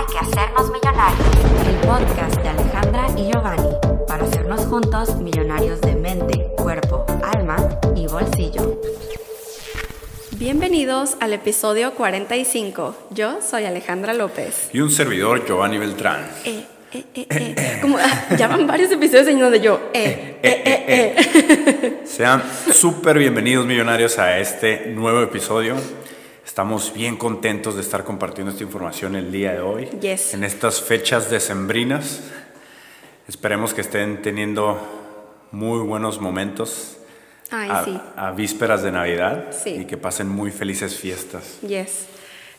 Hay 0.00 0.06
que 0.06 0.18
hacernos 0.18 0.70
millonarios. 0.70 1.28
El 1.68 1.86
podcast 1.86 2.34
de 2.40 2.48
Alejandra 2.48 3.06
y 3.18 3.30
Giovanni 3.30 3.68
para 4.08 4.24
hacernos 4.24 4.64
juntos 4.64 5.16
millonarios 5.16 5.78
de 5.82 5.94
mente, 5.94 6.46
cuerpo, 6.56 7.04
alma 7.22 7.78
y 7.94 8.06
bolsillo. 8.06 8.80
Bienvenidos 10.30 11.18
al 11.20 11.34
episodio 11.34 11.92
45. 11.92 12.96
Yo 13.10 13.42
soy 13.42 13.66
Alejandra 13.66 14.14
López. 14.14 14.70
Y 14.72 14.80
un 14.80 14.90
servidor, 14.90 15.44
Giovanni 15.46 15.76
Beltrán. 15.76 16.26
Eh, 16.46 16.64
eh, 16.94 17.04
eh, 17.14 17.26
eh. 17.28 17.78
Como, 17.82 17.98
ah, 17.98 18.36
ya 18.38 18.48
van 18.48 18.66
varios 18.66 18.90
episodios 18.90 19.28
en 19.28 19.38
donde 19.38 19.60
yo, 19.60 19.90
eh, 19.92 20.38
eh, 20.42 20.62
eh, 20.64 21.14
eh. 21.18 22.00
Sean 22.06 22.42
súper 22.72 23.18
bienvenidos, 23.18 23.66
millonarios, 23.66 24.18
a 24.18 24.38
este 24.38 24.86
nuevo 24.86 25.20
episodio. 25.20 25.76
Estamos 26.50 26.92
bien 26.92 27.16
contentos 27.16 27.76
de 27.76 27.80
estar 27.80 28.02
compartiendo 28.02 28.50
esta 28.50 28.64
información 28.64 29.14
el 29.14 29.30
día 29.30 29.52
de 29.52 29.60
hoy. 29.60 29.84
Yes. 30.00 30.34
En 30.34 30.42
estas 30.42 30.82
fechas 30.82 31.30
decembrinas. 31.30 32.22
Esperemos 33.28 33.72
que 33.72 33.82
estén 33.82 34.20
teniendo 34.20 34.76
muy 35.52 35.78
buenos 35.78 36.20
momentos 36.20 36.96
Ay, 37.52 37.70
a, 37.70 37.84
sí. 37.84 38.00
a 38.16 38.32
vísperas 38.32 38.82
de 38.82 38.90
Navidad 38.90 39.52
Sí. 39.62 39.76
y 39.82 39.84
que 39.84 39.96
pasen 39.96 40.28
muy 40.28 40.50
felices 40.50 40.96
fiestas. 40.96 41.60
Yes. 41.62 42.06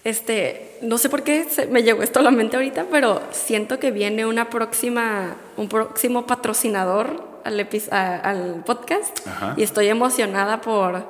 Este, 0.06 0.78
no 0.82 0.98
sé 0.98 1.10
por 1.10 1.24
qué 1.24 1.44
se 1.50 1.66
me 1.66 1.84
llegó 1.84 2.02
esto 2.02 2.20
a 2.20 2.22
la 2.22 2.32
mente 2.32 2.56
ahorita, 2.56 2.86
pero 2.90 3.22
siento 3.32 3.78
que 3.78 3.92
viene 3.92 4.26
una 4.26 4.50
próxima, 4.50 5.36
un 5.58 5.68
próximo 5.68 6.26
patrocinador 6.26 7.42
al, 7.44 7.68
a- 7.92 8.16
al 8.16 8.64
podcast 8.66 9.28
Ajá. 9.28 9.54
y 9.58 9.64
estoy 9.64 9.90
emocionada 9.90 10.62
por, 10.62 11.04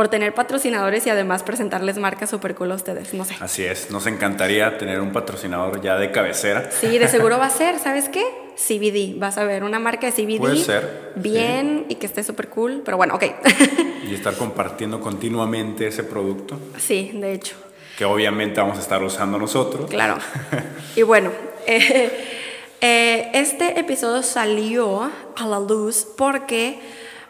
por 0.00 0.08
tener 0.08 0.32
patrocinadores 0.32 1.06
y 1.06 1.10
además 1.10 1.42
presentarles 1.42 1.98
marcas 1.98 2.30
super 2.30 2.54
cool 2.54 2.72
a 2.72 2.76
ustedes. 2.76 3.12
No 3.12 3.26
sé. 3.26 3.36
Así 3.38 3.66
es, 3.66 3.90
nos 3.90 4.06
encantaría 4.06 4.78
tener 4.78 4.98
un 4.98 5.12
patrocinador 5.12 5.82
ya 5.82 5.98
de 5.98 6.10
cabecera. 6.10 6.70
Sí, 6.70 6.96
de 6.96 7.06
seguro 7.08 7.36
va 7.36 7.44
a 7.44 7.50
ser, 7.50 7.78
¿sabes 7.78 8.08
qué? 8.08 8.24
CBD. 8.56 9.18
Vas 9.18 9.36
a 9.36 9.44
ver 9.44 9.62
una 9.62 9.78
marca 9.78 10.10
de 10.10 10.12
CBD. 10.12 10.38
Puede 10.38 10.56
ser, 10.56 11.12
Bien 11.16 11.84
y 11.90 11.96
que 11.96 12.06
esté 12.06 12.24
súper 12.24 12.48
cool. 12.48 12.80
Pero 12.82 12.96
bueno, 12.96 13.16
ok. 13.16 13.24
y 14.10 14.14
estar 14.14 14.34
compartiendo 14.36 15.00
continuamente 15.00 15.88
ese 15.88 16.02
producto 16.02 16.58
sí, 16.78 17.10
de 17.12 17.34
hecho. 17.34 17.56
que 17.98 18.06
obviamente 18.06 18.58
vamos 18.58 18.78
a 18.78 18.80
estar 18.80 19.02
usando 19.02 19.36
nosotros. 19.36 19.90
Claro. 19.90 20.16
Y 20.96 21.02
bueno, 21.02 21.30
eh, 21.66 22.10
eh, 22.80 23.30
este 23.34 23.78
episodio 23.78 24.22
salió 24.22 25.10
a 25.36 25.46
la 25.46 25.60
luz 25.60 26.06
porque 26.16 26.80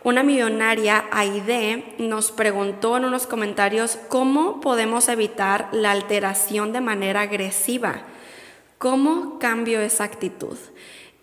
una 0.02 0.22
millonaria, 0.22 1.04
Aide, 1.10 1.94
nos 1.98 2.32
preguntó 2.32 2.96
en 2.96 3.04
unos 3.04 3.26
comentarios 3.26 3.98
cómo 4.08 4.60
podemos 4.60 5.08
evitar 5.08 5.68
la 5.72 5.90
alteración 5.90 6.72
de 6.72 6.80
manera 6.80 7.22
agresiva. 7.22 8.02
¿Cómo 8.78 9.38
cambio 9.38 9.80
esa 9.80 10.04
actitud? 10.04 10.56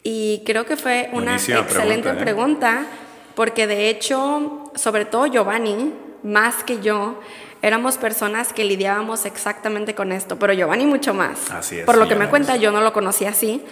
Y 0.03 0.43
creo 0.45 0.65
que 0.65 0.77
fue 0.77 1.09
una 1.11 1.31
Buenísima 1.31 1.59
excelente 1.59 2.13
pregunta, 2.13 2.21
¿eh? 2.21 2.23
pregunta, 2.23 2.85
porque 3.33 3.65
de 3.65 3.89
hecho, 3.89 4.71
sobre 4.75 5.05
todo 5.05 5.25
Giovanni, 5.25 5.91
más 6.21 6.63
que 6.63 6.79
yo, 6.79 7.19
éramos 7.63 7.97
personas 7.97 8.53
que 8.53 8.63
lidiábamos 8.63 9.25
exactamente 9.25 9.95
con 9.95 10.11
esto, 10.11 10.37
pero 10.37 10.53
Giovanni 10.53 10.85
mucho 10.85 11.15
más. 11.15 11.49
Así 11.49 11.79
es, 11.79 11.85
Por 11.85 11.97
lo 11.97 12.07
que 12.07 12.15
me 12.15 12.29
cuenta, 12.29 12.57
yo 12.57 12.71
no 12.71 12.81
lo 12.81 12.93
conocía 12.93 13.29
así, 13.29 13.65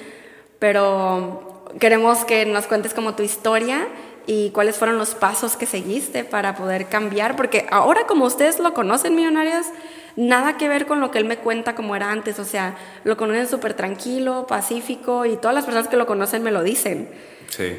pero 0.57 1.67
queremos 1.79 2.25
que 2.25 2.47
nos 2.47 2.65
cuentes 2.65 2.95
como 2.95 3.13
tu 3.13 3.21
historia 3.21 3.87
y 4.27 4.49
cuáles 4.51 4.77
fueron 4.77 4.97
los 4.97 5.15
pasos 5.15 5.55
que 5.55 5.65
seguiste 5.65 6.23
para 6.23 6.55
poder 6.55 6.87
cambiar, 6.87 7.35
porque 7.35 7.65
ahora 7.69 8.05
como 8.07 8.25
ustedes 8.25 8.59
lo 8.59 8.73
conocen, 8.73 9.15
millonarios, 9.15 9.67
nada 10.15 10.57
que 10.57 10.69
ver 10.69 10.85
con 10.85 10.99
lo 10.99 11.11
que 11.11 11.19
él 11.19 11.25
me 11.25 11.37
cuenta 11.37 11.75
como 11.75 11.95
era 11.95 12.11
antes, 12.11 12.39
o 12.39 12.45
sea, 12.45 12.75
lo 13.03 13.17
conocen 13.17 13.47
súper 13.47 13.73
tranquilo, 13.73 14.47
pacífico 14.47 15.25
y 15.25 15.37
todas 15.37 15.53
las 15.55 15.65
personas 15.65 15.87
que 15.87 15.97
lo 15.97 16.05
conocen 16.05 16.43
me 16.43 16.51
lo 16.51 16.63
dicen. 16.63 17.09
Sí. 17.49 17.75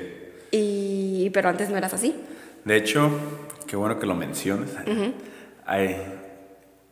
Y, 0.50 1.30
pero 1.30 1.48
antes 1.48 1.70
no 1.70 1.76
eras 1.76 1.94
así. 1.94 2.14
De 2.64 2.76
hecho, 2.76 3.10
qué 3.66 3.76
bueno 3.76 3.98
que 3.98 4.06
lo 4.06 4.14
mencionas. 4.14 4.70
Hay 5.66 5.96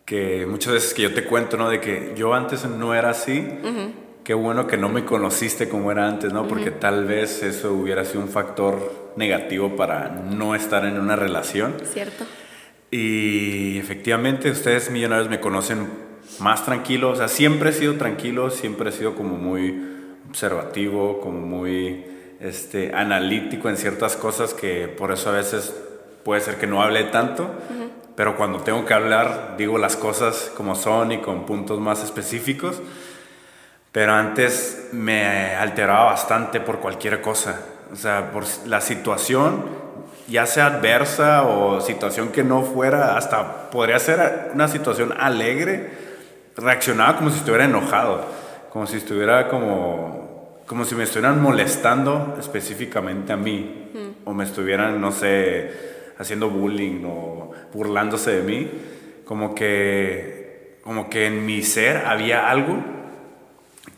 que 0.05 0.47
muchas 0.47 0.75
veces 0.75 0.95
que 0.95 1.03
yo 1.03 1.15
te 1.15 1.25
cuento, 1.25 1.57
¿no? 1.57 1.71
De 1.71 1.81
que 1.81 2.13
yo 2.17 2.35
antes 2.35 2.65
no 2.65 2.95
era 2.95 3.11
así. 3.11 3.49
Qué 4.23 4.35
bueno 4.35 4.67
que 4.67 4.77
no 4.77 4.89
me 4.89 5.05
conociste 5.05 5.69
como 5.69 5.93
era 5.93 6.09
antes, 6.09 6.33
¿no? 6.33 6.49
Porque 6.49 6.71
tal 6.71 7.07
vez 7.07 7.43
eso 7.43 7.73
hubiera 7.75 8.05
sido 8.05 8.23
un 8.23 8.29
factor 8.29 9.04
negativo 9.17 9.77
para 9.77 10.09
no 10.09 10.55
estar 10.55 10.85
en 10.85 10.99
una 10.99 11.17
relación. 11.17 11.75
¿Cierto? 11.85 12.25
Y 12.91 13.79
efectivamente, 13.79 14.51
ustedes 14.51 14.91
millonarios 14.91 15.29
me 15.29 15.41
conocen 15.41 15.89
más 16.39 16.65
tranquilo. 16.65 17.11
O 17.11 17.17
sea, 17.17 17.29
siempre 17.29 17.71
he 17.71 17.73
sido 17.73 17.95
tranquilo, 17.95 18.51
siempre 18.51 18.91
he 18.91 18.93
sido 18.93 19.15
como 19.15 19.37
muy 19.37 19.83
observativo, 20.29 21.21
como 21.21 21.41
muy 21.41 22.05
este, 22.41 22.95
analítico 22.95 23.69
en 23.69 23.77
ciertas 23.77 24.17
cosas 24.17 24.55
que 24.55 24.89
por 24.89 25.13
eso 25.13 25.31
a 25.31 25.33
veces 25.33 25.75
puede 26.25 26.41
ser 26.41 26.57
que 26.57 26.67
no 26.67 26.83
hable 26.83 27.05
tanto. 27.05 27.51
Pero 28.17 28.37
cuando 28.37 28.61
tengo 28.61 28.85
que 28.85 28.95
hablar, 28.95 29.57
digo 29.59 29.77
las 29.77 29.97
cosas 29.97 30.53
como 30.57 30.77
son 30.77 31.11
y 31.11 31.19
con 31.19 31.47
puntos 31.47 31.81
más 31.81 32.05
específicos. 32.05 32.81
Pero 33.91 34.13
antes 34.13 34.89
me 34.93 35.55
alteraba 35.55 36.05
bastante 36.05 36.61
por 36.61 36.79
cualquier 36.79 37.21
cosa. 37.21 37.61
O 37.95 37.97
sea, 37.97 38.33
por 38.33 38.43
la 38.67 38.81
situación, 38.81 39.67
ya 40.27 40.47
sea 40.47 40.67
adversa 40.67 41.45
o 41.45 41.81
situación 41.81 42.31
que 42.31 42.43
no 42.43 42.63
fuera, 42.63 43.17
hasta 43.17 43.71
podría 43.71 44.01
ser 44.01 44.51
una 44.53 44.67
situación 44.67 45.15
alegre, 45.17 45.91
reaccionaba 46.57 47.17
como 47.17 47.31
si 47.31 47.39
estuviera 47.39 47.67
enojado, 47.67 48.27
como 48.71 48.89
si 48.89 48.97
estuviera 48.97 49.49
como, 49.49 50.59
como 50.67 50.85
si 50.85 50.97
me 50.97 51.05
estuvieran 51.05 51.41
molestando 51.41 52.37
específicamente 52.41 53.33
a 53.33 53.37
mí, 53.37 53.93
o 54.25 54.35
me 54.35 54.43
estuvieran, 54.43 55.01
no 55.01 55.13
sé, 55.13 55.71
haciendo 56.19 56.51
bullying 56.51 57.05
o 57.07 57.53
burlándose 57.73 58.33
de 58.33 58.43
mí, 58.43 58.71
como 59.25 59.55
que, 59.55 60.81
como 60.83 61.09
que 61.09 61.27
en 61.29 61.47
mi 61.47 61.63
ser 61.63 61.99
había 61.99 62.51
algo 62.51 62.77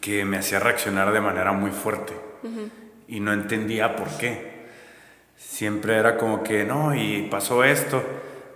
que 0.03 0.27
me 0.27 0.37
hacía 0.37 0.61
reaccionar 0.61 1.13
de 1.13 1.21
manera 1.23 1.53
muy 1.53 1.71
fuerte 1.71 2.13
y 3.09 3.21
no 3.21 3.33
entendía 3.33 3.97
por 3.97 4.09
qué. 4.19 4.57
Siempre 5.37 5.97
era 5.97 6.17
como 6.17 6.43
que, 6.43 6.65
no, 6.65 6.95
y 6.95 7.29
pasó 7.31 7.63
esto, 7.65 8.03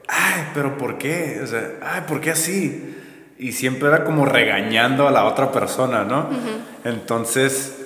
ay, 0.09 0.49
pero 0.55 0.77
¿por 0.79 0.99
qué? 0.99 1.41
O 1.43 1.47
sea, 1.47 1.73
ay, 1.83 2.03
¿por 2.07 2.21
qué 2.21 2.31
así? 2.31 2.97
Y 3.39 3.53
siempre 3.53 3.89
era 3.89 4.05
como 4.05 4.27
regañando 4.27 5.09
a 5.09 5.11
la 5.11 5.25
otra 5.25 5.51
persona, 5.53 6.05
¿no? 6.05 6.29
Entonces, 6.85 7.77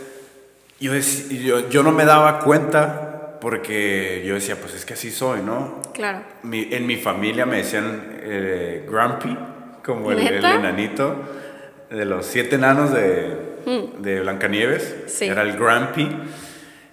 yo, 0.80 0.92
yo, 0.94 1.68
yo 1.68 1.82
no 1.82 1.92
me 1.92 2.04
daba 2.04 2.40
cuenta 2.40 3.38
porque 3.40 4.24
yo 4.26 4.34
decía, 4.34 4.56
pues 4.56 4.74
es 4.74 4.84
que 4.84 4.94
así 4.94 5.10
soy, 5.10 5.42
¿no? 5.42 5.80
Claro. 5.92 6.22
Mi- 6.42 6.68
en 6.72 6.86
mi 6.86 6.96
familia 6.96 7.46
me 7.46 7.58
decían 7.58 8.18
eh, 8.22 8.86
Grumpy, 8.88 9.36
como 9.84 10.10
el, 10.12 10.18
enanito 10.20 11.14
de 11.90 12.04
los 12.06 12.24
siete 12.26 12.56
enanos 12.56 12.92
de, 12.92 13.36
de 13.98 14.20
Blancanieves. 14.20 14.96
Mm. 15.04 15.08
Sí. 15.08 15.24
Era 15.26 15.42
el 15.42 15.52
Grumpy 15.56 16.08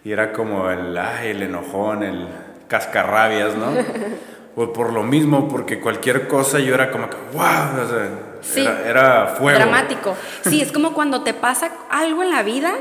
y 0.03 0.11
era 0.11 0.33
como 0.33 0.69
el, 0.69 0.97
ay, 0.97 1.29
el 1.29 1.43
enojón, 1.43 2.03
el 2.03 2.27
cascarrabias, 2.67 3.55
¿no? 3.55 3.67
pues 4.55 4.69
por 4.69 4.91
lo 4.93 5.03
mismo, 5.03 5.47
porque 5.47 5.79
cualquier 5.79 6.27
cosa 6.27 6.59
yo 6.59 6.73
era 6.73 6.91
como 6.91 7.09
que, 7.09 7.17
wow, 7.33 7.83
o 7.85 7.89
sea, 7.89 8.09
Sí. 8.41 8.61
era, 8.61 8.89
era 8.89 9.27
fuego. 9.37 9.59
Dramático. 9.59 10.15
Sí, 10.41 10.61
es 10.61 10.71
como 10.71 10.93
cuando 10.93 11.21
te 11.21 11.33
pasa 11.33 11.71
algo 11.91 12.23
en 12.23 12.31
la 12.31 12.41
vida 12.41 12.73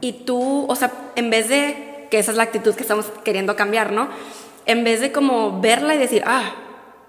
y 0.00 0.12
tú, 0.24 0.66
o 0.68 0.76
sea, 0.76 0.90
en 1.16 1.30
vez 1.30 1.48
de, 1.48 2.06
que 2.10 2.18
esa 2.18 2.32
es 2.32 2.36
la 2.36 2.42
actitud 2.42 2.74
que 2.74 2.82
estamos 2.82 3.06
queriendo 3.24 3.56
cambiar, 3.56 3.92
¿no? 3.92 4.08
En 4.66 4.84
vez 4.84 5.00
de 5.00 5.10
como 5.10 5.60
verla 5.60 5.94
y 5.94 5.98
decir, 5.98 6.22
ah, 6.26 6.52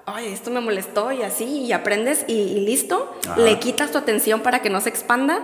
ay, 0.06 0.32
esto 0.32 0.52
me 0.52 0.62
molestó 0.62 1.12
y 1.12 1.22
así, 1.24 1.44
y 1.66 1.74
aprendes 1.74 2.24
y, 2.28 2.34
y 2.34 2.60
listo, 2.66 3.14
Ajá. 3.28 3.40
le 3.42 3.60
quitas 3.60 3.92
tu 3.92 3.98
atención 3.98 4.40
para 4.40 4.60
que 4.62 4.70
no 4.70 4.80
se 4.80 4.88
expanda, 4.90 5.40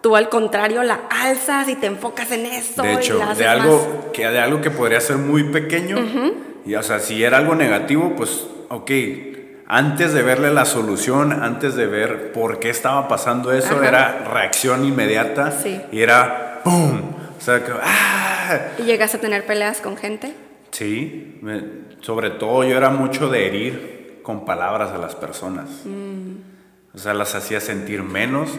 tú 0.00 0.16
al 0.16 0.28
contrario 0.28 0.82
la 0.82 1.00
alzas 1.10 1.68
y 1.68 1.74
te 1.76 1.86
enfocas 1.86 2.30
en 2.32 2.46
eso. 2.46 2.82
De 2.82 2.92
y 2.92 2.96
hecho, 2.96 3.18
la 3.18 3.26
haces 3.30 3.38
de 3.38 3.44
más- 3.44 3.54
algo, 3.60 4.10
que, 4.12 4.26
de 4.28 4.38
algo 4.40 4.60
que 4.60 4.70
podría 4.70 5.00
ser 5.00 5.16
muy 5.16 5.44
pequeño, 5.44 5.96
y 6.64 6.74
o 6.74 6.82
sea, 6.82 6.98
si 7.00 7.22
era 7.22 7.38
algo 7.38 7.54
negativo, 7.54 8.14
pues, 8.16 8.46
ok, 8.68 8.90
antes 9.66 10.12
de 10.12 10.22
verle 10.22 10.52
la 10.52 10.64
solución, 10.64 11.32
antes 11.32 11.74
de 11.76 11.86
ver 11.86 12.32
por 12.32 12.58
qué 12.58 12.70
estaba 12.70 13.06
pasando 13.08 13.52
eso, 13.52 13.76
Ajá. 13.76 13.88
era 13.88 14.24
reacción 14.32 14.84
inmediata, 14.84 15.52
Sí. 15.52 15.80
y 15.92 16.00
era 16.00 16.60
¡pum! 16.64 17.00
O 17.38 17.40
sea, 17.42 17.64
que, 17.64 17.72
¡ah! 17.82 18.58
¿Y 18.78 18.82
llegas 18.82 19.14
a 19.14 19.18
tener 19.18 19.46
peleas 19.46 19.80
con 19.80 19.96
gente? 19.96 20.34
Sí, 20.72 21.38
me- 21.42 21.62
sobre 22.00 22.30
todo 22.30 22.64
yo 22.64 22.76
era 22.76 22.90
mucho 22.90 23.28
de 23.28 23.46
herir 23.46 24.20
con 24.22 24.44
palabras 24.44 24.90
a 24.90 24.98
las 24.98 25.14
personas. 25.14 25.68
O 26.94 26.98
sea, 26.98 27.14
las 27.14 27.34
hacía 27.34 27.60
sentir 27.60 28.02
menos, 28.02 28.50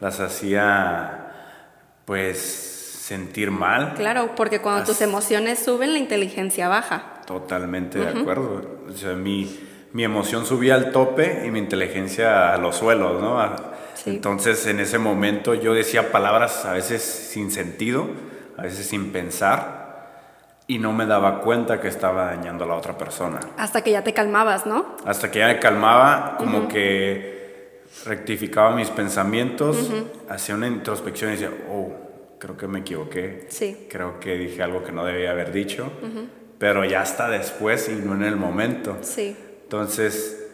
las 0.00 0.20
hacía, 0.20 1.32
pues, 2.04 2.74
sentir 3.04 3.50
mal. 3.50 3.94
Claro, 3.94 4.34
porque 4.34 4.60
cuando 4.60 4.84
tus 4.84 5.00
emociones 5.02 5.58
suben, 5.58 5.92
la 5.92 5.98
inteligencia 5.98 6.68
baja. 6.68 7.20
Totalmente 7.26 7.98
de 7.98 8.20
acuerdo. 8.20 8.78
O 8.88 8.92
sea, 8.92 9.14
mi, 9.14 9.60
mi 9.92 10.04
emoción 10.04 10.46
subía 10.46 10.74
al 10.74 10.90
tope 10.90 11.42
y 11.46 11.50
mi 11.50 11.58
inteligencia 11.58 12.54
a 12.54 12.58
los 12.58 12.76
suelos, 12.76 13.20
¿no? 13.20 13.38
Sí. 13.94 14.10
Entonces 14.10 14.66
en 14.66 14.80
ese 14.80 14.98
momento 14.98 15.54
yo 15.54 15.74
decía 15.74 16.10
palabras 16.10 16.64
a 16.64 16.72
veces 16.72 17.02
sin 17.02 17.50
sentido, 17.50 18.08
a 18.56 18.62
veces 18.62 18.86
sin 18.86 19.12
pensar 19.12 19.84
y 20.66 20.78
no 20.78 20.92
me 20.92 21.04
daba 21.04 21.40
cuenta 21.40 21.80
que 21.80 21.88
estaba 21.88 22.26
dañando 22.26 22.64
a 22.64 22.66
la 22.66 22.74
otra 22.74 22.96
persona. 22.96 23.40
Hasta 23.58 23.82
que 23.82 23.90
ya 23.90 24.02
te 24.02 24.14
calmabas, 24.14 24.64
¿no? 24.66 24.96
Hasta 25.04 25.30
que 25.30 25.40
ya 25.40 25.48
me 25.48 25.58
calmaba, 25.58 26.36
como 26.38 26.68
que 26.68 27.33
rectificaba 28.06 28.74
mis 28.74 28.90
pensamientos, 28.90 29.90
hacía 30.28 30.54
una 30.54 30.66
introspección 30.66 31.30
y 31.30 31.32
decía, 31.34 31.50
oh, 31.70 31.92
creo 32.38 32.56
que 32.56 32.66
me 32.66 32.80
equivoqué. 32.80 33.46
Sí. 33.48 33.86
Creo 33.90 34.20
que 34.20 34.36
dije 34.36 34.62
algo 34.62 34.82
que 34.82 34.92
no 34.92 35.04
debía 35.04 35.30
haber 35.30 35.52
dicho, 35.52 35.90
pero 36.58 36.84
ya 36.84 37.00
hasta 37.02 37.28
después 37.28 37.88
y 37.88 37.94
no 38.04 38.14
en 38.14 38.24
el 38.24 38.36
momento. 38.36 38.98
Sí. 39.02 39.36
Entonces, 39.62 40.50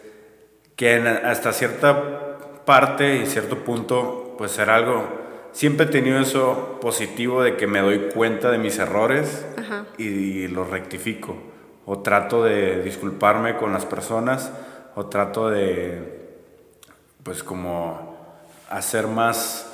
que 0.77 0.95
en- 0.97 1.07
hasta 1.07 1.53
cierta 1.53 2.37
parte 2.65 3.17
y 3.17 3.27
cierto 3.27 3.59
punto, 3.65 4.35
pues 4.39 4.59
era 4.59 4.77
algo. 4.77 5.21
Siempre 5.53 5.87
he 5.87 5.89
tenido 5.89 6.21
eso 6.21 6.79
positivo 6.81 7.43
de 7.43 7.57
que 7.57 7.67
me 7.67 7.81
doy 7.81 8.09
cuenta 8.15 8.51
de 8.53 8.59
mis 8.59 8.79
errores 8.79 9.45
Ajá. 9.59 9.87
y, 9.99 10.47
los 10.49 10.71
rectifico. 10.71 11.37
O 11.87 11.99
trato 12.01 12.45
de 12.45 12.83
disculparme 12.85 13.57
con 13.57 13.73
las 13.73 13.85
personas, 13.85 14.53
o 14.95 15.07
trato 15.07 15.51
de, 15.51 16.20
pues 17.23 17.43
como 17.43 18.17
hacer 18.69 19.07
más, 19.07 19.67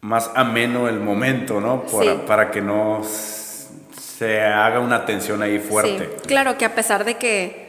más 0.00 0.30
ameno 0.34 0.88
el 0.88 1.00
momento, 1.00 1.60
¿no? 1.60 1.82
Para, 1.86 2.12
Sí. 2.12 2.20
para 2.26 2.50
que 2.50 2.60
no 2.60 3.02
se 3.04 4.40
haga 4.42 4.80
una 4.80 5.04
tensión 5.06 5.42
ahí 5.42 5.58
fuerte. 5.58 6.10
Sí. 6.22 6.28
Claro 6.28 6.58
que 6.58 6.64
a 6.64 6.74
pesar 6.74 7.04
de 7.04 7.16
que 7.16 7.68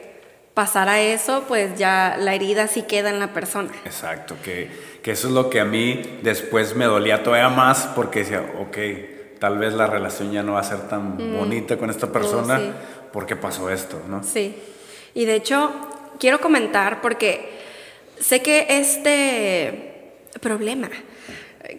pasara 0.53 0.99
eso, 0.99 1.45
pues 1.47 1.77
ya 1.77 2.17
la 2.19 2.33
herida 2.33 2.67
sí 2.67 2.81
queda 2.83 3.09
en 3.09 3.19
la 3.19 3.33
persona. 3.33 3.69
Exacto, 3.85 4.35
que, 4.43 4.69
que 5.03 5.11
eso 5.11 5.27
es 5.27 5.33
lo 5.33 5.49
que 5.49 5.59
a 5.59 5.65
mí 5.65 6.19
después 6.21 6.75
me 6.75 6.85
dolía 6.85 7.23
todavía 7.23 7.49
más 7.49 7.87
porque 7.95 8.19
decía, 8.19 8.43
ok, 8.59 8.77
tal 9.39 9.57
vez 9.57 9.73
la 9.73 9.87
relación 9.87 10.31
ya 10.31 10.43
no 10.43 10.53
va 10.53 10.59
a 10.59 10.63
ser 10.63 10.87
tan 10.89 11.17
bonita 11.37 11.77
con 11.77 11.89
esta 11.89 12.07
persona 12.11 12.57
Mm. 12.57 12.61
sí. 12.61 12.71
porque 13.13 13.35
pasó 13.35 13.69
esto, 13.69 14.01
¿no? 14.07 14.21
Sí. 14.23 14.55
Y 15.13 15.25
de 15.25 15.35
hecho, 15.35 15.71
quiero 16.19 16.39
comentar 16.41 16.99
porque 17.01 17.58
sé 18.19 18.41
que 18.41 18.65
este 18.69 20.21
problema, 20.41 20.89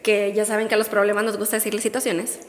que 0.03 0.33
ya 0.33 0.45
saben 0.45 0.69
que 0.69 0.75
a 0.75 0.79
los 0.79 0.89
problemas 0.89 1.25
nos 1.25 1.37
gusta 1.37 1.57
decirle 1.57 1.81
situaciones, 1.81 2.41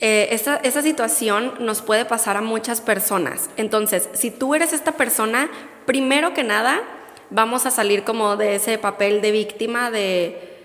eh, 0.00 0.28
esta, 0.32 0.56
esta 0.56 0.82
situación 0.82 1.54
nos 1.60 1.80
puede 1.82 2.04
pasar 2.04 2.36
a 2.36 2.40
muchas 2.40 2.80
personas. 2.80 3.48
Entonces, 3.56 4.08
si 4.12 4.30
tú 4.30 4.54
eres 4.54 4.72
esta 4.72 4.92
persona, 4.92 5.50
primero 5.86 6.34
que 6.34 6.42
nada, 6.42 6.82
vamos 7.30 7.64
a 7.66 7.70
salir 7.70 8.04
como 8.04 8.36
de 8.36 8.56
ese 8.56 8.78
papel 8.78 9.20
de 9.20 9.30
víctima 9.30 9.90
de, 9.90 10.56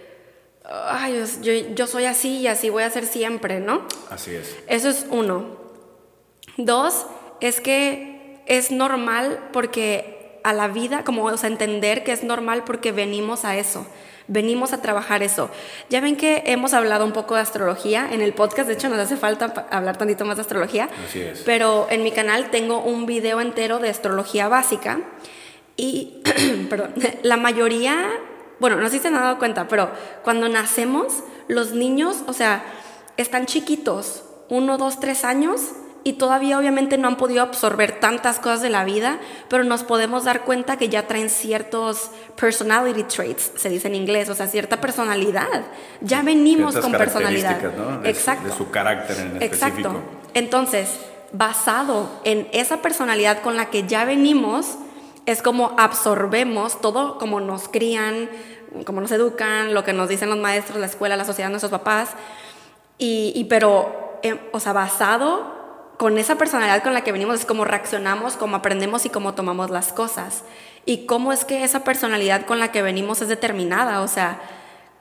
ay, 0.65 1.23
yo, 1.41 1.53
yo 1.53 1.87
soy 1.87 2.05
así 2.05 2.39
y 2.39 2.47
así 2.47 2.69
voy 2.69 2.83
a 2.83 2.89
ser 2.89 3.05
siempre, 3.05 3.59
¿no? 3.59 3.87
Así 4.09 4.35
es. 4.35 4.55
Eso 4.67 4.89
es 4.89 5.05
uno. 5.09 5.57
Dos, 6.57 7.05
es 7.39 7.61
que 7.61 8.41
es 8.47 8.71
normal 8.71 9.49
porque 9.53 10.18
a 10.43 10.53
la 10.53 10.67
vida, 10.67 11.03
como 11.03 11.25
o 11.25 11.37
sea, 11.37 11.49
entender 11.49 12.03
que 12.03 12.11
es 12.11 12.23
normal 12.23 12.63
porque 12.65 12.91
venimos 12.91 13.45
a 13.45 13.55
eso, 13.57 13.85
venimos 14.27 14.73
a 14.73 14.81
trabajar 14.81 15.23
eso. 15.23 15.49
Ya 15.89 16.01
ven 16.01 16.15
que 16.15 16.43
hemos 16.45 16.73
hablado 16.73 17.05
un 17.05 17.11
poco 17.11 17.35
de 17.35 17.41
astrología 17.41 18.07
en 18.11 18.21
el 18.21 18.33
podcast, 18.33 18.67
de 18.67 18.75
hecho 18.75 18.89
nos 18.89 18.99
hace 18.99 19.17
falta 19.17 19.67
hablar 19.71 19.97
tantito 19.97 20.25
más 20.25 20.37
de 20.37 20.41
astrología, 20.41 20.89
Así 21.07 21.21
es. 21.21 21.41
pero 21.41 21.87
en 21.89 22.03
mi 22.03 22.11
canal 22.11 22.49
tengo 22.49 22.79
un 22.79 23.05
video 23.05 23.41
entero 23.41 23.79
de 23.79 23.89
astrología 23.89 24.47
básica 24.47 24.99
y, 25.75 26.21
perdón, 26.69 26.93
la 27.23 27.37
mayoría, 27.37 28.09
bueno, 28.59 28.77
no 28.77 28.87
sé 28.89 28.97
si 28.97 28.99
se 28.99 29.07
han 29.07 29.15
dado 29.15 29.39
cuenta, 29.39 29.67
pero 29.67 29.89
cuando 30.23 30.49
nacemos, 30.49 31.23
los 31.47 31.71
niños, 31.71 32.23
o 32.27 32.33
sea, 32.33 32.63
están 33.17 33.45
chiquitos, 33.45 34.23
uno, 34.49 34.77
dos, 34.77 34.99
tres 34.99 35.23
años, 35.25 35.61
y 36.03 36.13
todavía 36.13 36.57
obviamente 36.57 36.97
no 36.97 37.07
han 37.09 37.17
podido 37.17 37.41
absorber 37.41 37.99
tantas 37.99 38.39
cosas 38.39 38.61
de 38.61 38.69
la 38.69 38.83
vida, 38.85 39.19
pero 39.49 39.63
nos 39.63 39.83
podemos 39.83 40.23
dar 40.23 40.41
cuenta 40.41 40.77
que 40.77 40.87
ya 40.89 41.07
traen 41.07 41.29
ciertos 41.29 42.11
personality 42.35 43.03
traits, 43.03 43.51
se 43.57 43.69
dice 43.69 43.87
en 43.89 43.95
inglés, 43.95 44.29
o 44.29 44.35
sea, 44.35 44.47
cierta 44.47 44.79
personalidad. 44.79 45.63
Ya 46.01 46.21
venimos 46.21 46.71
Ciertas 46.73 46.89
con 46.91 46.97
personalidad. 46.97 47.61
¿no? 47.77 47.99
De 47.99 48.13
su- 48.13 48.17
Exacto. 48.19 48.47
de 48.49 48.55
su 48.55 48.71
carácter 48.71 49.17
en 49.19 49.41
específico. 49.43 49.89
Exacto. 49.89 49.95
Entonces, 50.33 50.99
basado 51.31 52.09
en 52.23 52.47
esa 52.53 52.77
personalidad 52.81 53.41
con 53.41 53.57
la 53.57 53.69
que 53.69 53.85
ya 53.85 54.05
venimos, 54.05 54.75
es 55.25 55.41
como 55.41 55.75
absorbemos 55.77 56.81
todo 56.81 57.17
como 57.19 57.39
nos 57.41 57.67
crían, 57.67 58.29
como 58.85 59.01
nos 59.01 59.11
educan, 59.11 59.73
lo 59.73 59.83
que 59.83 59.93
nos 59.93 60.07
dicen 60.09 60.29
los 60.29 60.39
maestros, 60.39 60.79
la 60.79 60.85
escuela, 60.85 61.17
la 61.17 61.25
sociedad, 61.25 61.49
nuestros 61.49 61.71
papás. 61.71 62.11
Y, 62.97 63.31
y 63.35 63.43
pero, 63.45 64.17
eh, 64.23 64.39
o 64.53 64.59
sea, 64.59 64.73
basado 64.73 65.58
con 65.99 66.17
esa 66.17 66.37
personalidad 66.37 66.81
con 66.81 66.93
la 66.93 67.03
que 67.03 67.11
venimos, 67.11 67.41
es 67.41 67.45
como 67.45 67.65
reaccionamos, 67.65 68.37
cómo 68.37 68.55
aprendemos 68.55 69.05
y 69.05 69.09
cómo 69.09 69.33
tomamos 69.33 69.69
las 69.69 69.91
cosas. 69.91 70.45
Y 70.85 71.05
cómo 71.05 71.33
es 71.33 71.43
que 71.43 71.65
esa 71.65 71.83
personalidad 71.83 72.45
con 72.45 72.57
la 72.57 72.71
que 72.71 72.81
venimos 72.81 73.21
es 73.21 73.27
determinada, 73.27 73.99
o 73.99 74.07
sea, 74.07 74.39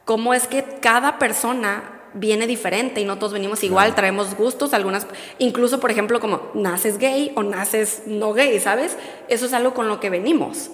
cómo 0.04 0.34
es 0.34 0.48
que 0.48 0.64
cada 0.80 1.20
persona 1.20 1.84
viene 2.14 2.48
diferente 2.48 3.00
y 3.00 3.04
no 3.04 3.16
todos 3.16 3.32
venimos 3.32 3.62
igual, 3.62 3.94
traemos 3.94 4.34
gustos, 4.34 4.74
algunas, 4.74 5.06
incluso 5.38 5.78
por 5.78 5.92
ejemplo 5.92 6.18
como 6.18 6.50
naces 6.54 6.98
gay 6.98 7.30
o 7.36 7.44
naces 7.44 8.02
no 8.06 8.32
gay, 8.32 8.58
¿sabes? 8.58 8.96
Eso 9.28 9.46
es 9.46 9.52
algo 9.52 9.74
con 9.74 9.86
lo 9.86 10.00
que 10.00 10.10
venimos. 10.10 10.72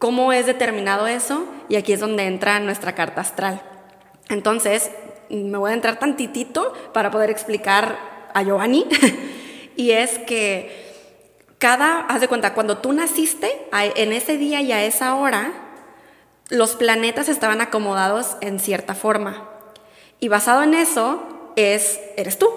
¿Cómo 0.00 0.32
es 0.32 0.46
determinado 0.46 1.06
eso? 1.06 1.46
Y 1.68 1.76
aquí 1.76 1.92
es 1.92 2.00
donde 2.00 2.26
entra 2.26 2.58
nuestra 2.58 2.96
carta 2.96 3.20
astral. 3.20 3.62
Entonces, 4.28 4.90
me 5.30 5.58
voy 5.58 5.70
a 5.70 5.74
entrar 5.74 6.00
tantitito 6.00 6.72
para 6.92 7.12
poder 7.12 7.30
explicar 7.30 8.30
a 8.34 8.42
Giovanni. 8.42 8.84
y 9.76 9.92
es 9.92 10.18
que 10.20 10.84
cada, 11.58 12.00
haz 12.00 12.20
de 12.20 12.28
cuenta, 12.28 12.54
cuando 12.54 12.78
tú 12.78 12.92
naciste, 12.92 13.50
en 13.72 14.12
ese 14.12 14.36
día 14.36 14.60
y 14.60 14.72
a 14.72 14.84
esa 14.84 15.14
hora, 15.14 15.52
los 16.50 16.76
planetas 16.76 17.28
estaban 17.28 17.60
acomodados 17.60 18.36
en 18.40 18.60
cierta 18.60 18.94
forma. 18.94 19.48
Y 20.20 20.28
basado 20.28 20.62
en 20.62 20.74
eso, 20.74 21.22
es, 21.56 22.00
eres 22.16 22.38
tú. 22.38 22.48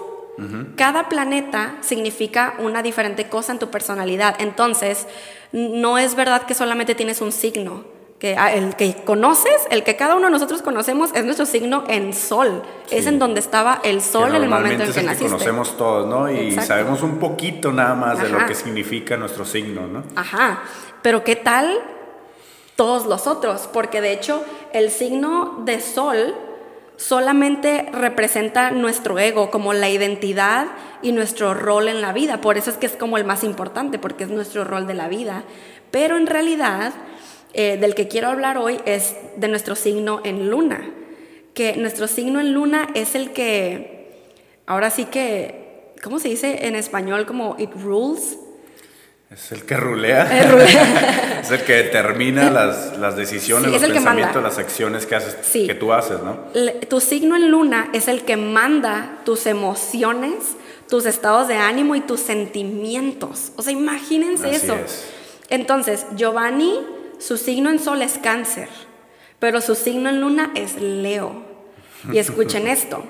Cada 0.76 1.08
planeta 1.08 1.74
significa 1.80 2.54
una 2.58 2.80
diferente 2.82 3.28
cosa 3.28 3.50
en 3.50 3.58
tu 3.58 3.70
personalidad. 3.70 4.36
Entonces, 4.38 5.08
no 5.50 5.98
es 5.98 6.14
verdad 6.14 6.42
que 6.42 6.54
solamente 6.54 6.94
tienes 6.94 7.20
un 7.20 7.32
signo. 7.32 7.84
Que 8.18 8.36
ah, 8.36 8.52
el 8.52 8.74
que 8.74 8.96
conoces, 9.04 9.66
el 9.70 9.84
que 9.84 9.94
cada 9.94 10.16
uno 10.16 10.26
de 10.26 10.32
nosotros 10.32 10.60
conocemos, 10.60 11.10
es 11.14 11.24
nuestro 11.24 11.46
signo 11.46 11.84
en 11.86 12.12
sol. 12.12 12.62
Es 12.90 13.06
en 13.06 13.20
donde 13.20 13.38
estaba 13.38 13.80
el 13.84 13.98
Que 13.98 14.02
sol 14.02 14.34
en 14.34 14.42
el 14.42 14.48
momento 14.48 14.82
en 14.82 14.88
es 14.88 14.94
que 14.94 15.00
el 15.00 15.06
que 15.06 15.12
naciste. 15.12 15.30
conocemos 15.30 15.76
todos, 15.76 16.06
¿no? 16.08 16.28
Y 16.30 16.48
Exacto. 16.48 16.66
sabemos 16.66 17.02
un 17.02 17.18
poquito 17.18 17.72
nada 17.72 17.94
más 17.94 18.20
de 18.20 18.28
lo 18.28 18.44
que 18.46 18.56
significa 18.56 19.16
nuestro 19.16 19.44
signo, 19.44 19.86
¿no? 19.86 20.02
Ajá, 20.16 20.62
pero 21.02 21.22
¿qué 21.22 21.36
tal 21.36 21.78
todos 22.74 23.06
los 23.06 23.28
otros? 23.28 23.68
Porque 23.72 24.00
de 24.00 24.12
hecho 24.12 24.42
el 24.72 24.90
signo 24.90 25.62
de 25.64 25.80
sol 25.80 26.34
solamente 26.96 27.88
representa 27.92 28.72
nuestro 28.72 29.18
ego, 29.20 29.50
como 29.50 29.72
la 29.72 29.88
identidad 29.88 30.66
y 31.00 31.12
nuestro 31.12 31.54
rol 31.54 31.86
en 31.88 32.00
la 32.02 32.12
vida. 32.12 32.40
Por 32.40 32.58
eso 32.58 32.70
es 32.70 32.76
que 32.76 32.86
es 32.86 32.96
como 32.96 33.16
el 33.16 33.24
más 33.24 33.44
importante, 33.44 33.98
porque 34.00 34.24
es 34.24 34.30
nuestro 34.30 34.64
rol 34.64 34.86
de 34.88 34.94
la 34.94 35.06
vida. 35.08 35.44
Pero 35.92 36.16
en 36.16 36.26
realidad, 36.26 36.92
eh, 37.54 37.76
del 37.78 37.94
que 37.94 38.08
quiero 38.08 38.28
hablar 38.28 38.58
hoy 38.58 38.80
es 38.84 39.14
de 39.36 39.48
nuestro 39.48 39.74
signo 39.74 40.20
en 40.24 40.50
luna. 40.50 40.90
Que 41.54 41.76
nuestro 41.76 42.06
signo 42.06 42.40
en 42.40 42.52
luna 42.52 42.88
es 42.94 43.14
el 43.14 43.30
que, 43.32 44.10
ahora 44.66 44.90
sí 44.90 45.06
que, 45.06 45.92
¿cómo 46.02 46.18
se 46.18 46.28
dice 46.28 46.66
en 46.66 46.76
español? 46.76 47.26
Como 47.26 47.56
it 47.58 47.70
rules. 47.74 48.38
Es 49.30 49.52
el 49.52 49.64
que 49.66 49.76
rulea. 49.76 50.24
Rulea. 50.50 51.40
es 51.42 51.50
el 51.50 51.62
que 51.64 51.74
determina 51.74 52.50
las, 52.50 52.96
las 52.96 53.14
decisiones, 53.16 53.66
Sí, 53.66 53.72
los 53.74 53.82
el 53.82 53.92
pensamientos, 53.92 54.42
las 54.42 54.56
acciones 54.58 55.04
que 55.04 55.16
haces, 55.16 55.36
Sí. 55.42 55.66
que 55.66 55.74
tú 55.74 55.92
haces, 55.92 56.20
¿no? 56.22 56.44
Le- 56.54 56.72
Tu 56.86 57.00
signo 57.00 57.36
en 57.36 57.50
luna 57.50 57.90
es 57.92 58.08
el 58.08 58.22
que 58.22 58.36
manda 58.38 59.18
tus 59.26 59.44
emociones, 59.46 60.32
tus 60.88 61.04
estados 61.04 61.46
de 61.48 61.56
ánimo 61.56 61.94
y 61.94 62.00
tus 62.00 62.20
sentimientos. 62.20 63.52
O 63.56 63.62
sea, 63.62 63.72
imagínense 63.72 64.46
Así 64.46 64.56
eso. 64.64 64.74
es. 64.76 65.06
Entonces, 65.50 66.06
Giovanni, 66.16 66.78
su 67.18 67.36
signo 67.36 67.70
en 67.70 67.78
sol 67.78 68.02
es 68.02 68.18
cáncer, 68.18 68.68
pero 69.38 69.60
su 69.60 69.74
signo 69.74 70.08
en 70.08 70.20
luna 70.20 70.52
es 70.54 70.80
Leo. 70.80 71.42
Y 72.12 72.18
escuchen 72.18 72.66
esto. 72.68 73.04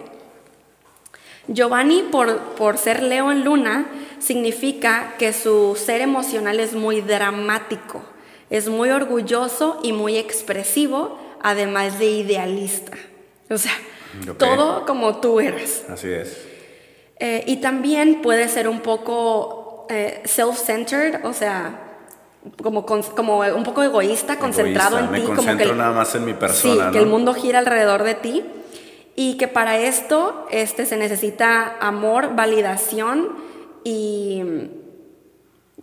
Giovanni, 1.46 2.02
por, 2.10 2.38
por 2.56 2.76
ser 2.76 3.02
Leo 3.02 3.32
en 3.32 3.44
luna, 3.44 3.86
significa 4.18 5.14
que 5.18 5.32
su 5.32 5.76
ser 5.76 6.00
emocional 6.00 6.60
es 6.60 6.74
muy 6.74 7.00
dramático, 7.00 8.02
es 8.50 8.68
muy 8.68 8.90
orgulloso 8.90 9.80
y 9.82 9.92
muy 9.92 10.16
expresivo, 10.16 11.18
además 11.42 11.98
de 11.98 12.06
idealista. 12.06 12.92
O 13.50 13.56
sea, 13.56 13.72
todo 14.38 14.84
como 14.84 15.20
tú 15.20 15.40
eres. 15.40 15.84
Así 15.88 16.08
es. 16.08 16.46
Eh, 17.18 17.44
y 17.46 17.56
también 17.56 18.20
puede 18.22 18.48
ser 18.48 18.68
un 18.68 18.80
poco 18.80 19.86
eh, 19.88 20.22
self-centered, 20.24 21.24
o 21.24 21.32
sea, 21.32 21.87
como, 22.62 22.86
como 22.86 23.38
un 23.40 23.64
poco 23.64 23.82
egoísta, 23.82 24.38
concentrado 24.38 24.98
en 24.98 25.10
me 25.10 25.20
ti. 25.20 25.26
Concentro 25.26 25.52
como 25.52 25.58
que 25.58 25.64
el, 25.64 25.78
nada 25.78 25.92
más 25.92 26.14
en 26.14 26.24
mi 26.24 26.34
persona. 26.34 26.86
Sí, 26.86 26.92
que 26.92 26.98
el 26.98 27.06
mundo 27.06 27.34
gira 27.34 27.58
alrededor 27.58 28.02
de 28.02 28.14
ti 28.14 28.44
y 29.16 29.36
que 29.36 29.48
para 29.48 29.78
esto 29.78 30.46
este, 30.50 30.86
se 30.86 30.96
necesita 30.96 31.76
amor, 31.80 32.36
validación 32.36 33.36
y 33.82 34.44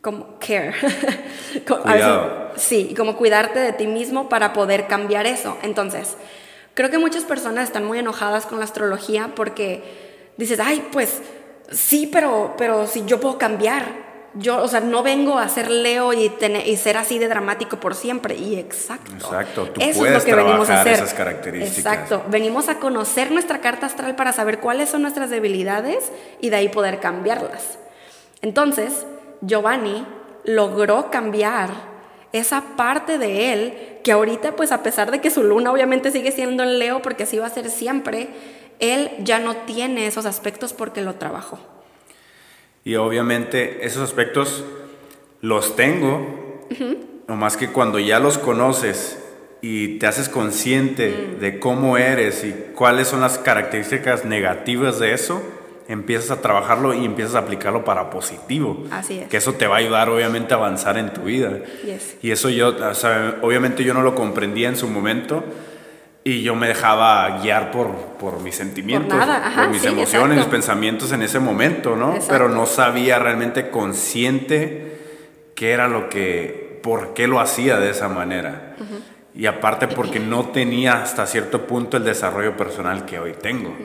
como 0.02 0.38
care. 0.40 0.74
Cuidado. 1.68 2.52
sí, 2.56 2.94
como 2.96 3.18
cuidarte 3.18 3.60
de 3.60 3.74
ti 3.74 3.88
mismo 3.88 4.30
para 4.30 4.54
poder 4.54 4.88
cambiar 4.88 5.26
eso. 5.26 5.58
Entonces, 5.64 6.16
creo 6.76 6.90
que 6.90 6.98
muchas 6.98 7.24
personas 7.24 7.66
están 7.66 7.86
muy 7.86 8.00
enojadas 8.00 8.46
con 8.46 8.60
la 8.60 8.66
astrología 8.66 9.32
porque 9.36 9.84
dices, 10.38 10.60
ay, 10.60 10.88
pues 10.92 11.22
sí, 11.72 12.08
pero, 12.12 12.54
pero 12.58 12.88
si 12.88 13.04
yo 13.06 13.20
puedo 13.20 13.38
cambiar. 13.38 14.05
Yo, 14.38 14.62
o 14.62 14.68
sea, 14.68 14.82
no 14.82 15.02
vengo 15.02 15.40
a 15.40 15.48
ser 15.48 15.72
Leo 15.72 16.12
y, 16.12 16.28
tener, 16.28 16.68
y 16.68 16.76
ser 16.76 16.98
así 16.98 17.20
de 17.20 17.30
dramático 17.30 17.80
por 17.80 17.96
siempre. 17.96 18.36
Y 18.36 18.58
exacto. 18.58 19.14
Exacto, 19.14 19.70
tú 19.70 19.82
Eso 19.82 20.00
puedes 20.00 20.18
es 20.18 20.24
lo 20.24 20.26
que 20.26 20.36
venimos 20.36 20.70
a 20.70 20.82
hacer. 20.82 20.94
esas 20.94 21.14
características. 21.14 21.78
Exacto. 21.78 22.24
Venimos 22.30 22.68
a 22.68 22.80
conocer 22.80 23.32
nuestra 23.32 23.62
carta 23.62 23.86
astral 23.86 24.16
para 24.16 24.34
saber 24.34 24.60
cuáles 24.60 24.90
son 24.90 25.02
nuestras 25.04 25.30
debilidades 25.30 26.12
y 26.42 26.50
de 26.50 26.58
ahí 26.58 26.70
poder 26.70 27.00
cambiarlas. 27.00 27.78
Entonces, 28.42 29.06
Giovanni 29.42 30.06
logró 30.44 31.10
cambiar 31.10 31.70
esa 32.34 32.62
parte 32.76 33.18
de 33.18 33.54
él 33.54 34.00
que 34.04 34.12
ahorita, 34.12 34.56
pues 34.56 34.72
a 34.74 34.84
pesar 34.84 35.12
de 35.12 35.22
que 35.22 35.32
su 35.32 35.44
luna 35.44 35.72
obviamente 35.72 36.12
sigue 36.12 36.32
siendo 36.32 36.64
en 36.64 36.78
Leo, 36.78 37.02
porque 37.02 37.24
así 37.24 37.40
va 37.40 37.48
a 37.48 37.50
ser 37.50 37.70
siempre, 37.70 38.28
él 38.80 39.10
ya 39.20 39.40
no 39.40 39.56
tiene 39.56 40.08
esos 40.08 40.26
aspectos 40.26 40.74
porque 40.74 41.02
lo 41.02 41.16
trabajó. 41.16 41.75
Y 42.86 42.96
obviamente 42.96 43.86
esos 43.86 44.02
aspectos 44.04 44.64
los 45.42 45.76
tengo, 45.76 46.66
nomás 47.28 47.58
que 47.58 47.70
cuando 47.72 48.00
ya 48.00 48.20
los 48.20 48.38
conoces 48.38 49.20
y 49.62 49.98
te 49.98 50.08
haces 50.08 50.30
consciente 50.30 51.10
Mm. 51.36 51.40
de 51.42 51.60
cómo 51.60 51.98
eres 51.98 52.44
y 52.44 52.54
cuáles 52.76 53.08
son 53.08 53.22
las 53.22 53.38
características 53.40 54.24
negativas 54.24 55.00
de 55.00 55.14
eso, 55.14 55.42
empiezas 55.88 56.32
a 56.32 56.42
trabajarlo 56.42 56.94
y 56.94 57.06
empiezas 57.06 57.36
a 57.36 57.40
aplicarlo 57.40 57.84
para 57.84 58.10
positivo. 58.12 58.84
Así 58.92 59.20
es. 59.20 59.28
Que 59.28 59.38
eso 59.38 59.54
te 59.54 59.66
va 59.68 59.76
a 59.76 59.80
ayudar 59.80 60.10
obviamente 60.10 60.54
a 60.54 60.58
avanzar 60.58 60.98
en 61.00 61.12
tu 61.14 61.22
vida. 61.22 61.60
Yes. 61.84 62.18
Y 62.22 62.32
eso 62.32 62.50
yo, 62.50 62.70
o 62.78 62.94
sea, 62.94 63.40
obviamente 63.42 63.84
yo 63.84 63.94
no 63.96 64.02
lo 64.04 64.14
comprendía 64.16 64.70
en 64.70 64.76
su 64.76 64.88
momento 64.88 65.44
y 66.28 66.42
yo 66.42 66.56
me 66.56 66.68
dejaba 66.68 67.40
guiar 67.44 67.70
por, 67.70 67.94
por 68.18 68.42
mis 68.42 68.56
sentimientos, 68.56 69.12
Por 69.12 69.20
nada, 69.20 69.46
ajá, 69.46 69.68
mis 69.68 69.84
sí, 69.84 69.90
emociones, 69.90 70.30
mis 70.30 70.38
exacto. 70.38 70.52
pensamientos 70.52 71.12
en 71.12 71.22
ese 71.22 71.38
momento, 71.38 71.96
¿no? 71.96 72.16
Exacto. 72.16 72.34
Pero 72.34 72.50
no 72.50 72.66
sabía 72.66 73.20
realmente 73.20 73.70
consciente 73.70 74.98
qué 75.54 75.72
era 75.72 75.88
lo 75.88 76.10
que, 76.10 76.80
por 76.82 77.14
qué 77.14 77.28
lo 77.28 77.40
hacía 77.40 77.78
de 77.78 77.92
esa 77.92 78.10
manera. 78.10 78.76
Y 79.36 79.46
aparte 79.46 79.88
porque 79.88 80.20
no 80.20 80.46
tenía 80.46 81.04
hasta 81.04 81.28
cierto 81.28 81.68
punto 81.68 81.98
el 81.98 82.04
desarrollo 82.04 82.58
personal 82.58 83.06
que 83.06 83.20
hoy 83.20 83.34
tengo, 83.34 83.76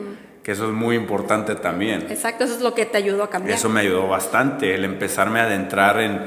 que 0.43 0.53
eso 0.53 0.65
es 0.65 0.73
muy 0.73 0.97
importante 0.97 1.57
también. 1.57 2.07
Exacto, 2.09 2.45
eso 2.45 2.55
es 2.55 2.63
lo 2.63 2.73
que 2.73 2.87
te 2.87 2.97
ayudó 2.97 3.25
a 3.25 3.29
cambiar. 3.29 3.59
Eso 3.59 3.69
me 3.69 3.81
ayudó 3.81 4.09
bastante, 4.09 4.75
el 4.75 4.87
empezarme 4.87 5.41
a 5.41 5.43
adentrar 5.43 6.01
en, 6.01 6.27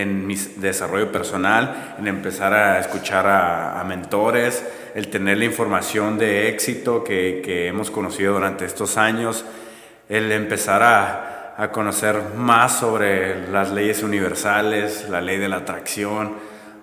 en 0.00 0.26
mi 0.26 0.34
desarrollo 0.34 1.10
personal, 1.10 1.94
en 1.98 2.06
empezar 2.06 2.52
a 2.52 2.78
escuchar 2.80 3.26
a, 3.26 3.80
a 3.80 3.84
mentores, 3.84 4.64
el 4.94 5.08
tener 5.08 5.38
la 5.38 5.44
información 5.44 6.18
de 6.18 6.48
éxito 6.48 7.04
que, 7.04 7.42
que 7.44 7.68
hemos 7.68 7.90
conocido 7.90 8.34
durante 8.34 8.64
estos 8.64 8.96
años, 8.96 9.44
el 10.08 10.30
empezar 10.32 10.82
a, 10.82 11.54
a 11.56 11.70
conocer 11.70 12.20
más 12.36 12.78
sobre 12.78 13.48
las 13.48 13.70
leyes 13.70 14.02
universales, 14.02 15.08
la 15.08 15.20
ley 15.20 15.38
de 15.38 15.48
la 15.48 15.56
atracción, 15.56 16.34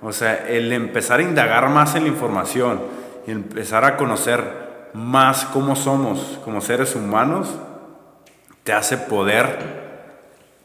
o 0.02 0.12
sea, 0.12 0.48
el 0.48 0.72
empezar 0.74 1.20
a 1.20 1.24
indagar 1.24 1.70
más 1.70 1.96
en 1.96 2.04
la 2.04 2.10
información 2.10 3.02
empezar 3.28 3.86
a 3.86 3.98
conocer 3.98 4.90
más 4.94 5.46
cómo 5.46 5.76
somos 5.76 6.40
como 6.44 6.62
seres 6.62 6.96
humanos, 6.96 7.50
te 8.64 8.74
hace 8.74 8.98
poder 8.98 9.82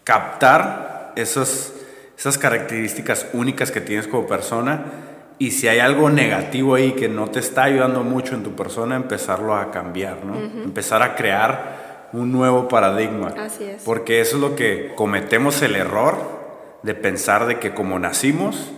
captar 0.04 1.12
esas, 1.16 1.72
esas 2.16 2.38
características 2.38 3.28
únicas 3.32 3.70
que 3.70 3.80
tienes 3.80 4.06
como 4.06 4.26
persona 4.26 4.84
y 5.38 5.50
si 5.50 5.68
hay 5.68 5.80
algo 5.80 6.08
negativo 6.08 6.74
ahí 6.74 6.92
que 6.92 7.08
no 7.08 7.28
te 7.28 7.40
está 7.40 7.64
ayudando 7.64 8.02
mucho 8.02 8.34
en 8.34 8.42
tu 8.42 8.56
persona, 8.56 8.96
empezarlo 8.96 9.54
a 9.54 9.70
cambiar, 9.70 10.24
¿no? 10.24 10.34
Empezar 10.38 11.02
a 11.02 11.14
crear 11.14 12.08
un 12.12 12.32
nuevo 12.32 12.68
paradigma. 12.68 13.34
Así 13.38 13.64
es. 13.64 13.82
Porque 13.82 14.20
eso 14.20 14.36
es 14.36 14.42
lo 14.42 14.56
que 14.56 14.92
cometemos 14.96 15.60
el 15.60 15.76
error 15.76 16.16
de 16.82 16.94
pensar 16.94 17.46
de 17.46 17.58
que 17.58 17.74
como 17.74 17.98
nacimos, 17.98 18.72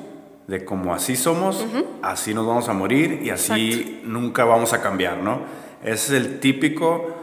de 0.49 0.65
como 0.65 0.95
así 0.95 1.15
somos, 1.15 1.65
así 2.03 2.35
nos 2.35 2.47
vamos 2.47 2.69
a 2.69 2.73
morir 2.73 3.21
y 3.23 3.31
así 3.31 4.01
nunca 4.05 4.45
vamos 4.45 4.73
a 4.73 4.81
cambiar, 4.81 5.19
¿no? 5.19 5.43
Ese 5.85 6.17
es 6.17 6.25
el 6.25 6.41
típico 6.41 7.18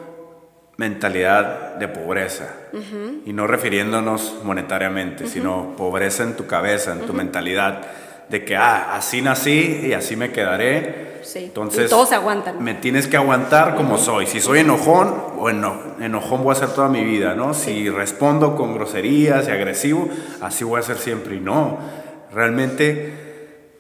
mentalidad 0.78 1.76
de 1.76 1.88
pobreza. 1.88 2.48
Y 3.26 3.32
no 3.32 3.48
refiriéndonos 3.48 4.40
monetariamente, 4.44 5.28
sino 5.28 5.76
pobreza 5.78 6.24
en 6.24 6.36
tu 6.36 6.46
cabeza, 6.46 6.92
en 6.92 7.02
tu 7.02 7.14
mentalidad. 7.14 7.82
De 8.30 8.44
que, 8.44 8.58
ah, 8.58 8.96
así 8.96 9.22
nací 9.22 9.82
y 9.86 9.94
así 9.94 10.16
me 10.16 10.32
quedaré. 10.32 11.22
Sí. 11.24 11.46
Entonces, 11.46 11.88
Y 11.88 11.90
todos 11.90 12.10
se 12.10 12.16
aguantan. 12.16 12.62
Me 12.64 12.74
tienes 12.74 13.08
que 13.08 13.18
aguantar 13.18 13.76
como 13.76 13.98
soy. 13.98 14.28
Si 14.28 14.42
soy 14.42 14.60
enojón, 14.60 15.38
bueno, 15.38 15.76
enojón 16.00 16.44
voy 16.44 16.52
a 16.52 16.60
ser 16.60 16.70
toda 16.70 16.90
mi 16.90 17.04
vida, 17.04 17.34
¿no? 17.36 17.54
Si 17.54 17.90
respondo 17.90 18.56
con 18.56 18.74
groserías 18.74 19.48
y 19.48 19.52
agresivo, 19.52 20.10
así 20.42 20.64
voy 20.64 20.80
a 20.80 20.84
ser 20.84 20.98
siempre. 20.98 21.36
Y 21.36 21.40
no, 21.40 21.80
realmente 22.34 23.25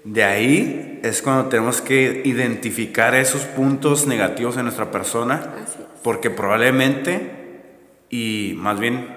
de 0.06 0.24
ahí 0.24 1.00
es 1.04 1.22
cuando 1.24 1.50
tenemos 1.50 1.82
que 1.82 2.22
identificar 2.24 3.16
esos 3.16 3.42
puntos 3.42 4.06
negativos 4.06 4.56
en 4.56 4.64
nuestra 4.64 4.92
persona, 4.92 5.52
porque 6.04 6.30
probablemente, 6.30 7.64
y 8.10 8.54
más 8.56 8.80
bien 8.80 9.08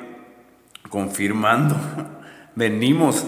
confirmando, 0.88 1.76
venimos 2.54 3.26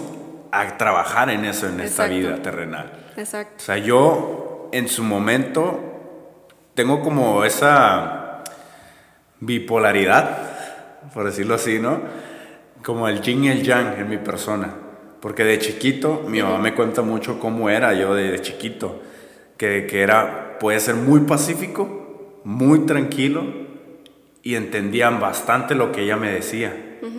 a 0.51 0.75
trabajar 0.77 1.29
en 1.29 1.45
eso 1.45 1.67
en 1.67 1.79
esta 1.79 2.05
Exacto. 2.07 2.15
vida 2.15 2.41
terrenal. 2.41 2.91
Exacto. 3.15 3.55
O 3.57 3.59
sea, 3.59 3.77
yo 3.77 4.69
en 4.73 4.87
su 4.87 5.03
momento 5.03 5.79
tengo 6.73 7.01
como 7.01 7.45
esa 7.45 8.43
bipolaridad, 9.39 10.49
por 11.13 11.25
decirlo 11.25 11.53
así, 11.55 11.77
¿no? 11.77 11.99
Como 12.83 13.07
el 13.07 13.21
yin 13.21 13.43
y 13.43 13.49
el 13.49 13.61
yang 13.61 13.99
en 13.99 14.09
mi 14.09 14.17
persona. 14.17 14.69
Porque 15.21 15.43
de 15.43 15.59
chiquito, 15.59 16.23
mi 16.27 16.41
mamá 16.41 16.57
me 16.57 16.73
cuenta 16.73 17.01
mucho 17.03 17.39
cómo 17.39 17.69
era 17.69 17.93
yo 17.93 18.15
de, 18.15 18.31
de 18.31 18.41
chiquito. 18.41 19.01
Que, 19.57 19.85
que 19.87 20.01
era, 20.01 20.57
puede 20.59 20.79
ser 20.79 20.95
muy 20.95 21.21
pacífico, 21.21 22.39
muy 22.43 22.79
tranquilo 22.87 23.45
y 24.41 24.55
entendían 24.55 25.19
bastante 25.19 25.75
lo 25.75 25.91
que 25.91 26.01
ella 26.03 26.17
me 26.17 26.31
decía. 26.31 26.75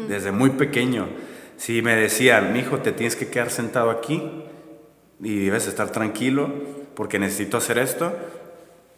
Desde 0.08 0.32
muy 0.32 0.50
pequeño. 0.50 1.06
Si 1.56 1.80
me 1.82 1.94
decía, 1.94 2.40
mi 2.40 2.58
hijo, 2.60 2.78
te 2.78 2.90
tienes 2.92 3.14
que 3.14 3.28
quedar 3.28 3.50
sentado 3.50 3.90
aquí 3.90 4.20
y 5.22 5.44
debes 5.44 5.68
estar 5.68 5.90
tranquilo 5.90 6.50
porque 6.96 7.20
necesito 7.20 7.56
hacer 7.56 7.78
esto, 7.78 8.12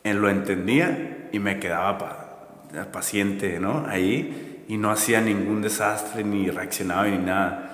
él 0.05 0.17
lo 0.19 0.31
entendía 0.31 1.29
y 1.33 1.39
me 1.39 1.59
quedaba 1.61 1.99
pa- 1.99 2.91
paciente, 2.93 3.61
¿no? 3.61 3.85
Ahí 3.87 4.65
y 4.69 4.79
no 4.79 4.91
hacía 4.91 5.21
ningún 5.21 5.61
desastre 5.61 6.25
ni 6.25 6.49
reaccionaba 6.51 7.07
ni 7.07 7.19
nada. 7.19 7.74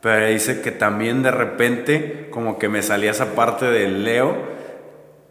Pero 0.00 0.26
dice 0.26 0.62
que 0.62 0.70
también 0.70 1.22
de 1.22 1.30
repente 1.30 2.28
como 2.30 2.58
que 2.58 2.68
me 2.68 2.82
salía 2.82 3.10
esa 3.10 3.34
parte 3.34 3.66
del 3.66 4.04
Leo 4.04 4.34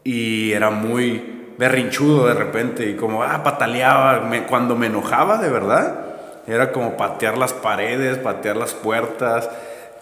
y 0.03 0.51
era 0.53 0.69
muy 0.69 1.53
berrinchudo 1.57 2.27
de 2.27 2.33
repente 2.35 2.89
y 2.89 2.95
como 2.95 3.23
ah 3.23 3.43
pataleaba 3.43 4.29
cuando 4.47 4.75
me 4.77 4.87
enojaba 4.87 5.37
de 5.39 5.49
verdad 5.49 6.05
era 6.47 6.71
como 6.71 6.95
patear 6.95 7.37
las 7.37 7.51
paredes 7.51 8.17
patear 8.17 8.55
las 8.55 8.73
puertas 8.73 9.49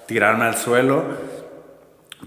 tirarme 0.06 0.46
al 0.46 0.56
suelo 0.56 1.04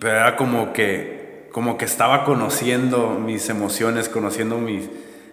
pero 0.00 0.16
era 0.16 0.34
como 0.34 0.72
que 0.72 1.48
como 1.52 1.78
que 1.78 1.84
estaba 1.84 2.24
conociendo 2.24 3.20
mis 3.24 3.48
emociones 3.50 4.08
conociendo 4.08 4.58
mis 4.58 4.88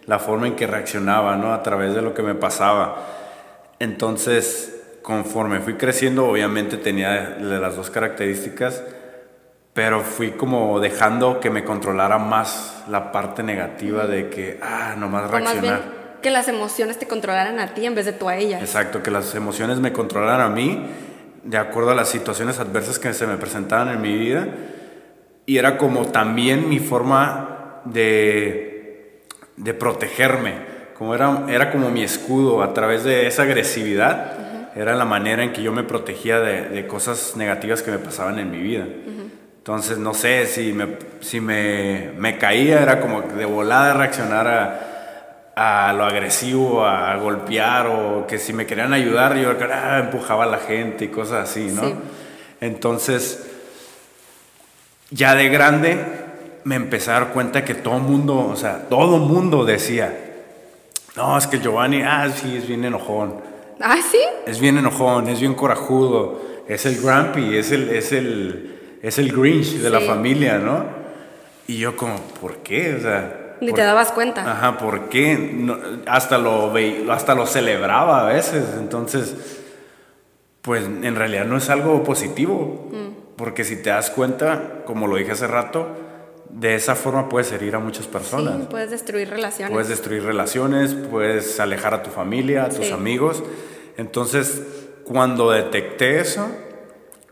la 0.07 0.19
forma 0.19 0.47
en 0.47 0.55
que 0.55 0.65
reaccionaba 0.65 1.35
no 1.35 1.53
a 1.53 1.61
través 1.61 1.93
de 1.93 2.01
lo 2.01 2.13
que 2.15 2.23
me 2.23 2.33
pasaba. 2.33 2.95
Entonces 3.79 4.76
conforme 5.07 5.61
fui 5.61 5.75
creciendo 5.75 6.27
obviamente 6.27 6.75
tenía 6.75 7.37
las 7.39 7.77
dos 7.77 7.89
características 7.89 8.83
pero 9.71 10.01
fui 10.01 10.31
como 10.31 10.81
dejando 10.81 11.39
que 11.39 11.49
me 11.49 11.63
controlara 11.63 12.17
más 12.17 12.83
la 12.89 13.13
parte 13.13 13.41
negativa 13.41 14.05
de 14.05 14.27
que, 14.27 14.59
ah, 14.61 14.95
nomás 14.97 15.29
O 15.29 15.31
más 15.31 15.39
bien 15.39 15.45
reaccionar. 15.45 15.81
que 16.21 16.29
las 16.29 16.49
emociones 16.49 16.99
te 16.99 17.07
controlaran 17.07 17.57
a 17.61 17.73
ti 17.73 17.85
en 17.85 17.95
vez 17.95 18.05
de 18.05 18.11
tú 18.11 18.27
a 18.27 18.35
ellas. 18.35 18.59
Exacto, 18.59 19.01
que 19.01 19.11
las 19.11 19.33
emociones 19.33 19.79
me 19.79 19.93
controlaran 19.93 20.41
a 20.41 20.49
mí 20.49 20.87
de 21.43 21.57
acuerdo 21.57 21.91
a 21.91 21.95
las 21.95 22.09
situaciones 22.09 22.59
adversas 22.59 22.99
que 22.99 23.13
se 23.13 23.27
me 23.27 23.37
presentaban 23.37 23.89
en 23.89 24.01
mi 24.01 24.17
vida. 24.17 24.47
Y 25.45 25.57
era 25.57 25.77
como 25.77 26.07
también 26.07 26.67
mi 26.67 26.79
forma 26.79 27.81
de, 27.85 29.23
de 29.55 29.73
protegerme, 29.73 30.55
como 30.97 31.13
era, 31.15 31.45
era 31.47 31.71
como 31.71 31.91
mi 31.91 32.01
escudo 32.03 32.61
a 32.63 32.73
través 32.73 33.05
de 33.05 33.27
esa 33.27 33.43
agresividad. 33.43 34.46
Era 34.77 34.95
la 34.95 35.05
manera 35.05 35.43
en 35.43 35.53
que 35.53 35.63
yo 35.63 35.71
me 35.71 35.83
protegía 35.83 36.39
de, 36.39 36.69
de 36.69 36.87
cosas 36.87 37.35
negativas 37.35 37.81
que 37.81 37.89
me 37.89 37.97
pasaban 37.97 38.37
en 38.37 38.51
mi 38.51 38.59
vida. 38.59 38.85
Entonces, 39.57 39.97
no 39.97 40.13
sé, 40.13 40.45
si 40.45 40.71
me, 40.71 40.97
si 41.19 41.41
me, 41.41 42.11
me 42.15 42.37
caía, 42.37 42.81
era 42.81 43.01
como 43.01 43.21
de 43.21 43.43
volada 43.45 43.93
reaccionar 43.93 44.47
a, 44.47 45.89
a, 45.89 45.93
lo 45.93 46.05
agresivo, 46.05 46.85
a 46.85 47.15
golpear, 47.17 47.87
o 47.87 48.25
que 48.27 48.37
si 48.37 48.53
me 48.53 48.65
querían 48.65 48.93
ayudar, 48.93 49.35
yo 49.35 49.51
ah, 49.73 49.99
empujaba 49.99 50.43
a 50.43 50.47
la 50.47 50.59
gente 50.59 51.05
y 51.05 51.07
cosas 51.09 51.49
así, 51.49 51.71
¿no? 51.73 51.81
Sí. 51.81 51.95
Entonces, 52.61 53.49
ya 55.09 55.35
de 55.35 55.49
grande, 55.49 56.05
me 56.63 56.75
empecé 56.75 57.11
a 57.11 57.13
dar 57.15 57.29
cuenta 57.29 57.65
que 57.65 57.73
todo 57.73 57.99
mundo, 57.99 58.47
o 58.47 58.55
sea, 58.55 58.87
todo 58.87 59.17
mundo 59.17 59.65
decía, 59.65 60.15
no, 61.15 61.37
es 61.37 61.47
que 61.47 61.59
Giovanni, 61.59 62.03
ah, 62.03 62.29
sí, 62.33 62.57
es 62.57 62.67
bien 62.67 62.85
enojón. 62.85 63.56
Ah, 63.81 63.97
sí. 64.11 64.19
Es 64.45 64.59
bien 64.59 64.77
enojón, 64.77 65.27
es 65.29 65.39
bien 65.39 65.53
corajudo, 65.53 66.41
es 66.67 66.85
el 66.85 66.99
grumpy, 67.01 67.55
es 67.57 67.71
el, 67.71 67.89
es 67.89 68.11
el, 68.11 68.97
es 69.01 69.17
el 69.19 69.31
Grinch 69.31 69.73
de 69.79 69.89
la 69.89 69.99
familia, 70.01 70.57
¿no? 70.57 70.85
Y 71.67 71.77
yo 71.77 71.95
como, 71.97 72.15
¿por 72.41 72.57
qué? 72.57 72.95
O 72.95 72.99
sea... 73.01 73.55
Ni 73.59 73.69
¿por- 73.69 73.77
te 73.79 73.83
dabas 73.85 74.11
cuenta. 74.11 74.49
Ajá, 74.49 74.77
¿por 74.77 75.09
qué? 75.09 75.35
No, 75.37 75.77
hasta, 76.05 76.37
lo 76.37 76.71
ve, 76.71 77.05
hasta 77.09 77.33
lo 77.35 77.45
celebraba 77.47 78.21
a 78.21 78.25
veces, 78.31 78.63
entonces, 78.79 79.35
pues 80.61 80.83
en 80.85 81.15
realidad 81.15 81.45
no 81.45 81.57
es 81.57 81.69
algo 81.69 82.03
positivo, 82.03 82.91
porque 83.35 83.63
si 83.63 83.81
te 83.81 83.89
das 83.89 84.09
cuenta, 84.11 84.83
como 84.85 85.07
lo 85.07 85.15
dije 85.17 85.31
hace 85.31 85.47
rato, 85.47 85.87
de 86.59 86.75
esa 86.75 86.95
forma 86.95 87.29
puedes 87.29 87.51
herir 87.51 87.75
a 87.75 87.79
muchas 87.79 88.07
personas. 88.07 88.55
Sí, 88.61 88.67
puedes 88.69 88.89
destruir 88.89 89.29
relaciones. 89.29 89.71
Puedes 89.73 89.89
destruir 89.89 90.23
relaciones, 90.23 90.93
puedes 90.93 91.59
alejar 91.59 91.93
a 91.93 92.03
tu 92.03 92.09
familia, 92.09 92.65
a 92.65 92.69
tus 92.69 92.87
Sí. 92.87 92.91
amigos. 92.91 93.43
Entonces, 93.97 94.63
cuando 95.03 95.51
detecté 95.51 96.19
eso, 96.19 96.47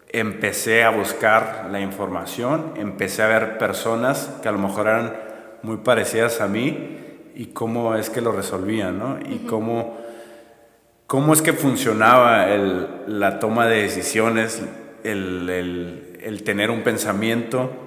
empecé 0.09 0.83
a 0.83 0.89
buscar 0.91 1.67
la 1.71 1.79
información, 1.81 2.73
empecé 2.77 3.23
a 3.23 3.27
ver 3.27 3.57
personas 3.57 4.29
que 4.41 4.47
a 4.47 4.51
lo 4.51 4.59
mejor 4.59 4.87
eran 4.87 5.13
muy 5.63 5.77
parecidas 5.77 6.41
a 6.41 6.47
mí 6.47 6.99
y 7.35 7.47
cómo 7.47 7.95
es 7.95 8.09
que 8.09 8.21
lo 8.21 8.31
resolvían, 8.31 8.97
¿no? 8.99 9.17
Y 9.29 9.39
cómo, 9.39 9.97
cómo 11.07 11.33
es 11.33 11.41
que 11.41 11.53
funcionaba 11.53 12.49
el- 12.49 12.87
la 13.07 13.39
toma 13.39 13.65
de 13.67 13.81
decisiones, 13.81 14.61
el, 15.03 15.49
el- 15.49 16.19
el 16.23 16.43
tener 16.43 16.69
un 16.71 16.83
pensamiento 16.83 17.84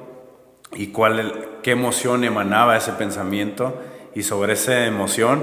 y 0.72 0.88
cuál, 0.88 1.18
el- 1.18 1.32
qué 1.62 1.72
emoción 1.72 2.24
emanaba 2.24 2.76
ese 2.76 2.92
pensamiento 2.92 3.74
y 4.14 4.22
sobre 4.22 4.52
esa 4.54 4.84
emoción 4.86 5.42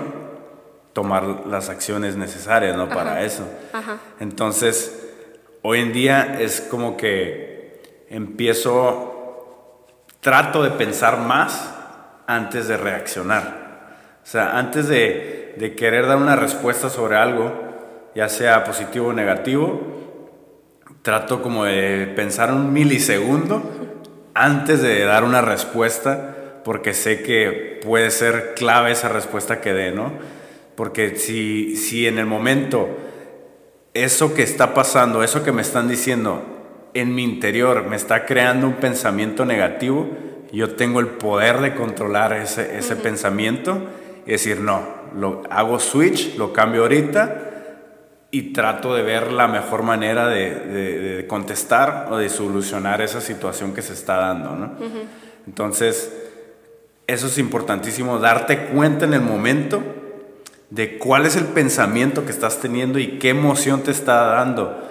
tomar 0.93 1.23
las 1.47 1.69
acciones 1.69 2.15
necesarias 2.15 2.75
¿no? 2.77 2.87
para 2.89 3.11
Ajá. 3.13 3.21
eso. 3.23 3.43
Ajá. 3.73 3.97
Entonces, 4.19 5.13
hoy 5.61 5.79
en 5.81 5.91
día 5.93 6.37
es 6.39 6.61
como 6.61 6.95
que 6.95 8.05
empiezo, 8.09 9.83
trato 10.21 10.63
de 10.63 10.71
pensar 10.71 11.19
más 11.19 11.73
antes 12.27 12.67
de 12.67 12.77
reaccionar. 12.77 13.65
O 14.23 14.27
sea, 14.27 14.57
antes 14.57 14.87
de, 14.87 15.55
de 15.57 15.75
querer 15.75 16.07
dar 16.07 16.17
una 16.17 16.35
respuesta 16.35 16.89
sobre 16.89 17.15
algo, 17.17 17.51
ya 18.15 18.29
sea 18.29 18.63
positivo 18.63 19.07
o 19.09 19.13
negativo, 19.13 19.81
trato 21.01 21.41
como 21.41 21.65
de 21.65 22.11
pensar 22.15 22.51
un 22.51 22.71
milisegundo 22.73 23.61
antes 24.35 24.81
de 24.81 25.03
dar 25.05 25.23
una 25.23 25.41
respuesta, 25.41 26.35
porque 26.63 26.93
sé 26.93 27.23
que 27.23 27.79
puede 27.83 28.11
ser 28.11 28.53
clave 28.55 28.91
esa 28.91 29.09
respuesta 29.09 29.61
que 29.61 29.73
dé, 29.73 29.91
¿no? 29.91 30.11
Porque 30.75 31.15
si, 31.15 31.77
si 31.77 32.05
en 32.05 32.19
el 32.19 32.25
momento 32.25 32.89
eso 33.93 34.33
que 34.33 34.43
está 34.43 34.73
pasando, 34.73 35.23
eso 35.23 35.43
que 35.43 35.53
me 35.53 35.61
están 35.61 35.87
diciendo 35.87 36.43
en 36.93 37.15
mi 37.15 37.23
interior 37.23 37.85
me 37.85 37.95
está 37.95 38.25
creando 38.25 38.67
un 38.67 38.73
pensamiento 38.73 39.45
negativo, 39.45 40.09
yo 40.51 40.75
tengo 40.75 40.99
el 40.99 41.07
poder 41.07 41.59
de 41.59 41.73
controlar 41.73 42.33
ese, 42.33 42.77
ese 42.77 42.95
pensamiento 42.97 43.87
y 44.25 44.31
decir, 44.31 44.59
no, 44.59 44.83
lo 45.17 45.43
hago 45.49 45.79
switch, 45.79 46.35
lo 46.35 46.51
cambio 46.51 46.81
ahorita 46.83 47.54
y 48.37 48.51
trato 48.53 48.93
de 48.93 49.01
ver 49.01 49.31
la 49.31 49.47
mejor 49.47 49.83
manera 49.83 50.27
de, 50.27 50.49
de- 50.55 50.99
de 51.17 51.27
contestar 51.27 52.07
o 52.11 52.17
de 52.17 52.27
solucionar 52.29 53.01
esa 53.01 53.21
situación 53.21 53.73
que 53.73 53.81
se 53.81 53.93
está 53.93 54.17
dando, 54.17 54.51
¿no? 54.55 54.71
Entonces, 55.47 56.11
eso 57.07 57.27
es 57.27 57.37
importantísimo, 57.37 58.19
darte 58.19 58.65
cuenta 58.65 59.05
en 59.05 59.13
el 59.13 59.21
momento 59.21 59.81
de 60.69 60.97
cuál 60.97 61.25
es 61.25 61.35
el 61.35 61.45
pensamiento 61.45 62.25
que 62.25 62.31
estás 62.31 62.57
teniendo 62.59 62.99
y 62.99 63.19
qué 63.19 63.29
emoción 63.29 63.81
te 63.83 63.91
está 63.91 64.25
dando. 64.25 64.81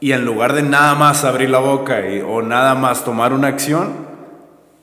Y 0.00 0.12
en 0.12 0.24
lugar 0.24 0.52
de 0.54 0.62
nada 0.62 0.94
más 0.94 1.24
abrir 1.24 1.50
la 1.50 1.58
boca 1.58 2.08
y- 2.08 2.20
o 2.22 2.40
nada 2.40 2.74
más 2.74 3.04
tomar 3.04 3.32
una 3.32 3.48
acción, 3.48 3.92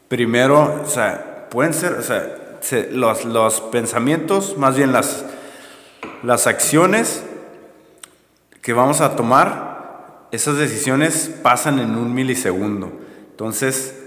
primero, 0.08 0.82
o 0.86 0.88
sea, 0.90 1.48
pueden 1.50 1.74
ser, 1.74 1.94
o 1.94 2.02
sea, 2.04 2.58
se- 2.62 2.92
los, 2.92 3.26
los 3.26 3.62
pensamientos, 3.62 4.58
más 4.58 4.76
bien 4.76 4.92
las, 4.92 5.26
las 6.22 6.48
acciones 6.48 7.24
que 8.64 8.72
vamos 8.72 9.02
a 9.02 9.18
tomar, 9.18 10.30
esas 10.32 10.58
decisiones 10.58 11.30
pasan 11.44 11.80
en 11.80 11.98
un 11.98 12.14
milisegundo. 12.14 12.94
Entonces, 13.30 14.02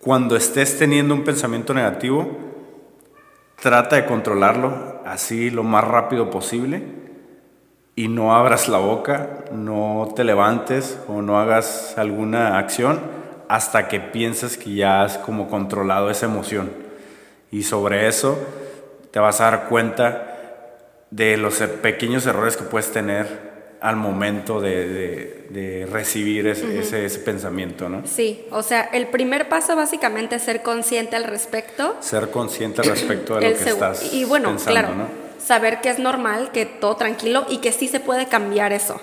cuando 0.00 0.34
estés 0.34 0.78
teniendo 0.78 1.14
un 1.14 1.24
pensamiento 1.24 1.74
negativo, 1.74 2.26
trata 3.60 3.96
de 3.96 4.06
controlarlo 4.06 5.02
así 5.04 5.50
lo 5.50 5.62
más 5.62 5.84
rápido 5.84 6.30
posible 6.30 6.82
y 7.94 8.08
no 8.08 8.34
abras 8.34 8.66
la 8.66 8.78
boca, 8.78 9.44
no 9.52 10.08
te 10.16 10.24
levantes 10.24 10.98
o 11.06 11.20
no 11.20 11.38
hagas 11.38 11.94
alguna 11.98 12.58
acción 12.58 12.98
hasta 13.46 13.88
que 13.88 14.00
pienses 14.00 14.56
que 14.56 14.74
ya 14.74 15.02
has 15.02 15.18
como 15.18 15.48
controlado 15.48 16.08
esa 16.08 16.24
emoción. 16.24 16.72
Y 17.50 17.64
sobre 17.64 18.08
eso 18.08 18.38
te 19.10 19.20
vas 19.20 19.42
a 19.42 19.50
dar 19.50 19.68
cuenta 19.68 20.78
de 21.10 21.36
los 21.36 21.58
pequeños 21.82 22.24
errores 22.24 22.56
que 22.56 22.64
puedes 22.64 22.90
tener 22.90 23.51
al 23.82 23.96
momento 23.96 24.60
de, 24.60 24.88
de- 24.88 25.42
de 25.50 25.86
recibir 25.86 26.46
ese, 26.46 26.78
ese- 26.78 27.04
ese 27.04 27.18
pensamiento, 27.18 27.88
¿no? 27.88 28.06
Sí, 28.06 28.44
o 28.50 28.62
sea, 28.62 28.82
el 28.92 29.08
primer 29.08 29.48
paso 29.48 29.74
básicamente 29.76 30.36
es 30.36 30.42
ser 30.42 30.62
consciente 30.62 31.16
al 31.16 31.24
respecto. 31.24 31.96
Ser 32.00 32.30
consciente 32.30 32.80
respecto 32.82 33.34
de 33.38 33.50
lo 33.50 33.56
que 33.58 33.68
estás 33.70 34.12
y 34.14 34.24
bueno, 34.24 34.50
pensando, 34.50 34.80
claro, 34.80 34.94
¿no? 34.94 35.06
saber 35.44 35.80
que 35.80 35.90
es 35.90 35.98
normal, 35.98 36.50
que 36.52 36.64
todo 36.64 36.96
tranquilo 36.96 37.44
y 37.50 37.58
que 37.58 37.72
sí 37.72 37.88
se 37.88 37.98
puede 38.00 38.26
cambiar 38.28 38.72
eso. 38.72 39.00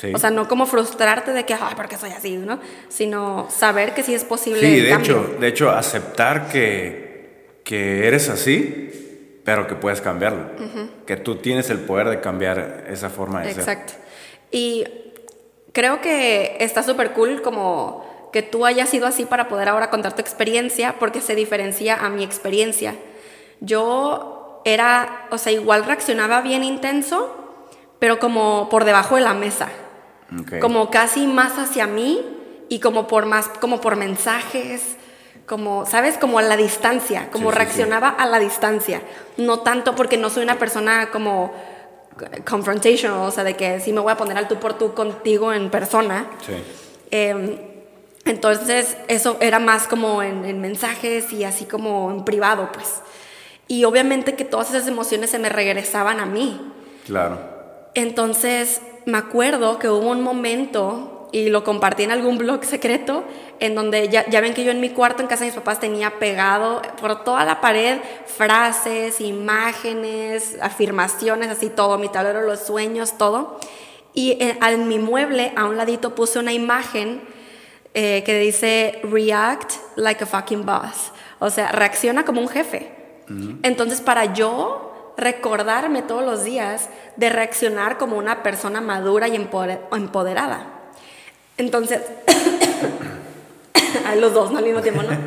Sí. 0.00 0.10
O 0.14 0.18
sea, 0.18 0.30
no 0.30 0.48
como 0.48 0.64
frustrarte 0.66 1.32
de 1.32 1.44
que, 1.44 1.52
ay, 1.54 1.74
¿por 1.76 1.86
qué 1.86 1.96
soy 1.98 2.10
así? 2.10 2.36
¿no? 2.38 2.58
Sino 2.88 3.46
saber 3.50 3.92
que 3.94 4.02
sí 4.02 4.14
es 4.14 4.24
posible 4.24 4.60
Sí, 4.60 4.80
de 4.80 4.88
cambio. 4.88 5.20
hecho, 5.28 5.40
de 5.40 5.46
hecho, 5.48 5.70
aceptar 5.70 6.48
que, 6.48 7.58
que 7.62 8.08
eres 8.08 8.28
así, 8.30 9.38
pero 9.44 9.66
que 9.68 9.74
puedes 9.76 10.00
cambiarlo. 10.00 10.46
Que 11.06 11.16
tú 11.16 11.36
tienes 11.36 11.68
el 11.70 11.78
poder 11.80 12.08
de 12.08 12.20
cambiar 12.20 12.86
esa 12.90 13.10
forma 13.10 13.42
de 13.42 13.50
ser. 13.52 13.60
Exacto. 13.60 13.92
Y 14.52 14.84
creo 15.72 16.00
que 16.00 16.56
está 16.60 16.82
súper 16.82 17.12
cool 17.12 17.42
como 17.42 18.04
que 18.32 18.42
tú 18.42 18.64
hayas 18.64 18.88
sido 18.88 19.06
así 19.06 19.24
para 19.24 19.48
poder 19.48 19.68
ahora 19.68 19.90
contar 19.90 20.14
tu 20.14 20.20
experiencia, 20.20 20.96
porque 20.98 21.20
se 21.20 21.34
diferencia 21.34 21.96
a 21.96 22.08
mi 22.08 22.22
experiencia. 22.22 22.94
Yo 23.60 24.62
era, 24.64 25.26
o 25.30 25.38
sea, 25.38 25.52
igual 25.52 25.84
reaccionaba 25.84 26.40
bien 26.40 26.64
intenso, 26.64 27.34
pero 27.98 28.18
como 28.18 28.68
por 28.70 28.84
debajo 28.84 29.16
de 29.16 29.22
la 29.22 29.34
mesa. 29.34 29.68
Ok. 30.40 30.60
Como 30.60 30.90
casi 30.90 31.26
más 31.26 31.58
hacia 31.58 31.86
mí 31.86 32.24
y 32.68 32.80
como 32.80 33.06
por 33.06 33.26
más, 33.26 33.48
como 33.48 33.80
por 33.80 33.96
mensajes, 33.96 34.96
como, 35.46 35.84
¿sabes? 35.84 36.16
Como 36.16 36.38
a 36.38 36.42
la 36.42 36.56
distancia, 36.56 37.28
como 37.30 37.50
Sí, 37.50 37.50
sí, 37.50 37.52
sí. 37.52 37.58
reaccionaba 37.58 38.08
a 38.08 38.26
la 38.26 38.38
distancia. 38.38 39.02
No 39.36 39.60
tanto 39.60 39.94
porque 39.94 40.16
no 40.16 40.30
soy 40.30 40.42
una 40.42 40.58
persona 40.58 41.10
como 41.10 41.52
confrontational, 42.48 43.18
o 43.18 43.30
sea, 43.30 43.44
de 43.44 43.54
que 43.56 43.80
sí 43.80 43.92
me 43.92 44.00
voy 44.00 44.12
a 44.12 44.16
poner 44.16 44.36
al 44.36 44.48
tú 44.48 44.56
por 44.56 44.74
tú 44.74 44.94
contigo 44.94 45.52
en 45.52 45.70
persona. 45.70 46.26
Sí. 46.46 46.54
Eh, 47.10 47.68
entonces, 48.24 48.96
eso 49.08 49.36
era 49.40 49.58
más 49.58 49.88
como 49.88 50.22
en, 50.22 50.44
en 50.44 50.60
mensajes 50.60 51.32
y 51.32 51.44
así 51.44 51.64
como 51.64 52.10
en 52.10 52.24
privado, 52.24 52.70
pues. 52.72 53.00
Y 53.68 53.84
obviamente 53.84 54.34
que 54.34 54.44
todas 54.44 54.70
esas 54.70 54.86
emociones 54.86 55.30
se 55.30 55.38
me 55.38 55.48
regresaban 55.48 56.20
a 56.20 56.26
mí. 56.26 56.60
Claro. 57.06 57.38
Entonces, 57.94 58.80
me 59.06 59.18
acuerdo 59.18 59.78
que 59.78 59.88
hubo 59.88 60.10
un 60.10 60.22
momento, 60.22 61.11
y 61.32 61.48
lo 61.48 61.64
compartí 61.64 62.02
en 62.02 62.10
algún 62.10 62.38
blog 62.38 62.64
secreto, 62.64 63.24
en 63.58 63.74
donde 63.74 64.08
ya, 64.08 64.28
ya 64.28 64.40
ven 64.40 64.54
que 64.54 64.64
yo 64.64 64.70
en 64.70 64.80
mi 64.80 64.90
cuarto 64.90 65.22
en 65.22 65.28
casa 65.28 65.40
de 65.40 65.46
mis 65.46 65.54
papás 65.54 65.80
tenía 65.80 66.18
pegado 66.18 66.82
por 67.00 67.24
toda 67.24 67.44
la 67.44 67.60
pared 67.60 67.98
frases, 68.26 69.20
imágenes, 69.20 70.58
afirmaciones, 70.60 71.48
así 71.48 71.70
todo, 71.70 71.98
mi 71.98 72.08
tablero, 72.08 72.42
los 72.42 72.60
sueños, 72.60 73.16
todo. 73.16 73.58
Y 74.14 74.36
en, 74.40 74.62
en 74.62 74.88
mi 74.88 74.98
mueble, 74.98 75.52
a 75.56 75.64
un 75.64 75.78
ladito, 75.78 76.14
puse 76.14 76.38
una 76.38 76.52
imagen 76.52 77.22
eh, 77.94 78.22
que 78.24 78.38
dice, 78.38 79.00
react 79.04 79.72
like 79.96 80.22
a 80.24 80.26
fucking 80.26 80.64
boss. 80.64 81.12
O 81.38 81.50
sea, 81.50 81.72
reacciona 81.72 82.24
como 82.24 82.40
un 82.40 82.48
jefe. 82.48 82.90
Entonces, 83.62 84.02
para 84.02 84.34
yo 84.34 85.14
recordarme 85.16 86.02
todos 86.02 86.22
los 86.22 86.44
días 86.44 86.90
de 87.16 87.30
reaccionar 87.30 87.96
como 87.96 88.18
una 88.18 88.42
persona 88.42 88.82
madura 88.82 89.28
y 89.28 89.36
empoderada. 89.36 90.71
Entonces, 91.58 92.00
los 94.16 94.34
dos, 94.34 94.50
¿no? 94.50 94.58
Al 94.58 94.64
mismo 94.64 94.80
tiempo, 94.80 95.02
¿no? 95.02 95.10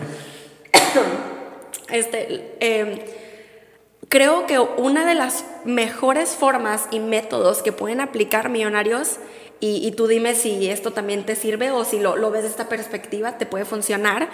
este, 1.90 2.56
em, 2.60 3.00
creo 4.10 4.46
que 4.46 4.60
una 4.60 5.06
de 5.06 5.16
las 5.16 5.46
mejores 5.66 6.30
formas 6.30 6.88
y 6.92 7.00
métodos 7.00 7.62
que 7.62 7.72
pueden 7.72 8.02
aplicar 8.02 8.50
millonarios, 8.50 9.18
y, 9.62 9.90
tú 9.94 10.06
dime 10.06 10.36
si 10.36 10.70
esto 10.70 10.92
también 10.92 11.26
te 11.26 11.36
sirve 11.36 11.72
o 11.72 11.86
si 11.86 11.98
lo, 11.98 12.18
lo 12.18 12.30
ves 12.30 12.44
de 12.44 12.50
esta 12.50 12.70
perspectiva, 12.70 13.40
te 13.40 13.48
puede 13.48 13.66
funcionar, 13.66 14.30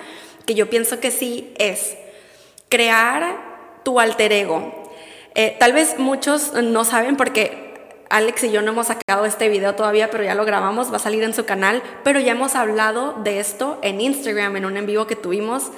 que 0.46 0.56
yo 0.56 0.70
pienso 0.70 1.00
que 1.00 1.10
sí, 1.10 1.54
es 1.58 1.96
crear 2.68 3.80
tu 3.84 4.00
alter 4.00 4.34
ego. 4.34 4.92
Eh, 5.36 5.56
tal 5.60 5.72
vez 5.72 6.00
muchos 6.00 6.54
no 6.54 6.84
saben 6.84 7.16
porque 7.16 7.71
Alex 8.12 8.44
y 8.44 8.52
yo 8.52 8.62
no 8.62 8.72
hemos 8.72 8.88
sacado 8.88 9.26
este 9.26 9.50
video 9.50 9.76
todavía, 9.76 10.12
pero 10.12 10.24
ya 10.24 10.36
lo 10.36 10.46
grabamos, 10.46 10.92
va 10.92 10.98
a 10.98 11.00
salir 11.00 11.24
en 11.24 11.34
su 11.34 11.46
canal, 11.46 11.82
pero 12.04 12.20
ya 12.20 12.34
hemos 12.34 12.56
hablado 12.56 13.14
de 13.24 13.40
esto 13.40 13.80
en 13.82 14.02
Instagram, 14.02 14.58
en 14.58 14.66
un 14.66 14.78
en 14.78 14.86
vivo 14.86 15.08
que 15.08 15.16
tuvimos 15.16 15.72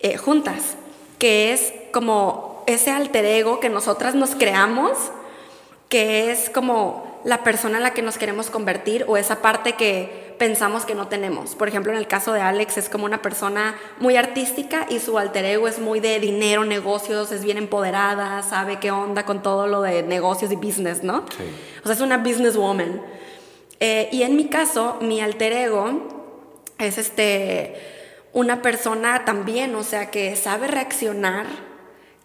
eh, 0.00 0.16
juntas, 0.16 0.76
que 1.18 1.52
es 1.52 1.72
como 1.92 2.64
ese 2.66 2.90
alter 2.90 3.24
ego 3.24 3.60
que 3.60 3.68
nosotras 3.68 4.14
nos 4.14 4.34
creamos, 4.34 4.92
que 5.88 6.32
es 6.32 6.50
como 6.50 7.20
la 7.24 7.44
persona 7.44 7.76
en 7.76 7.82
la 7.82 7.92
que 7.92 8.02
nos 8.02 8.18
queremos 8.18 8.50
convertir 8.50 9.04
o 9.08 9.16
esa 9.16 9.42
parte 9.42 9.74
que 9.74 10.25
pensamos 10.38 10.84
que 10.84 10.94
no 10.94 11.08
tenemos. 11.08 11.54
Por 11.54 11.68
ejemplo, 11.68 11.92
en 11.92 11.98
el 11.98 12.06
caso 12.06 12.32
de 12.32 12.40
Alex 12.40 12.78
es 12.78 12.88
como 12.88 13.04
una 13.04 13.22
persona 13.22 13.76
muy 13.98 14.16
artística 14.16 14.86
y 14.88 15.00
su 15.00 15.18
alter 15.18 15.44
ego 15.44 15.68
es 15.68 15.78
muy 15.78 16.00
de 16.00 16.18
dinero, 16.20 16.64
negocios, 16.64 17.32
es 17.32 17.44
bien 17.44 17.58
empoderada, 17.58 18.42
sabe 18.42 18.78
qué 18.78 18.90
onda 18.90 19.24
con 19.24 19.42
todo 19.42 19.66
lo 19.66 19.82
de 19.82 20.02
negocios 20.02 20.52
y 20.52 20.56
business, 20.56 21.02
¿no? 21.02 21.24
Sí. 21.36 21.44
O 21.82 21.86
sea, 21.86 21.94
es 21.94 22.00
una 22.00 22.18
businesswoman. 22.18 23.02
Eh, 23.80 24.08
y 24.12 24.22
en 24.22 24.36
mi 24.36 24.46
caso, 24.46 24.98
mi 25.00 25.20
alter 25.20 25.52
ego 25.52 26.16
es 26.78 26.98
este, 26.98 27.74
una 28.32 28.62
persona 28.62 29.24
también, 29.24 29.74
o 29.74 29.82
sea, 29.82 30.10
que 30.10 30.36
sabe 30.36 30.66
reaccionar 30.66 31.46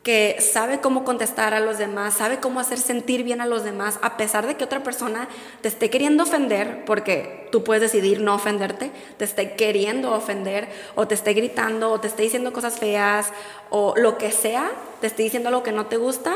que 0.03 0.37
sabe 0.41 0.79
cómo 0.79 1.03
contestar 1.03 1.53
a 1.53 1.59
los 1.59 1.77
demás, 1.77 2.15
sabe 2.15 2.39
cómo 2.39 2.59
hacer 2.59 2.79
sentir 2.79 3.23
bien 3.23 3.39
a 3.39 3.45
los 3.45 3.63
demás, 3.63 3.99
a 4.01 4.17
pesar 4.17 4.47
de 4.47 4.55
que 4.55 4.63
otra 4.63 4.81
persona 4.81 5.27
te 5.61 5.67
esté 5.67 5.91
queriendo 5.91 6.23
ofender, 6.23 6.85
porque 6.85 7.47
tú 7.51 7.63
puedes 7.63 7.81
decidir 7.81 8.19
no 8.19 8.33
ofenderte, 8.33 8.91
te 9.17 9.25
esté 9.25 9.55
queriendo 9.55 10.11
ofender, 10.11 10.69
o 10.95 11.07
te 11.07 11.13
esté 11.13 11.33
gritando, 11.33 11.91
o 11.91 11.99
te 11.99 12.07
esté 12.07 12.23
diciendo 12.23 12.51
cosas 12.51 12.79
feas, 12.79 13.31
o 13.69 13.93
lo 13.95 14.17
que 14.17 14.31
sea, 14.31 14.71
te 15.01 15.07
esté 15.07 15.21
diciendo 15.21 15.51
lo 15.51 15.61
que 15.61 15.71
no 15.71 15.85
te 15.85 15.97
gusta. 15.97 16.35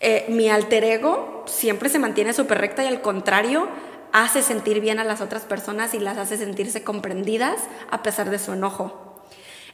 Eh, 0.00 0.26
mi 0.28 0.50
alter 0.50 0.82
ego 0.84 1.44
siempre 1.46 1.88
se 1.88 2.00
mantiene 2.00 2.32
súper 2.32 2.58
recta 2.58 2.82
y 2.82 2.88
al 2.88 3.00
contrario, 3.00 3.68
hace 4.12 4.42
sentir 4.42 4.80
bien 4.80 4.98
a 4.98 5.04
las 5.04 5.20
otras 5.20 5.44
personas 5.44 5.94
y 5.94 6.00
las 6.00 6.18
hace 6.18 6.36
sentirse 6.36 6.82
comprendidas 6.82 7.60
a 7.90 8.02
pesar 8.02 8.28
de 8.30 8.40
su 8.40 8.54
enojo. 8.54 9.05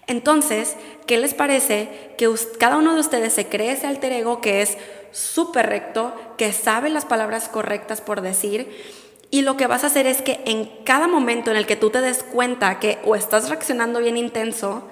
Entonces, 0.07 0.77
¿qué 1.07 1.19
les 1.19 1.35
parece 1.35 2.15
que 2.19 2.29
cada 2.59 2.77
uno 2.77 2.95
de 2.95 3.01
ustedes 3.01 3.33
se 3.33 3.49
cree 3.49 3.73
ese 3.73 3.87
alter 3.87 4.13
ego 4.13 4.41
que 4.41 4.63
es 4.63 4.77
súper 5.13 5.67
recto, 5.67 6.15
que 6.37 6.53
sabe 6.53 6.91
las 6.91 7.05
palabras 7.05 7.49
correctas 7.49 8.01
por 8.01 8.21
decir? 8.21 9.03
Y 9.31 9.43
lo 9.43 9.57
que 9.57 9.67
vas 9.67 9.85
a 9.85 9.87
hacer 9.87 10.07
es 10.07 10.21
que 10.21 10.41
en 10.45 10.67
cada 10.85 11.07
momento 11.07 11.51
en 11.51 11.57
el 11.57 11.67
que 11.67 11.77
tú 11.77 11.91
te 11.91 12.01
des 12.01 12.23
cuenta 12.23 12.81
que 12.81 12.99
o 13.05 13.15
estás 13.15 13.49
reaccionando 13.49 14.01
bien 14.01 14.17
intenso 14.17 14.89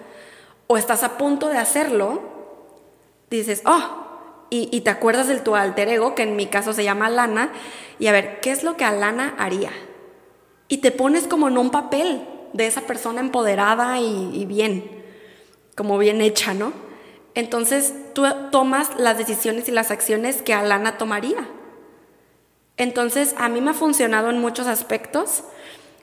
o 0.67 0.77
estás 0.77 1.03
a 1.03 1.19
punto 1.19 1.49
de 1.49 1.59
hacerlo, 1.59 2.23
dices, 3.29 3.63
oh, 3.67 4.07
y, 4.53 4.81
te 4.81 4.91
acuerdas 4.91 5.29
del 5.29 5.43
tu 5.43 5.55
alter 5.55 5.89
ego, 5.89 6.17
que 6.17 6.23
en 6.23 6.35
mi 6.35 6.47
caso 6.47 6.73
se 6.73 6.83
llama 6.83 7.09
Lana, 7.09 7.53
y 8.01 8.09
a 8.09 8.13
ver, 8.13 8.41
¿qué 8.41 8.51
es 8.51 8.65
lo 8.65 8.77
que 8.77 8.85
Alana 8.85 9.37
haría? 9.39 9.71
Y 10.67 10.79
te 10.79 10.91
pones 10.91 11.29
como 11.29 11.47
en 11.47 11.57
un 11.57 11.71
papel 11.71 12.27
de 12.53 12.67
esa 12.67 12.81
persona 12.81 13.21
empoderada 13.21 14.01
y 14.01 14.45
bien 14.47 15.00
como 15.81 15.97
bien 15.97 16.21
hecha, 16.21 16.53
¿no? 16.53 16.75
Entonces 17.35 17.95
tú 18.13 18.27
tomas 18.53 18.91
las 18.99 19.17
decisiones 19.17 19.67
y 19.67 19.73
las 19.73 19.91
acciones 19.91 20.43
que 20.43 20.53
Alana 20.53 20.99
tomaría. 20.99 21.49
Entonces 22.77 23.35
a 23.39 23.49
mí 23.49 23.63
me 23.63 23.71
ha 23.71 23.73
funcionado 23.73 24.29
en 24.29 24.39
muchos 24.39 24.67
aspectos, 24.67 25.43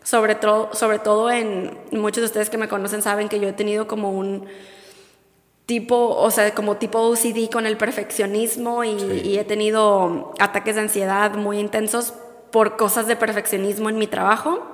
sobre, 0.02 0.34
todo, 0.34 0.74
sobre 0.74 0.98
todo 0.98 1.30
en 1.30 1.78
muchos 1.92 2.22
de 2.22 2.26
ustedes 2.26 2.50
que 2.50 2.58
me 2.58 2.68
conocen 2.68 3.04
saben 3.04 3.30
que 3.30 3.40
yo 3.40 3.50
he 3.50 3.54
tenido 3.54 3.88
como 3.88 4.10
un 4.10 4.48
tipo, 5.68 6.10
o 6.10 6.32
sea, 6.32 6.56
como 6.56 6.78
tipo 6.78 6.98
OCD 6.98 7.48
con 7.52 7.68
el 7.68 7.78
perfeccionismo 7.78 8.84
y, 8.84 9.38
he 9.38 9.44
tenido 9.44 10.34
ataques 10.40 10.74
de 10.74 10.82
ansiedad 10.82 11.36
muy 11.36 11.60
intensos 11.60 12.16
por 12.52 12.78
cosas 12.78 13.06
de 13.06 13.16
perfeccionismo 13.16 13.90
en 13.90 14.00
mi 14.00 14.08
trabajo. 14.08 14.74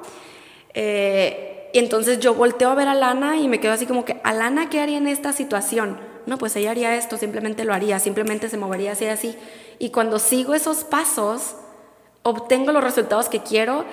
Eh, 0.74 1.53
y 1.74 1.80
entonces 1.80 2.20
yo 2.20 2.36
volteo 2.36 2.70
a 2.70 2.76
ver 2.76 2.88
a 2.88 2.94
Lana 2.94 3.38
y 3.38 3.48
me 3.48 3.60
quedo 3.60 3.74
así 3.74 3.88
como 3.88 4.06
que, 4.06 4.22
¿Alana 4.24 4.70
qué 4.70 4.80
haría 4.80 5.00
en 5.00 5.08
esta 5.08 5.34
situación? 5.34 5.98
No, 6.28 6.38
pues 6.38 6.56
ella 6.56 6.70
haría 6.70 6.96
esto, 6.96 7.18
simplemente 7.18 7.66
lo 7.66 7.74
haría, 7.74 8.00
simplemente 8.00 8.48
se 8.48 8.58
movería 8.58 8.92
así 8.92 9.08
así. 9.08 9.36
Y 9.80 9.90
cuando 9.90 10.20
sigo 10.20 10.54
esos 10.54 10.84
pasos, 10.84 11.56
obtengo 12.22 12.72
los 12.72 12.84
resultados 12.84 13.28
que 13.28 13.42
quiero 13.42 13.86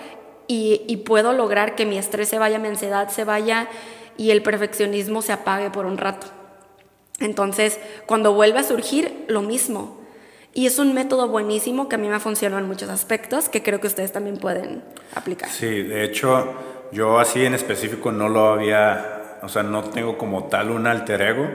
y, 0.47 0.83
y 0.89 0.99
puedo 0.99 1.33
lograr 1.33 1.75
que 1.75 1.87
mi 1.87 1.97
estrés 1.97 2.29
se 2.29 2.39
vaya, 2.39 2.59
mi 2.59 2.69
ansiedad 2.69 3.09
se 3.09 3.25
vaya 3.25 3.67
y 4.19 4.31
el 4.31 4.43
perfeccionismo 4.43 5.23
se 5.23 5.33
apague 5.33 5.71
por 5.71 5.87
un 5.87 5.97
rato. 5.97 6.27
Entonces, 7.19 7.81
cuando 8.05 8.35
vuelve 8.35 8.59
a 8.59 8.63
surgir, 8.63 9.25
lo 9.29 9.41
mismo. 9.41 10.01
Y 10.53 10.67
es 10.67 10.79
un 10.79 10.93
método 10.95 11.29
buenísimo 11.29 11.89
que 11.89 11.95
a 11.95 11.99
mí 11.99 12.09
me 12.09 12.17
ha 12.17 12.21
funcionado 12.21 12.61
en 12.61 12.69
muchos 12.69 12.91
aspectos 12.91 13.49
que 13.49 13.63
creo 13.63 13.81
que 13.81 13.87
ustedes 13.87 14.13
también 14.13 14.37
pueden 14.37 14.83
aplicar. 15.15 15.49
Sí, 15.49 15.83
de 15.83 16.05
hecho, 16.05 16.55
yo 16.93 17.19
así 17.19 17.45
en 17.45 17.55
específico 17.55 18.13
no 18.13 18.29
lo 18.29 18.49
había, 18.53 19.39
o 19.43 19.49
sea, 19.49 19.63
no 19.63 19.85
tengo 19.85 20.19
como 20.19 20.45
tal 20.45 20.71
un 20.71 20.87
alter 20.87 21.23
ego, 21.23 21.49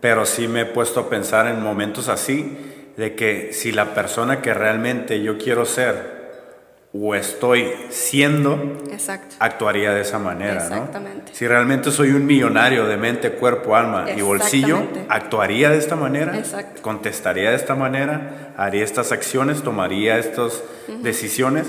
pero 0.00 0.26
sí 0.26 0.48
me 0.48 0.62
he 0.62 0.66
puesto 0.66 1.00
a 1.00 1.08
pensar 1.08 1.46
en 1.46 1.62
momentos 1.62 2.08
así 2.08 2.56
de 2.96 3.14
que 3.14 3.52
si 3.52 3.72
la 3.72 3.94
persona 3.94 4.42
que 4.42 4.52
realmente 4.52 5.22
yo 5.22 5.38
quiero 5.38 5.64
ser 5.64 6.22
o 6.94 7.14
estoy 7.14 7.72
siendo, 7.88 8.78
actuaría 9.38 9.94
de 9.94 10.02
esa 10.02 10.18
manera, 10.18 10.56
Exactamente. 10.56 11.34
Si 11.34 11.46
realmente 11.48 11.90
soy 11.90 12.10
un 12.10 12.26
millonario 12.26 12.86
de 12.86 12.98
mente, 12.98 13.32
cuerpo, 13.32 13.74
alma 13.76 14.10
y 14.14 14.20
bolsillo, 14.20 14.82
actuaría 15.08 15.70
de 15.70 15.78
esta 15.78 15.96
manera, 15.96 16.42
contestaría 16.82 17.48
de 17.48 17.56
esta 17.56 17.74
manera, 17.74 18.52
haría 18.58 18.84
estas 18.84 19.10
acciones, 19.10 19.62
tomaría 19.62 20.18
estas 20.18 20.62
decisiones. 21.02 21.68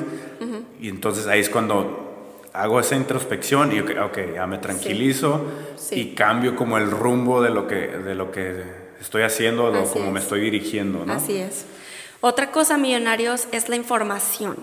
Y 0.82 0.90
entonces 0.90 1.26
ahí 1.28 1.40
es 1.40 1.50
cuando 1.50 2.13
hago 2.54 2.80
esa 2.80 2.96
introspección 2.96 3.72
y 3.76 3.80
ok, 3.80 4.20
ya 4.36 4.48
me 4.48 4.60
tranquilizo 4.60 5.42
y 5.92 6.14
cambio 6.14 6.56
como 6.56 6.78
el 6.78 6.90
rumbo 6.90 7.42
de 7.42 7.50
lo 7.50 7.68
que, 7.68 7.88
de 7.88 8.16
lo 8.16 8.32
que 8.32 8.64
estoy 9.02 9.24
haciendo, 9.24 9.72
de 9.72 9.84
como 9.86 10.12
me 10.12 10.20
estoy 10.20 10.42
dirigiendo. 10.42 11.06
¿no? 11.06 11.14
Así 11.14 11.38
es. 11.38 11.66
Otra 12.22 12.52
cosa, 12.52 12.78
millonarios, 12.78 13.48
es 13.52 13.68
la 13.70 13.76
información. 13.76 14.56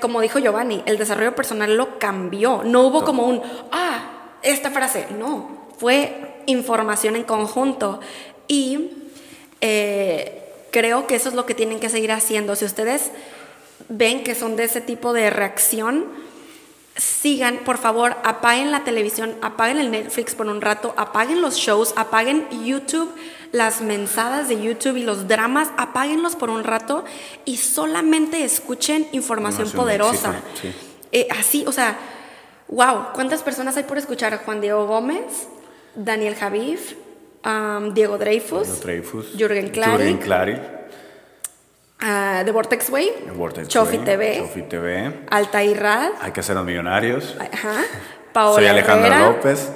como 0.00 0.20
dijo 0.20 0.38
Giovanni, 0.38 0.82
el 0.86 0.98
desarrollo 0.98 1.34
personal 1.34 1.76
lo 1.76 1.98
cambió. 1.98 2.62
No 2.64 2.82
hubo 2.82 3.04
como 3.04 3.26
un, 3.26 3.40
ah, 3.72 4.36
esta 4.42 4.70
frase. 4.70 5.06
No, 5.18 5.68
fue 5.78 6.34
información 6.46 7.16
en 7.16 7.24
conjunto. 7.24 8.00
Y 8.48 8.90
eh, 9.60 10.42
creo 10.72 11.06
que 11.06 11.14
eso 11.14 11.28
es 11.28 11.34
lo 11.34 11.46
que 11.46 11.54
tienen 11.54 11.80
que 11.80 11.88
seguir 11.88 12.12
haciendo. 12.12 12.56
Si 12.56 12.64
ustedes 12.64 13.12
ven 13.88 14.22
que 14.24 14.34
son 14.34 14.56
de 14.56 14.64
ese 14.64 14.80
tipo 14.80 15.12
de 15.12 15.30
reacción, 15.30 16.06
sigan, 16.96 17.58
por 17.64 17.78
favor, 17.78 18.16
apaguen 18.24 18.70
la 18.70 18.84
televisión, 18.84 19.34
apaguen 19.42 19.78
el 19.78 19.90
Netflix 19.90 20.34
por 20.34 20.46
un 20.46 20.60
rato, 20.60 20.94
apaguen 20.96 21.42
los 21.42 21.56
shows, 21.56 21.92
apaguen 21.96 22.46
YouTube, 22.64 23.12
las 23.52 23.80
mensadas 23.80 24.48
de 24.48 24.60
YouTube 24.60 24.96
y 24.96 25.02
los 25.02 25.26
dramas, 25.26 25.70
apáguenlos 25.76 26.36
por 26.36 26.50
un 26.50 26.64
rato 26.64 27.04
y 27.44 27.56
solamente 27.56 28.44
escuchen 28.44 29.08
información, 29.12 29.70
poderosa. 29.70 30.40
Eh, 31.12 31.28
así, 31.30 31.64
o 31.66 31.72
sea, 31.72 31.96
wow, 32.68 33.12
¿cuántas 33.12 33.42
personas 33.42 33.76
hay 33.76 33.84
por 33.84 33.98
escuchar? 33.98 34.44
Juan 34.44 34.60
Diego 34.60 34.86
Gómez, 34.86 35.48
Daniel 35.94 36.34
Javif, 36.34 36.94
Diego 37.92 38.18
Dreyfus, 38.18 38.68
Jürgen 39.36 39.68
Clary 40.18 40.74
Uh, 42.04 42.44
The 42.44 42.50
Vortex 42.50 42.90
Way, 42.90 43.12
Chofi 43.66 43.96
TV, 43.96 44.40
Chofi 44.40 44.62
TV, 44.68 45.24
Altair 45.30 45.80
Rad, 45.80 46.10
Hay 46.20 46.32
que 46.32 46.42
ser 46.42 46.54
los 46.54 46.66
millonarios. 46.66 47.34
Ajá. 47.40 47.82
Paola 48.34 48.56
Soy 48.56 48.66
Alejandra 48.66 49.20
López. 49.20 49.70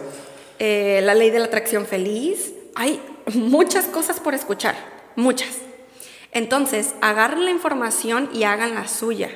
Eh, 0.58 1.00
la 1.04 1.14
ley 1.14 1.30
de 1.30 1.38
la 1.38 1.46
atracción 1.46 1.86
feliz. 1.86 2.52
Hay 2.74 3.00
muchas 3.32 3.86
cosas 3.86 4.20
por 4.20 4.34
escuchar, 4.34 4.74
muchas. 5.16 5.56
Entonces, 6.32 6.94
agarren 7.00 7.46
la 7.46 7.50
información 7.50 8.28
y 8.34 8.44
hagan 8.44 8.74
la 8.74 8.88
suya. 8.88 9.30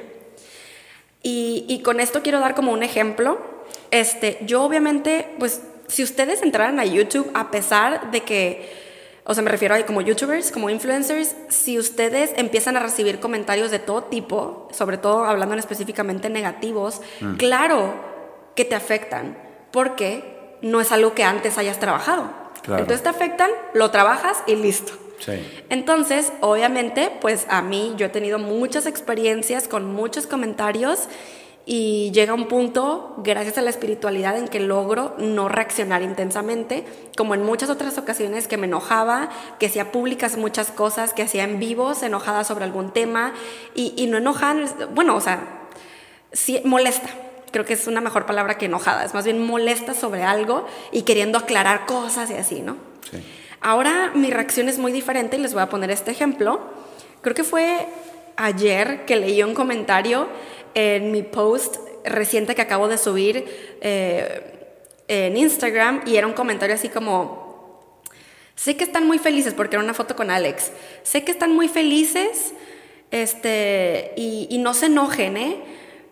Y, 1.22 1.64
y 1.68 1.80
con 1.80 1.98
esto 1.98 2.20
quiero 2.22 2.40
dar 2.40 2.54
como 2.54 2.72
un 2.72 2.82
ejemplo. 2.82 3.40
Este, 3.90 4.36
yo 4.42 4.64
obviamente, 4.64 5.34
pues, 5.38 5.62
si 5.86 6.02
ustedes 6.02 6.42
entraran 6.42 6.78
a 6.78 6.84
YouTube, 6.84 7.30
a 7.32 7.50
pesar 7.50 8.10
de 8.10 8.20
que 8.20 8.91
o 9.24 9.34
sea, 9.34 9.42
me 9.42 9.50
refiero 9.50 9.74
a 9.74 9.86
como 9.86 10.00
youtubers, 10.00 10.50
como 10.50 10.68
influencers, 10.70 11.34
si 11.48 11.78
ustedes 11.78 12.32
empiezan 12.36 12.76
a 12.76 12.80
recibir 12.80 13.20
comentarios 13.20 13.70
de 13.70 13.78
todo 13.78 14.04
tipo, 14.04 14.68
sobre 14.72 14.98
todo 14.98 15.24
hablando 15.24 15.54
específicamente 15.56 16.28
negativos, 16.28 17.00
Mm. 17.20 17.36
claro 17.36 17.94
que 18.56 18.64
te 18.64 18.74
afectan, 18.74 19.38
porque 19.70 20.56
no 20.60 20.80
es 20.80 20.92
algo 20.92 21.14
que 21.14 21.24
antes 21.24 21.56
hayas 21.58 21.78
trabajado. 21.78 22.30
Claro. 22.62 22.82
Entonces 22.82 23.02
te 23.02 23.08
afectan, 23.08 23.50
lo 23.74 23.90
trabajas 23.90 24.42
y 24.46 24.56
listo. 24.56 24.92
Sí. 25.18 25.32
Entonces, 25.68 26.32
obviamente, 26.40 27.10
pues 27.20 27.46
a 27.48 27.62
mí 27.62 27.94
yo 27.96 28.06
he 28.06 28.08
tenido 28.08 28.38
muchas 28.40 28.86
experiencias 28.86 29.68
con 29.68 29.86
muchos 29.92 30.26
comentarios 30.26 31.08
y 31.64 32.10
llega 32.12 32.34
un 32.34 32.48
punto, 32.48 33.14
gracias 33.18 33.56
a 33.56 33.62
la 33.62 33.70
espiritualidad, 33.70 34.36
en 34.36 34.48
que 34.48 34.58
logro 34.58 35.14
no 35.18 35.48
reaccionar 35.48 36.02
intensamente, 36.02 36.84
como 37.16 37.34
en 37.34 37.42
muchas 37.44 37.70
otras 37.70 37.96
ocasiones 37.98 38.48
que 38.48 38.56
me 38.56 38.66
enojaba, 38.66 39.30
que 39.60 39.66
hacía 39.66 39.92
públicas 39.92 40.36
muchas 40.36 40.72
cosas, 40.72 41.14
que 41.14 41.22
hacía 41.22 41.44
en 41.44 41.60
vivos, 41.60 42.02
enojada 42.02 42.42
sobre 42.42 42.64
algún 42.64 42.90
tema, 42.90 43.32
y, 43.74 43.94
y 43.96 44.06
no 44.08 44.18
enojada, 44.18 44.66
bueno, 44.92 45.14
o 45.14 45.20
sea, 45.20 45.68
sí, 46.32 46.60
molesta. 46.64 47.08
Creo 47.52 47.64
que 47.64 47.74
es 47.74 47.86
una 47.86 48.00
mejor 48.00 48.26
palabra 48.26 48.56
que 48.56 48.66
enojada, 48.66 49.04
es 49.04 49.14
más 49.14 49.24
bien 49.24 49.44
molesta 49.44 49.94
sobre 49.94 50.22
algo 50.22 50.66
y 50.90 51.02
queriendo 51.02 51.38
aclarar 51.38 51.86
cosas 51.86 52.30
y 52.30 52.34
así, 52.34 52.60
¿no? 52.60 52.76
Sí. 53.10 53.22
Ahora 53.60 54.10
mi 54.14 54.30
reacción 54.30 54.68
es 54.68 54.78
muy 54.78 54.90
diferente 54.90 55.36
y 55.36 55.40
les 55.40 55.52
voy 55.52 55.62
a 55.62 55.68
poner 55.68 55.90
este 55.90 56.10
ejemplo. 56.10 56.60
Creo 57.20 57.34
que 57.36 57.44
fue 57.44 57.86
ayer 58.36 59.04
que 59.04 59.16
leí 59.16 59.42
un 59.42 59.54
comentario 59.54 60.26
en 60.74 61.12
mi 61.12 61.22
post 61.22 61.76
reciente 62.04 62.54
que 62.54 62.62
acabo 62.62 62.88
de 62.88 62.98
subir 62.98 63.44
eh, 63.80 64.42
en 65.08 65.36
Instagram 65.36 66.02
y 66.06 66.16
era 66.16 66.26
un 66.26 66.32
comentario 66.32 66.74
así 66.74 66.88
como, 66.88 67.90
sé 68.54 68.76
que 68.76 68.84
están 68.84 69.06
muy 69.06 69.18
felices, 69.18 69.54
porque 69.54 69.76
era 69.76 69.84
una 69.84 69.94
foto 69.94 70.16
con 70.16 70.30
Alex, 70.30 70.72
sé 71.02 71.24
que 71.24 71.32
están 71.32 71.54
muy 71.54 71.68
felices 71.68 72.52
este, 73.10 74.12
y, 74.16 74.46
y 74.50 74.58
no 74.58 74.74
se 74.74 74.86
enojen, 74.86 75.36
¿eh? 75.36 75.62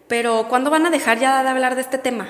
Pero 0.06 0.46
¿cuándo 0.48 0.70
van 0.70 0.86
a 0.86 0.90
dejar 0.90 1.18
ya 1.18 1.42
de 1.42 1.48
hablar 1.48 1.76
de 1.76 1.80
este 1.82 1.98
tema? 1.98 2.28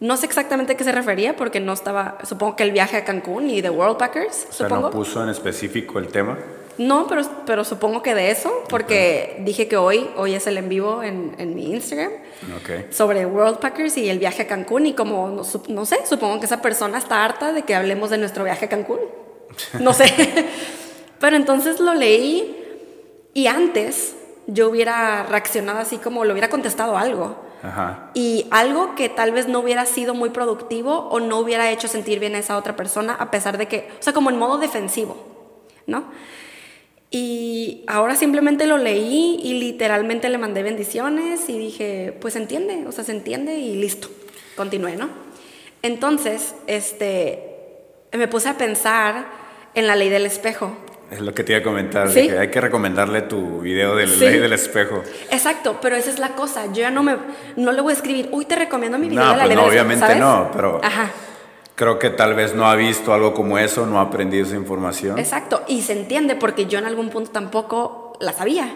No 0.00 0.16
sé 0.16 0.26
exactamente 0.26 0.72
a 0.72 0.76
qué 0.76 0.84
se 0.84 0.92
refería 0.92 1.36
porque 1.36 1.60
no 1.60 1.72
estaba, 1.72 2.18
supongo 2.24 2.56
que 2.56 2.62
el 2.62 2.72
viaje 2.72 2.96
a 2.96 3.04
Cancún 3.04 3.50
y 3.50 3.60
de 3.60 3.70
World 3.70 3.98
Packers, 3.98 4.46
O 4.48 4.52
sea, 4.52 4.68
supongo. 4.68 4.88
no 4.88 4.90
puso 4.90 5.22
en 5.22 5.28
específico 5.28 5.98
el 5.98 6.08
tema. 6.08 6.38
No, 6.78 7.06
pero, 7.06 7.22
pero 7.46 7.64
supongo 7.64 8.02
que 8.02 8.14
de 8.14 8.30
eso, 8.30 8.64
porque 8.68 9.36
dije 9.40 9.68
que 9.68 9.76
hoy, 9.76 10.08
hoy 10.16 10.34
es 10.34 10.46
el 10.46 10.56
en 10.58 10.68
vivo 10.68 11.02
en, 11.02 11.34
en 11.38 11.54
mi 11.54 11.70
Instagram 11.72 12.10
sobre 12.90 13.26
World 13.26 13.58
Packers 13.58 13.96
y 13.98 14.08
el 14.08 14.18
viaje 14.18 14.42
a 14.42 14.46
Cancún 14.46 14.86
y 14.86 14.94
como, 14.94 15.28
no, 15.28 15.42
no 15.68 15.86
sé, 15.86 16.06
supongo 16.06 16.40
que 16.40 16.46
esa 16.46 16.62
persona 16.62 16.98
está 16.98 17.24
harta 17.24 17.52
de 17.52 17.62
que 17.62 17.74
hablemos 17.74 18.10
de 18.10 18.18
nuestro 18.18 18.44
viaje 18.44 18.66
a 18.66 18.68
Cancún. 18.68 19.00
No 19.78 19.92
sé. 19.92 20.06
pero 21.20 21.36
entonces 21.36 21.78
lo 21.78 21.94
leí 21.94 22.56
y 23.34 23.46
antes 23.46 24.16
yo 24.46 24.68
hubiera 24.68 25.22
reaccionado 25.24 25.78
así 25.78 25.98
como 25.98 26.24
le 26.24 26.32
hubiera 26.32 26.48
contestado 26.48 26.96
algo. 26.96 27.36
Ajá. 27.62 28.10
Y 28.14 28.48
algo 28.50 28.96
que 28.96 29.08
tal 29.08 29.30
vez 29.30 29.46
no 29.46 29.60
hubiera 29.60 29.86
sido 29.86 30.14
muy 30.14 30.30
productivo 30.30 31.08
o 31.10 31.20
no 31.20 31.38
hubiera 31.38 31.70
hecho 31.70 31.86
sentir 31.86 32.18
bien 32.18 32.34
a 32.34 32.38
esa 32.38 32.56
otra 32.56 32.74
persona, 32.74 33.14
a 33.14 33.30
pesar 33.30 33.56
de 33.56 33.68
que, 33.68 33.88
o 34.00 34.02
sea, 34.02 34.12
como 34.12 34.30
en 34.30 34.38
modo 34.38 34.58
defensivo, 34.58 35.16
¿no? 35.86 36.04
Y 37.14 37.84
ahora 37.88 38.16
simplemente 38.16 38.66
lo 38.66 38.78
leí 38.78 39.38
y 39.42 39.54
literalmente 39.60 40.30
le 40.30 40.38
mandé 40.38 40.62
bendiciones 40.62 41.46
y 41.48 41.58
dije, 41.58 42.16
pues 42.20 42.36
entiende, 42.36 42.86
o 42.86 42.92
sea, 42.92 43.04
se 43.04 43.12
entiende 43.12 43.58
y 43.58 43.74
listo, 43.76 44.08
continué, 44.56 44.96
¿no? 44.96 45.10
Entonces, 45.82 46.54
este, 46.66 47.42
me 48.12 48.28
puse 48.28 48.48
a 48.48 48.56
pensar 48.56 49.26
en 49.74 49.86
la 49.86 49.94
ley 49.94 50.08
del 50.08 50.24
espejo. 50.24 50.74
Es 51.10 51.20
lo 51.20 51.34
que 51.34 51.44
te 51.44 51.52
iba 51.52 51.60
a 51.60 51.62
comentar. 51.62 52.08
Sí. 52.08 52.28
que 52.28 52.38
hay 52.38 52.48
que 52.50 52.60
recomendarle 52.62 53.20
tu 53.20 53.60
video 53.60 53.94
de 53.94 54.06
la 54.06 54.12
Sí. 54.14 54.20
ley 54.20 54.38
del 54.38 54.54
espejo. 54.54 55.02
Exacto, 55.30 55.78
pero 55.82 55.94
esa 55.96 56.08
es 56.08 56.18
la 56.18 56.30
cosa. 56.30 56.66
Yo 56.68 56.80
ya 56.80 56.90
no 56.90 57.02
me, 57.02 57.16
no 57.56 57.72
le 57.72 57.82
voy 57.82 57.92
a 57.92 57.96
escribir, 57.96 58.30
uy, 58.32 58.46
te 58.46 58.56
recomiendo 58.56 58.96
mi 58.98 59.10
video 59.10 59.24
No, 59.24 59.30
de 59.32 59.36
la 59.36 59.42
pues 59.44 59.48
ley 59.50 59.56
no, 59.56 59.62
del 59.70 59.70
espejo", 59.78 59.84
obviamente 59.84 60.06
¿sabes? 60.06 60.18
no, 60.18 60.50
pero- 60.54 60.80
Ajá. 60.82 61.10
Creo 61.74 61.98
que 61.98 62.10
tal 62.10 62.34
vez 62.34 62.54
no 62.54 62.66
ha 62.66 62.74
visto 62.76 63.14
algo 63.14 63.32
como 63.32 63.58
eso, 63.58 63.86
no 63.86 63.98
ha 63.98 64.02
aprendido 64.02 64.44
esa 64.46 64.56
información. 64.56 65.18
Exacto, 65.18 65.62
y 65.68 65.82
se 65.82 65.92
entiende 65.94 66.36
porque 66.36 66.66
yo 66.66 66.78
en 66.78 66.84
algún 66.84 67.08
punto 67.08 67.30
tampoco 67.30 68.12
la 68.20 68.32
sabía. 68.32 68.68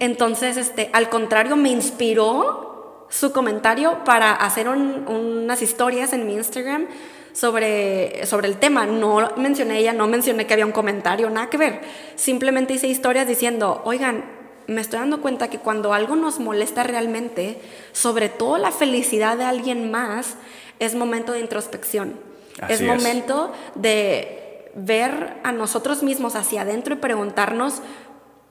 Entonces, 0.00 0.56
este, 0.56 0.90
al 0.92 1.08
contrario, 1.08 1.56
me 1.56 1.70
inspiró 1.70 3.06
su 3.08 3.32
comentario 3.32 4.04
para 4.04 4.32
hacer 4.34 4.68
un- 4.68 5.06
unas 5.08 5.62
historias 5.62 6.12
en 6.12 6.26
mi 6.26 6.34
Instagram 6.34 6.86
sobre, 7.32 8.26
sobre 8.26 8.48
el 8.48 8.56
tema. 8.58 8.84
No 8.86 9.30
mencioné 9.36 9.78
ella, 9.78 9.92
no 9.92 10.06
mencioné 10.06 10.46
que 10.46 10.52
había 10.54 10.66
un 10.66 10.72
comentario, 10.72 11.30
nada 11.30 11.48
que 11.48 11.56
ver. 11.56 11.80
Simplemente 12.16 12.74
hice 12.74 12.86
historias 12.88 13.26
diciendo, 13.26 13.80
oigan, 13.84 14.24
me 14.66 14.80
estoy 14.80 14.98
dando 14.98 15.20
cuenta 15.22 15.48
que 15.48 15.58
cuando 15.58 15.92
algo 15.94 16.16
nos 16.16 16.40
molesta 16.40 16.82
realmente, 16.82 17.60
sobre 17.92 18.28
todo 18.28 18.58
la 18.58 18.72
felicidad 18.72 19.36
de 19.36 19.44
alguien 19.44 19.90
más, 19.90 20.36
es 20.78 20.94
momento 20.94 21.32
de 21.32 21.40
introspección. 21.40 22.14
Así 22.60 22.74
es 22.74 22.80
es. 22.80 22.86
momento 22.86 23.52
de 23.74 24.70
ver 24.74 25.34
a 25.42 25.52
nosotros 25.52 26.02
mismos 26.02 26.36
hacia 26.36 26.62
adentro 26.62 26.94
y 26.94 26.98
preguntarnos 26.98 27.82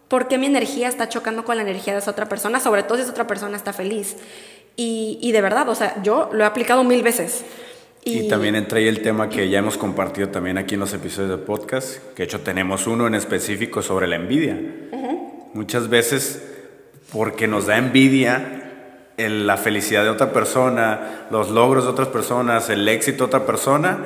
por 0.07 0.27
qué 0.27 0.37
mi 0.37 0.45
energía 0.45 0.87
está 0.87 1.09
chocando 1.09 1.43
con 1.45 1.55
la 1.55 1.63
energía 1.63 1.93
de 1.93 1.99
esa 1.99 2.11
otra 2.11 2.27
persona, 2.27 2.59
sobre 2.59 2.83
todo 2.83 2.97
si 2.97 3.03
esa 3.03 3.11
otra 3.11 3.27
persona 3.27 3.57
está 3.57 3.73
feliz. 3.73 4.17
Y, 4.75 5.17
y 5.21 5.31
de 5.31 5.41
verdad, 5.41 5.67
o 5.69 5.75
sea, 5.75 6.01
yo 6.03 6.29
lo 6.33 6.43
he 6.43 6.47
aplicado 6.47 6.83
mil 6.83 7.01
veces. 7.01 7.45
Y, 8.07 8.27
también 8.27 8.55
entra 8.55 8.77
ahí 8.77 8.87
el 8.87 9.01
tema 9.01 9.29
que 9.29 9.49
ya 9.49 9.57
hemos 9.57 9.77
compartido 9.77 10.29
también 10.29 10.59
aquí 10.59 10.75
en 10.75 10.79
los 10.79 10.93
episodios 10.93 11.31
de 11.31 11.37
podcast, 11.43 11.97
que 12.13 12.17
de 12.17 12.23
hecho 12.25 12.41
tenemos 12.41 12.85
uno 12.85 13.07
en 13.07 13.15
específico 13.15 13.81
sobre 13.81 14.05
la 14.07 14.15
envidia. 14.17 14.59
Muchas 15.53 15.89
veces 15.89 16.43
porque 17.11 17.47
nos 17.47 17.65
da 17.65 17.77
envidia 17.77 18.64
el- 19.17 19.47
la 19.47 19.57
felicidad 19.57 20.03
de 20.03 20.09
otra 20.09 20.31
persona, 20.33 21.25
los 21.31 21.49
logros 21.49 21.85
de 21.85 21.89
otras 21.91 22.07
personas, 22.09 22.69
el 22.69 22.87
éxito 22.87 23.19
de 23.23 23.27
otra 23.35 23.45
persona, 23.45 23.97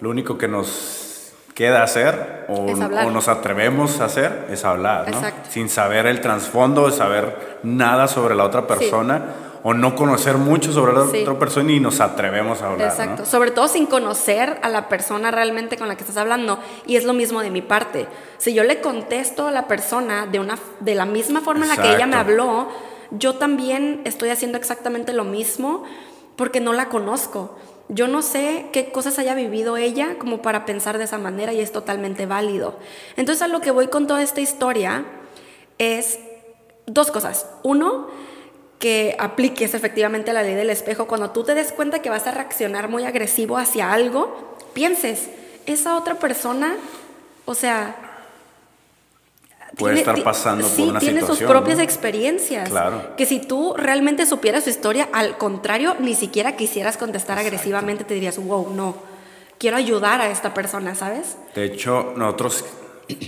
lo 0.00 0.10
único 0.10 0.38
que 0.38 0.48
nos 0.48 1.32
queda 1.54 1.82
hacer 1.82 2.44
o, 2.48 2.66
o 2.66 3.10
nos 3.10 3.28
atrevemos 3.28 4.00
a 4.00 4.04
hacer 4.06 4.46
es 4.50 4.64
hablar, 4.64 5.10
¿no? 5.10 5.18
Sin 5.48 5.68
saber 5.70 6.06
el 6.06 6.20
trasfondo, 6.20 6.90
saber 6.90 7.58
nada 7.62 8.08
sobre 8.08 8.34
la 8.34 8.44
otra 8.44 8.66
persona 8.66 9.22
o 9.62 9.72
no 9.74 9.96
conocer 9.96 10.36
mucho 10.36 10.70
sobre 10.72 10.92
la 10.92 11.06
Sí. 11.06 11.22
otra 11.22 11.38
persona 11.38 11.72
y 11.72 11.80
nos 11.80 12.00
atrevemos 12.00 12.60
a 12.62 12.68
hablar, 12.68 12.88
Exacto, 12.90 13.22
¿no? 13.22 13.26
sobre 13.26 13.50
todo 13.50 13.66
sin 13.68 13.86
conocer 13.86 14.58
a 14.62 14.68
la 14.68 14.88
persona 14.88 15.30
realmente 15.30 15.76
con 15.78 15.88
la 15.88 15.96
que 15.96 16.02
estás 16.02 16.18
hablando. 16.18 16.58
Y 16.86 16.96
es 16.96 17.04
lo 17.04 17.14
mismo 17.14 17.40
de 17.40 17.50
mi 17.50 17.62
parte. 17.62 18.06
Si 18.38 18.52
yo 18.54 18.62
le 18.62 18.80
contesto 18.80 19.48
a 19.48 19.50
la 19.50 19.66
persona 19.66 20.26
de, 20.26 20.38
una, 20.38 20.56
de 20.80 20.94
la 20.94 21.04
misma 21.06 21.40
forma 21.40 21.64
en 21.64 21.70
la 21.70 21.82
que 21.82 21.94
ella 21.94 22.06
me 22.06 22.16
habló, 22.16 22.68
yo 23.10 23.36
también 23.36 24.00
estoy 24.04 24.30
haciendo 24.30 24.58
exactamente 24.58 25.12
lo 25.12 25.24
mismo 25.24 25.84
porque 26.36 26.60
no 26.60 26.72
la 26.72 26.88
conozco. 26.88 27.56
Yo 27.88 28.08
no 28.08 28.22
sé 28.22 28.66
qué 28.72 28.90
cosas 28.90 29.18
haya 29.18 29.34
vivido 29.34 29.76
ella 29.76 30.16
como 30.18 30.42
para 30.42 30.66
pensar 30.66 30.98
de 30.98 31.04
esa 31.04 31.18
manera 31.18 31.52
y 31.52 31.60
es 31.60 31.72
totalmente 31.72 32.26
válido. 32.26 32.78
Entonces 33.16 33.42
a 33.42 33.48
lo 33.48 33.60
que 33.60 33.70
voy 33.70 33.88
con 33.88 34.06
toda 34.06 34.22
esta 34.22 34.40
historia 34.40 35.04
es 35.78 36.18
dos 36.86 37.10
cosas. 37.10 37.46
Uno, 37.62 38.08
que 38.78 39.16
apliques 39.18 39.74
efectivamente 39.74 40.32
la 40.32 40.42
ley 40.42 40.54
del 40.54 40.70
espejo. 40.70 41.06
Cuando 41.06 41.30
tú 41.30 41.44
te 41.44 41.54
des 41.54 41.72
cuenta 41.72 42.02
que 42.02 42.10
vas 42.10 42.26
a 42.26 42.32
reaccionar 42.32 42.88
muy 42.88 43.04
agresivo 43.04 43.56
hacia 43.56 43.92
algo, 43.92 44.56
pienses, 44.74 45.28
esa 45.66 45.96
otra 45.96 46.16
persona, 46.16 46.76
o 47.44 47.54
sea... 47.54 48.05
Puede 49.76 49.98
estar 49.98 50.14
ti- 50.14 50.22
pasando 50.22 50.66
por 50.66 50.76
sí, 50.76 50.82
una 50.82 50.98
tiene 51.00 51.20
sus 51.20 51.30
situación, 51.38 51.50
propias 51.50 51.78
¿no? 51.78 51.82
experiencias. 51.84 52.68
Claro. 52.68 53.16
Que 53.16 53.26
si 53.26 53.40
tú 53.40 53.74
realmente 53.76 54.24
supieras 54.26 54.64
su 54.64 54.70
historia, 54.70 55.08
al 55.12 55.36
contrario, 55.38 55.96
ni 55.98 56.14
siquiera 56.14 56.56
quisieras 56.56 56.96
contestar 56.96 57.38
agresivamente, 57.38 58.04
te 58.04 58.14
dirías, 58.14 58.38
wow, 58.38 58.72
no, 58.74 58.96
quiero 59.58 59.76
ayudar 59.76 60.20
a 60.20 60.30
esta 60.30 60.54
persona, 60.54 60.94
¿sabes? 60.94 61.36
De 61.54 61.64
hecho, 61.64 62.14
nosotros 62.16 62.64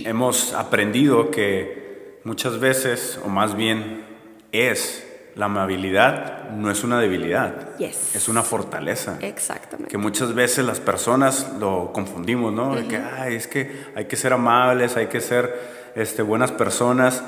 hemos 0.05 0.53
aprendido 0.53 1.29
que 1.31 2.19
muchas 2.23 2.59
veces, 2.59 3.19
o 3.23 3.27
más 3.29 3.55
bien 3.55 4.05
es, 4.51 5.05
la 5.35 5.45
amabilidad 5.45 6.49
no 6.49 6.69
es 6.71 6.83
una 6.83 6.99
debilidad, 6.99 7.77
Yes. 7.77 8.15
es 8.15 8.27
una 8.27 8.43
fortaleza. 8.43 9.17
Exactamente. 9.21 9.89
Que 9.91 9.97
muchas 9.97 10.33
veces 10.33 10.65
las 10.65 10.79
personas 10.79 11.47
lo 11.59 11.91
confundimos, 11.93 12.51
¿no? 12.51 12.75
De 12.75 12.87
que, 12.87 12.97
"Ay, 12.97 13.35
es 13.35 13.47
que 13.47 13.85
hay 13.95 14.05
que 14.05 14.15
ser 14.17 14.33
amables, 14.33 14.97
hay 14.97 15.07
que 15.07 15.21
ser 15.21 15.78
este, 15.95 16.21
buenas 16.21 16.51
personas. 16.51 17.23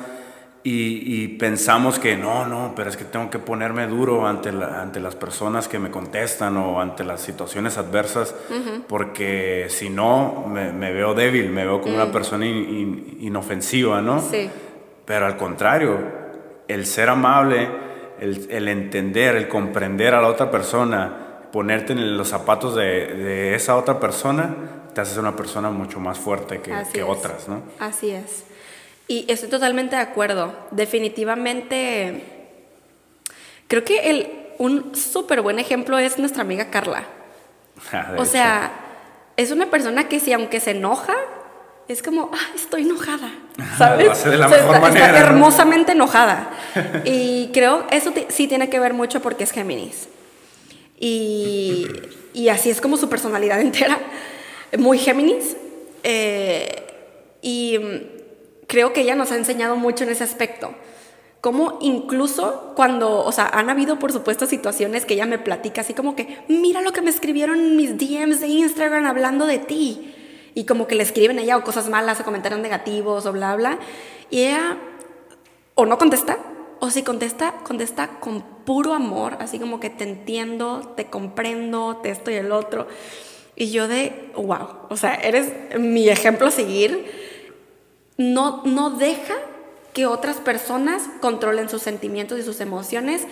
Y, 0.64 1.24
y 1.24 1.28
pensamos 1.40 1.98
que 1.98 2.16
no, 2.16 2.46
no, 2.46 2.74
pero 2.76 2.88
es 2.88 2.96
que 2.96 3.04
tengo 3.04 3.32
que 3.32 3.40
ponerme 3.40 3.88
duro 3.88 4.28
ante, 4.28 4.52
la- 4.52 4.80
ante 4.84 5.00
las 5.00 5.16
personas 5.16 5.68
que 5.68 5.80
me 5.80 5.90
contestan 5.90 6.56
o 6.58 6.80
ante 6.80 7.04
las 7.04 7.20
situaciones 7.22 7.80
adversas, 7.80 8.36
porque 8.88 9.66
si 9.70 9.90
no, 9.90 10.46
me, 10.48 10.72
me 10.72 10.92
veo 10.94 11.16
débil, 11.16 11.50
me 11.50 11.66
veo 11.66 11.82
como 11.82 11.96
una 11.96 12.12
persona 12.12 12.46
in- 12.46 12.56
in- 12.70 13.18
inofensiva, 13.22 14.04
¿no? 14.04 14.22
Sí. 14.22 14.52
Pero 15.04 15.26
al 15.26 15.36
contrario, 15.36 15.98
el 16.68 16.86
ser 16.86 17.10
amable, 17.10 17.68
el, 18.20 18.48
el 18.52 18.68
entender, 18.68 19.36
el 19.38 19.48
comprender 19.48 20.14
a 20.14 20.22
la 20.22 20.28
otra 20.28 20.52
persona, 20.52 21.40
ponerte 21.52 21.94
en 21.94 22.18
los 22.18 22.28
zapatos 22.30 22.76
de, 22.76 22.84
de 23.08 23.56
esa 23.56 23.76
otra 23.78 24.00
persona, 24.00 24.54
te 24.94 25.02
haces 25.02 25.18
una 25.18 25.36
persona 25.36 25.72
mucho 25.72 26.00
más 26.00 26.20
fuerte 26.20 26.62
que, 26.62 26.72
otras, 27.02 27.48
¿no? 27.48 27.64
Así 27.80 28.12
es. 28.12 28.46
Y 29.12 29.26
estoy 29.28 29.50
totalmente 29.50 29.98
de 29.98 30.02
acuerdo. 30.04 30.54
Definitivamente, 30.72 32.24
creo 33.68 33.84
que 33.84 34.10
el, 34.10 34.30
un 34.58 34.96
súper 34.96 35.42
buen 35.42 35.60
ejemplo 35.60 36.00
es 36.00 36.18
nuestra 36.18 36.44
amiga 36.44 36.70
Carla. 36.70 37.04
De 37.92 37.98
O 37.98 38.14
hecho. 38.14 38.26
sea, 38.26 38.72
es 39.36 39.52
una 39.52 39.70
persona 39.70 40.08
que 40.08 40.22
si 40.22 40.32
aunque 40.32 40.62
se 40.62 40.72
enoja, 40.72 41.14
es 41.90 42.02
como, 42.02 42.32
ah, 42.34 42.52
estoy 42.56 42.84
enojada, 42.84 43.30
¿sabes? 43.78 44.06
Lo 44.06 44.12
hace 44.14 44.30
de 44.30 44.38
la 44.38 44.46
O 44.48 44.50
sea, 44.50 44.60
mejor 44.60 44.76
está, 44.76 44.88
está 44.88 45.02
manera, 45.02 45.20
¿no? 45.20 45.26
hermosamente 45.28 45.92
enojada. 45.92 46.50
Y 47.04 47.50
creo 47.52 47.86
eso 47.92 48.14
sí 48.30 48.48
tiene 48.48 48.70
que 48.70 48.80
ver 48.80 48.94
mucho 48.94 49.22
porque 49.22 49.44
es 49.44 49.52
Géminis. 49.52 50.08
Y, 50.98 51.86
y 52.34 52.48
así 52.48 52.70
es 52.70 52.80
como 52.80 52.96
su 52.96 53.10
personalidad 53.10 53.60
entera, 53.68 54.00
muy 54.78 54.98
Géminis. 55.00 55.58
Eh, 56.02 56.88
y 57.42 57.78
creo 58.72 58.94
que 58.94 59.02
ella 59.02 59.16
nos 59.16 59.34
ha 59.34 59.36
enseñado 59.36 59.76
mucho 59.76 60.06
en 60.06 60.12
ese 60.12 60.24
aspecto. 60.24 60.74
Como 61.42 61.78
incluso 61.82 62.72
cuando, 62.74 63.20
o 63.26 63.32
sea, 63.34 63.50
han 63.50 63.70
habido 63.70 64.00
por 64.00 64.14
supuesto 64.14 64.46
situaciones 64.46 65.06
que 65.06 65.16
ella 65.16 65.26
me 65.26 65.40
platica 65.40 65.82
así 65.82 65.94
como 65.94 66.16
que, 66.16 66.38
mira 66.48 66.82
lo 66.82 66.94
que 66.94 67.02
me 67.02 67.10
escribieron 67.10 67.76
mis 67.76 67.98
DMs 67.98 68.40
de 68.40 68.48
Instagram 68.48 69.06
hablando 69.08 69.46
de 69.46 69.60
ti. 69.60 70.16
Y 70.54 70.64
como 70.64 70.88
que 70.88 70.96
le 70.96 71.04
escriben 71.04 71.38
a 71.38 71.42
ella 71.42 71.58
o 71.58 71.66
cosas 71.66 71.90
malas 71.90 72.22
o 72.22 72.24
comentarios 72.24 72.62
negativos 72.62 73.26
o 73.26 73.34
bla, 73.34 73.58
bla. 73.58 73.78
Y 74.30 74.44
ella 74.44 74.78
o 75.76 75.86
no 75.86 75.98
contesta, 75.98 76.38
o 76.80 76.90
si 76.90 77.04
contesta, 77.04 77.56
contesta 77.64 78.22
con 78.22 78.42
puro 78.64 78.94
amor, 78.94 79.36
así 79.42 79.60
como 79.60 79.82
que 79.82 79.90
te 79.90 80.06
entiendo, 80.06 80.94
te 80.96 81.08
comprendo, 81.08 81.98
te 81.98 82.12
esto 82.12 82.32
y 82.32 82.36
el 82.36 82.54
otro. 82.54 82.88
Y 83.58 83.72
yo 83.72 83.90
de, 83.90 84.32
wow, 84.38 84.88
o 84.90 84.96
sea, 84.96 85.16
eres 85.16 85.52
mi 85.78 86.08
ejemplo 86.08 86.48
a 86.48 86.52
seguir. 86.52 87.31
No, 88.22 88.62
no 88.66 88.92
deja 88.92 89.34
que 89.94 90.06
otras 90.06 90.38
personas 90.38 91.04
controlen 91.22 91.70
sus 91.70 91.82
sentimientos 91.82 92.40
y 92.40 92.44
sus 92.44 92.62
emociones, 92.62 93.24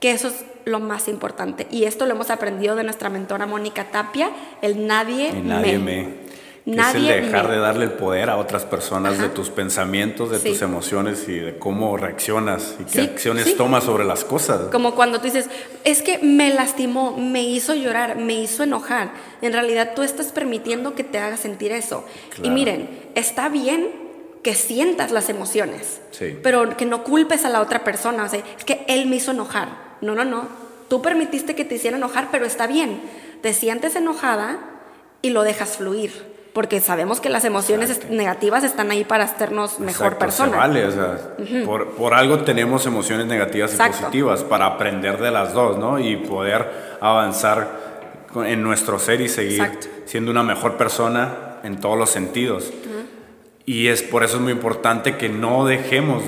que 0.00 0.10
eso 0.12 0.28
es 0.28 0.44
lo 0.64 0.80
más 0.80 1.06
importante. 1.08 1.66
Y 1.70 1.84
esto 1.84 2.06
lo 2.06 2.14
hemos 2.14 2.30
aprendido 2.30 2.74
de 2.76 2.82
nuestra 2.84 3.10
mentora 3.10 3.46
Mónica 3.46 3.90
Tapia, 3.90 4.30
el 4.62 4.86
nadie, 4.86 5.28
Y 5.30 5.40
nadie 5.42 5.78
me. 5.78 6.02
me. 6.02 6.28
Nadie 6.64 7.10
es 7.10 7.16
el 7.18 7.24
dejar 7.26 7.48
me. 7.48 7.54
de 7.54 7.60
darle 7.60 7.84
el 7.86 7.92
poder 7.92 8.28
a 8.28 8.36
otras 8.36 8.64
personas 8.64 9.18
de 9.18 9.28
tus 9.30 9.48
pensamientos, 9.48 10.30
de 10.30 10.38
Sí. 10.38 10.50
tus 10.50 10.62
emociones 10.62 11.26
y 11.28 11.38
de 11.38 11.58
cómo 11.58 11.96
reaccionas 11.96 12.74
y 12.78 12.84
qué 12.84 12.90
Sí, 12.92 13.00
acciones 13.00 13.44
sí. 13.44 13.54
tomas 13.54 13.84
sobre 13.84 14.04
las 14.04 14.24
cosas. 14.24 14.68
Como 14.70 14.94
cuando 14.94 15.18
tú 15.18 15.24
dices, 15.24 15.48
es 15.84 16.02
que 16.02 16.18
me 16.18 16.52
lastimó, 16.52 17.16
me 17.16 17.42
hizo 17.42 17.74
llorar, 17.74 18.16
me 18.16 18.34
hizo 18.34 18.64
enojar. 18.64 19.12
En 19.40 19.52
realidad 19.54 19.92
tú 19.96 20.02
estás 20.02 20.26
permitiendo 20.32 20.94
que 20.94 21.04
te 21.04 21.18
haga 21.18 21.36
sentir 21.38 21.72
eso. 21.72 22.04
Y 22.42 22.50
miren, 22.50 22.88
está 23.14 23.48
bien 23.48 24.07
que 24.48 24.54
sientas 24.54 25.10
las 25.10 25.28
emociones, 25.28 26.00
Sí. 26.10 26.38
pero 26.42 26.74
que 26.74 26.86
no 26.86 27.04
culpes 27.04 27.44
a 27.44 27.50
la 27.50 27.60
otra 27.60 27.84
persona. 27.84 28.24
O 28.24 28.28
sea, 28.30 28.40
es 28.56 28.64
que 28.64 28.82
él 28.88 29.04
me 29.06 29.16
hizo 29.16 29.32
enojar. 29.32 29.68
No, 30.00 30.14
no, 30.14 30.24
no. 30.24 30.48
Tú 30.88 31.02
permitiste 31.02 31.54
que 31.54 31.66
te 31.66 31.74
hiciera 31.74 31.98
enojar, 31.98 32.28
pero 32.32 32.46
está 32.46 32.66
bien. 32.66 32.98
Te 33.42 33.52
sientes 33.52 33.94
enojada 33.94 34.56
y 35.20 35.28
lo 35.28 35.42
dejas 35.42 35.76
fluir. 35.76 36.38
Porque 36.54 36.80
sabemos 36.80 37.20
que 37.20 37.28
las 37.28 37.44
emociones 37.44 38.08
negativas 38.08 38.64
están 38.64 38.90
ahí 38.90 39.04
para 39.04 39.24
hacernos 39.24 39.80
mejor 39.80 40.06
Exacto, 40.14 40.18
persona. 40.18 40.52
Se 40.52 40.56
vale, 40.56 40.86
o 40.86 40.90
sea, 40.92 41.36
por, 41.66 41.90
por 41.90 42.14
algo 42.14 42.38
tenemos 42.38 42.86
emociones 42.86 43.26
negativas 43.26 43.72
Exacto. 43.72 43.96
y 43.98 44.00
positivas 44.00 44.44
para 44.44 44.64
aprender 44.64 45.18
de 45.18 45.30
las 45.30 45.52
dos, 45.52 45.76
¿no? 45.76 45.98
Y 45.98 46.16
poder 46.16 46.96
avanzar 47.02 48.26
en 48.34 48.62
nuestro 48.62 48.98
ser 48.98 49.20
y 49.20 49.28
seguir 49.28 49.62
siendo 50.06 50.30
una 50.30 50.42
mejor 50.42 50.78
persona 50.78 51.58
en 51.64 51.78
todos 51.80 51.98
los 51.98 52.08
sentidos. 52.08 52.72
Y 53.68 53.88
es 53.88 54.02
por 54.02 54.24
eso 54.24 54.36
es 54.36 54.42
muy 54.42 54.52
importante 54.52 55.16
que 55.18 55.28
no 55.28 55.66
dejemos 55.66 56.22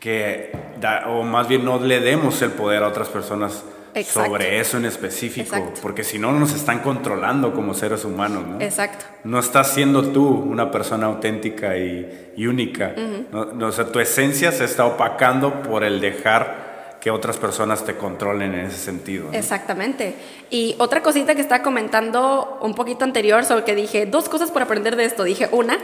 que, 0.00 0.50
da- 0.80 1.04
o 1.08 1.22
más 1.22 1.46
bien 1.46 1.64
no 1.64 1.78
le 1.78 2.00
demos 2.00 2.42
el 2.42 2.50
poder 2.50 2.82
a 2.82 2.88
otras 2.88 3.08
personas 3.08 3.64
Exacto. 3.94 4.30
sobre 4.30 4.58
eso 4.58 4.76
en 4.76 4.84
específico, 4.84 5.56
Exacto. 5.56 5.80
porque 5.80 6.02
si 6.02 6.18
no 6.18 6.32
nos 6.32 6.52
están 6.54 6.80
controlando 6.80 7.54
como 7.54 7.72
seres 7.72 8.04
humanos, 8.04 8.44
¿no? 8.46 8.60
Exacto. 8.60 9.04
No 9.24 9.38
estás 9.38 9.72
siendo 9.72 10.08
tú 10.08 10.26
una 10.28 10.70
persona 10.72 11.06
auténtica 11.06 11.76
y, 11.78 12.32
y 12.36 12.46
única. 12.48 12.94
no, 13.32 13.44
no, 13.46 13.66
o 13.68 13.72
sea, 13.72 13.86
tu 13.86 14.00
esencia 14.00 14.50
se 14.50 14.64
está 14.64 14.84
opacando 14.86 15.62
por 15.62 15.84
el 15.84 16.00
dejar 16.00 16.65
que 17.06 17.12
otras 17.12 17.36
personas 17.36 17.84
te 17.84 17.96
controlen 17.96 18.52
en 18.52 18.66
ese 18.66 18.78
sentido. 18.78 19.26
¿no? 19.30 19.38
Exactamente. 19.38 20.16
Y 20.50 20.74
otra 20.78 21.04
cosita 21.04 21.36
que 21.36 21.40
estaba 21.40 21.62
comentando 21.62 22.58
un 22.60 22.74
poquito 22.74 23.04
anterior, 23.04 23.44
sobre 23.44 23.62
que 23.62 23.76
dije 23.76 24.06
dos 24.06 24.28
cosas 24.28 24.50
por 24.50 24.62
aprender 24.62 24.96
de 24.96 25.04
esto. 25.04 25.22
Dije 25.22 25.48
una, 25.52 25.78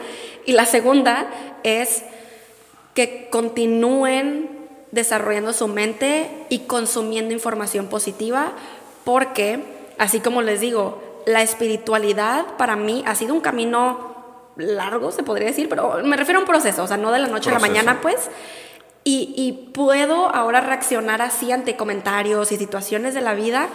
y 0.47 0.51
la 0.51 0.67
segunda 0.67 1.29
es 1.63 2.03
que 2.95 3.29
continúen 3.31 4.67
desarrollando 4.91 5.53
su 5.53 5.69
mente 5.69 6.29
y 6.49 6.67
consumiendo 6.67 7.33
información 7.33 7.87
positiva, 7.87 8.51
porque, 9.05 9.63
así 9.99 10.19
como 10.19 10.43
les 10.43 10.59
digo, 10.59 11.23
la 11.25 11.43
espiritualidad 11.43 12.47
para 12.59 12.75
mí 12.75 13.05
ha 13.07 13.15
sido 13.15 13.33
un 13.33 13.41
camino 13.41 14.17
largo, 14.57 15.13
se 15.13 15.23
podría 15.23 15.47
decir, 15.47 15.69
pero 15.69 16.01
me 16.03 16.17
refiero 16.17 16.41
a 16.41 16.43
un 16.43 16.49
proceso, 16.49 16.83
o 16.83 16.89
sea, 16.89 16.97
no 16.97 17.13
de 17.13 17.21
la 17.21 17.29
noche 17.29 17.51
a 17.51 17.53
la 17.53 17.61
mañana, 17.61 18.01
pues. 18.03 18.29
Y, 19.05 19.35
y 19.37 19.73
puedo 19.73 20.29
ahora 20.29 20.61
reaccionar 20.61 21.23
así 21.23 21.51
ante 21.51 21.77
comentarios 21.77 22.53
y 22.53 22.57
situaciones 22.57 23.15
de 23.15 23.21
la 23.21 23.35
vida 23.35 23.69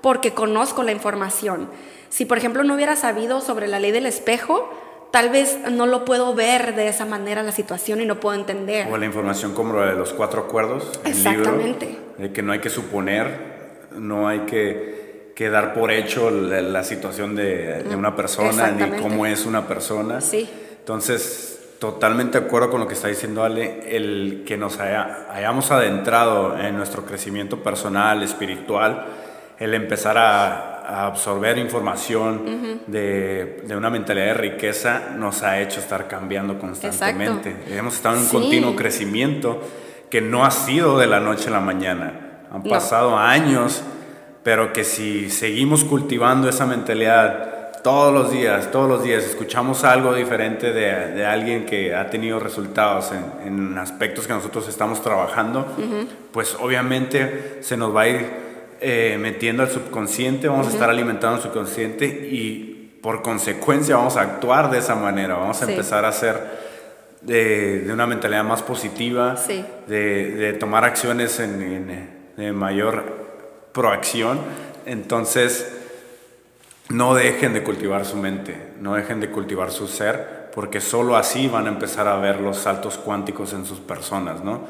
porque 0.00 0.32
conozco 0.32 0.82
la 0.82 0.92
información. 0.92 1.68
Si, 2.10 2.26
por 2.26 2.36
ejemplo, 2.36 2.64
no 2.64 2.74
hubiera 2.74 2.96
sabido 2.96 3.40
sobre 3.40 3.68
la 3.68 3.78
ley 3.78 3.92
del 3.92 4.06
espejo, 4.06 4.68
tal 5.12 5.28
vez 5.28 5.58
no 5.70 5.86
lo 5.86 6.04
puedo 6.04 6.34
ver 6.34 6.74
de 6.74 6.88
esa 6.88 7.06
manera 7.06 7.42
la 7.42 7.52
situación 7.52 8.00
y 8.00 8.06
no 8.06 8.18
puedo 8.18 8.34
entender. 8.34 8.88
O 8.90 8.96
la 8.96 9.06
información 9.06 9.54
como 9.54 9.74
la 9.74 9.86
de 9.86 9.94
los 9.94 10.12
cuatro 10.12 10.42
acuerdos, 10.42 10.90
el 11.04 11.12
Exactamente. 11.12 11.86
libro, 11.86 12.02
de 12.18 12.32
que 12.32 12.42
no 12.42 12.52
hay 12.52 12.58
que 12.58 12.70
suponer, 12.70 13.86
no 13.96 14.26
hay 14.26 14.40
que, 14.40 15.32
que 15.36 15.48
dar 15.48 15.74
por 15.74 15.92
hecho 15.92 16.30
la, 16.30 16.60
la 16.60 16.82
situación 16.82 17.36
de, 17.36 17.84
de 17.84 17.94
una 17.94 18.16
persona 18.16 18.70
ni 18.72 19.00
cómo 19.00 19.26
es 19.26 19.46
una 19.46 19.68
persona. 19.68 20.20
Sí. 20.20 20.50
Entonces, 20.80 21.51
totalmente 21.82 22.38
de 22.38 22.46
acuerdo 22.46 22.70
con 22.70 22.78
lo 22.78 22.86
que 22.86 22.94
está 22.94 23.08
diciendo 23.08 23.42
Ale, 23.42 23.96
el 23.96 24.44
que 24.46 24.56
nos 24.56 24.78
haya- 24.78 25.26
hayamos 25.32 25.68
adentrado 25.72 26.56
en 26.56 26.76
nuestro 26.76 27.04
crecimiento 27.04 27.60
personal, 27.60 28.22
espiritual, 28.22 29.04
el 29.58 29.74
empezar 29.74 30.16
a, 30.16 30.78
a 30.86 31.06
absorber 31.06 31.58
información 31.58 32.82
de, 32.86 33.62
de 33.66 33.76
una 33.76 33.90
mentalidad 33.90 34.26
de 34.26 34.34
riqueza 34.34 35.02
nos 35.16 35.42
ha 35.42 35.58
hecho 35.60 35.80
estar 35.80 36.06
cambiando 36.06 36.56
constantemente. 36.56 37.56
Hemos 37.76 37.94
estado 37.96 38.14
en 38.14 38.20
un 38.22 38.26
Sí. 38.28 38.36
continuo 38.36 38.76
crecimiento 38.76 39.60
que 40.08 40.20
no 40.20 40.44
ha 40.44 40.52
sido 40.52 41.00
de 41.00 41.08
la 41.08 41.18
noche 41.18 41.48
a 41.48 41.50
la 41.52 41.60
mañana. 41.60 42.44
Han 42.52 42.62
No. 42.62 42.70
pasado 42.70 43.18
años, 43.18 43.82
pero 44.44 44.72
que 44.72 44.84
si 44.84 45.30
seguimos 45.30 45.82
cultivando 45.82 46.48
esa 46.48 46.64
mentalidad 46.64 47.51
todos 47.82 48.12
los 48.14 48.30
días, 48.30 48.70
todos 48.70 48.88
los 48.88 49.02
días, 49.02 49.24
escuchamos 49.24 49.82
algo 49.84 50.14
diferente 50.14 50.72
de, 50.72 51.08
de 51.14 51.26
alguien 51.26 51.66
que 51.66 51.94
ha 51.94 52.08
tenido 52.10 52.38
resultados 52.38 53.10
en, 53.12 53.46
en 53.46 53.78
aspectos 53.78 54.26
que 54.26 54.32
nosotros 54.32 54.68
estamos 54.68 55.02
trabajando, 55.02 55.66
pues 56.32 56.56
obviamente 56.60 57.58
se 57.60 57.76
nos 57.76 57.94
va 57.94 58.02
a 58.02 58.08
ir 58.08 58.26
eh, 58.80 59.16
metiendo 59.20 59.62
al 59.64 59.70
subconsciente, 59.70 60.48
vamos 60.48 60.68
a 60.68 60.70
estar 60.70 60.88
alimentando 60.90 61.36
el 61.36 61.42
subconsciente 61.42 62.06
y 62.06 62.98
por 63.02 63.20
consecuencia 63.22 63.96
vamos 63.96 64.16
a 64.16 64.20
actuar 64.22 64.70
de 64.70 64.78
esa 64.78 64.94
manera, 64.94 65.34
vamos 65.34 65.60
a 65.62 65.66
Sí. 65.66 65.72
empezar 65.72 66.04
a 66.04 66.08
hacer 66.08 66.62
de, 67.20 67.80
de 67.80 67.92
una 67.92 68.06
mentalidad 68.06 68.44
más 68.44 68.62
positiva, 68.62 69.36
Sí. 69.36 69.64
de, 69.88 70.30
de 70.36 70.52
tomar 70.52 70.84
acciones 70.84 71.40
en, 71.40 71.60
en- 71.62 72.22
de 72.36 72.52
mayor 72.52 73.04
proacción. 73.72 74.38
Entonces, 74.86 75.81
no 76.92 77.14
dejen 77.14 77.54
de 77.54 77.62
cultivar 77.62 78.04
su 78.04 78.16
mente, 78.16 78.74
no 78.80 78.94
dejen 78.94 79.20
de 79.20 79.30
cultivar 79.30 79.70
su 79.70 79.88
ser, 79.88 80.50
porque 80.54 80.80
solo 80.80 81.16
así 81.16 81.48
van 81.48 81.66
a 81.66 81.70
empezar 81.70 82.06
a 82.06 82.16
ver 82.16 82.40
los 82.40 82.58
saltos 82.58 82.98
cuánticos 82.98 83.52
en 83.54 83.64
sus 83.64 83.80
personas, 83.80 84.44
¿no? 84.44 84.60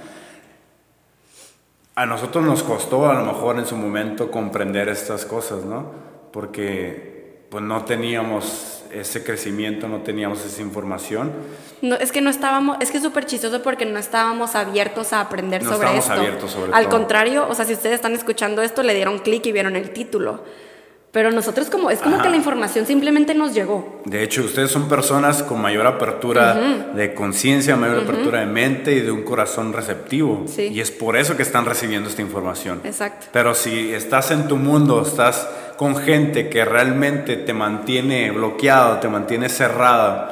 A 1.95 2.07
nosotros 2.07 2.45
nos 2.45 2.63
costó 2.63 3.11
a 3.11 3.15
lo 3.15 3.25
mejor 3.27 3.59
en 3.59 3.67
su 3.67 3.77
momento 3.77 4.31
comprender 4.31 4.89
estas 4.89 5.27
cosas, 5.27 5.65
¿no? 5.65 5.91
Porque 6.33 7.45
pues 7.51 7.63
no 7.63 7.85
teníamos 7.85 8.83
ese 8.93 9.23
crecimiento, 9.25 9.89
no 9.89 9.99
teníamos 9.99 10.43
esa 10.45 10.63
información. 10.63 11.33
No, 11.83 11.97
es 11.97 12.11
que 12.13 12.23
no 12.23 12.31
estábamos, 12.31 12.79
es 12.81 12.91
que 12.91 12.97
es 12.97 13.03
súper 13.03 13.27
chistoso 13.27 13.63
porque 13.63 13.85
no 13.85 13.99
estábamos 13.99 14.55
abiertos 14.55 15.13
a 15.13 15.21
aprender 15.21 15.63
No 15.63 15.71
sobre 15.73 15.81
estábamos 15.99 16.05
esto. 16.07 16.19
abiertos 16.21 16.51
sobre 16.51 16.73
Al 16.73 16.85
todo. 16.85 16.97
contrario, 16.99 17.47
o 17.49 17.55
sea, 17.55 17.67
si 17.67 17.75
ustedes 17.75 17.97
están 17.97 18.15
escuchando 18.15 18.63
esto, 18.63 18.83
le 18.83 18.95
dieron 18.95 19.19
clic 19.19 19.45
y 19.47 19.53
vieron 19.53 19.77
el 19.77 19.91
título. 19.91 20.45
Pero 21.13 21.31
nosotros 21.31 21.69
como, 21.69 21.91
es 21.91 21.99
como 21.99 22.17
Ajá. 22.17 22.25
que 22.25 22.31
la 22.31 22.37
información 22.37 22.87
simplemente 22.87 23.35
nos 23.35 23.53
llegó. 23.53 24.01
De 24.07 24.23
hecho, 24.23 24.43
ustedes 24.43 24.71
son 24.71 24.89
personas 24.89 25.43
con 25.43 25.61
mayor 25.61 25.87
apertura 25.87 26.91
de 26.95 27.13
conciencia, 27.13 27.77
mayor 27.77 28.05
apertura 28.05 28.41
de 28.41 28.47
mente 28.47 28.93
y 28.93 29.01
de 29.01 29.11
un 29.11 29.23
corazón 29.23 29.75
receptivo. 29.75 30.45
Sí. 30.47 30.69
Y 30.73 30.81
es 30.81 30.91
por 30.91 31.19
eso 31.19 31.37
que 31.37 31.43
están 31.43 31.67
recibiendo 31.67 32.09
esta 32.09 32.23
información. 32.23 32.81
Exacto. 32.83 33.27
Pero 33.31 33.55
si 33.55 33.93
estás 33.93 34.31
en 34.31 34.49
tu 34.49 34.57
mundo, 34.57 35.03
estás 35.03 35.47
con 35.77 35.97
gente 35.97 36.49
que 36.49 36.65
realmente 36.65 37.37
te 37.37 37.53
mantiene 37.53 38.31
bloqueado, 38.31 38.99
te 38.99 39.09
mantiene 39.09 39.51
cerrado 39.51 40.29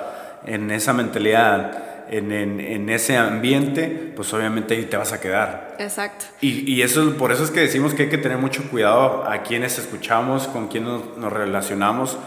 en 0.46 0.70
esa 0.70 0.94
mentalidad, 0.94 1.89
en, 2.10 2.32
en, 2.32 2.88
ese 2.90 3.16
ambiente, 3.16 4.12
pues 4.16 4.32
obviamente 4.34 4.74
ahí 4.74 4.84
te 4.84 4.96
vas 4.96 5.12
a 5.12 5.20
quedar. 5.20 5.76
Exacto. 5.78 6.26
Y, 6.40 6.70
y, 6.70 6.82
eso, 6.82 7.16
por 7.16 7.30
eso 7.32 7.44
es 7.44 7.50
que 7.50 7.60
decimos 7.60 7.94
que 7.94 8.04
hay 8.04 8.08
que 8.08 8.18
tener 8.18 8.38
mucho 8.38 8.68
cuidado 8.70 9.24
a 9.24 9.42
quienes 9.42 9.78
escuchamos, 9.78 10.48
con 10.48 10.68
quienes 10.68 10.90
nos, 11.16 11.32
relacionamos, 11.32 12.18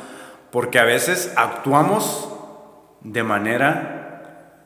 porque 0.51 0.79
a 0.79 0.83
veces 0.83 1.33
actuamos 1.35 2.29
de 3.01 3.23
manera 3.23 4.59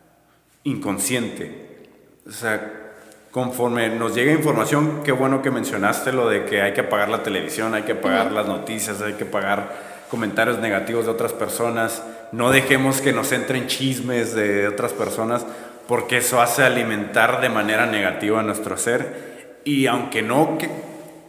inconsciente. 0.64 1.90
O 2.28 2.32
sea, 2.32 2.94
conforme 3.32 3.90
nos 3.90 4.14
llega 4.14 4.32
información, 4.32 5.02
qué 5.04 5.12
bueno 5.12 5.42
que 5.42 5.50
mencionaste 5.50 6.12
lo 6.12 6.30
de 6.30 6.46
que 6.46 6.62
hay 6.62 6.74
que 6.74 6.82
apagar 6.82 7.10
la 7.10 7.24
televisión, 7.24 7.74
hay 7.74 7.84
que 7.84 7.94
apagar 7.94 8.32
las 8.32 8.48
noticias, 8.48 9.02
hay 9.02 9.14
que 9.14 9.24
apagar 9.24 9.88
comentarios 10.10 10.60
negativos 10.60 11.06
de 11.06 11.12
otras 11.12 11.34
personas, 11.34 12.04
no 12.32 12.52
dejemos 12.52 13.02
que 13.02 13.14
nos 13.14 13.32
entren 13.32 13.68
chismes 13.68 14.36
de 14.36 14.68
otras 14.68 14.94
personas, 14.94 15.46
porque 15.88 16.18
eso 16.18 16.42
hace 16.42 16.64
alimentar 16.64 17.42
de 17.42 17.50
manera 17.50 17.86
negativa 17.86 18.44
nuestro 18.44 18.78
ser. 18.78 19.60
Y 19.64 19.88
aunque 19.88 20.22
no 20.22 20.58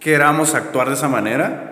queramos 0.01 0.55
actuar 0.55 0.89
de 0.89 0.95
esa 0.95 1.09
manera, 1.09 1.69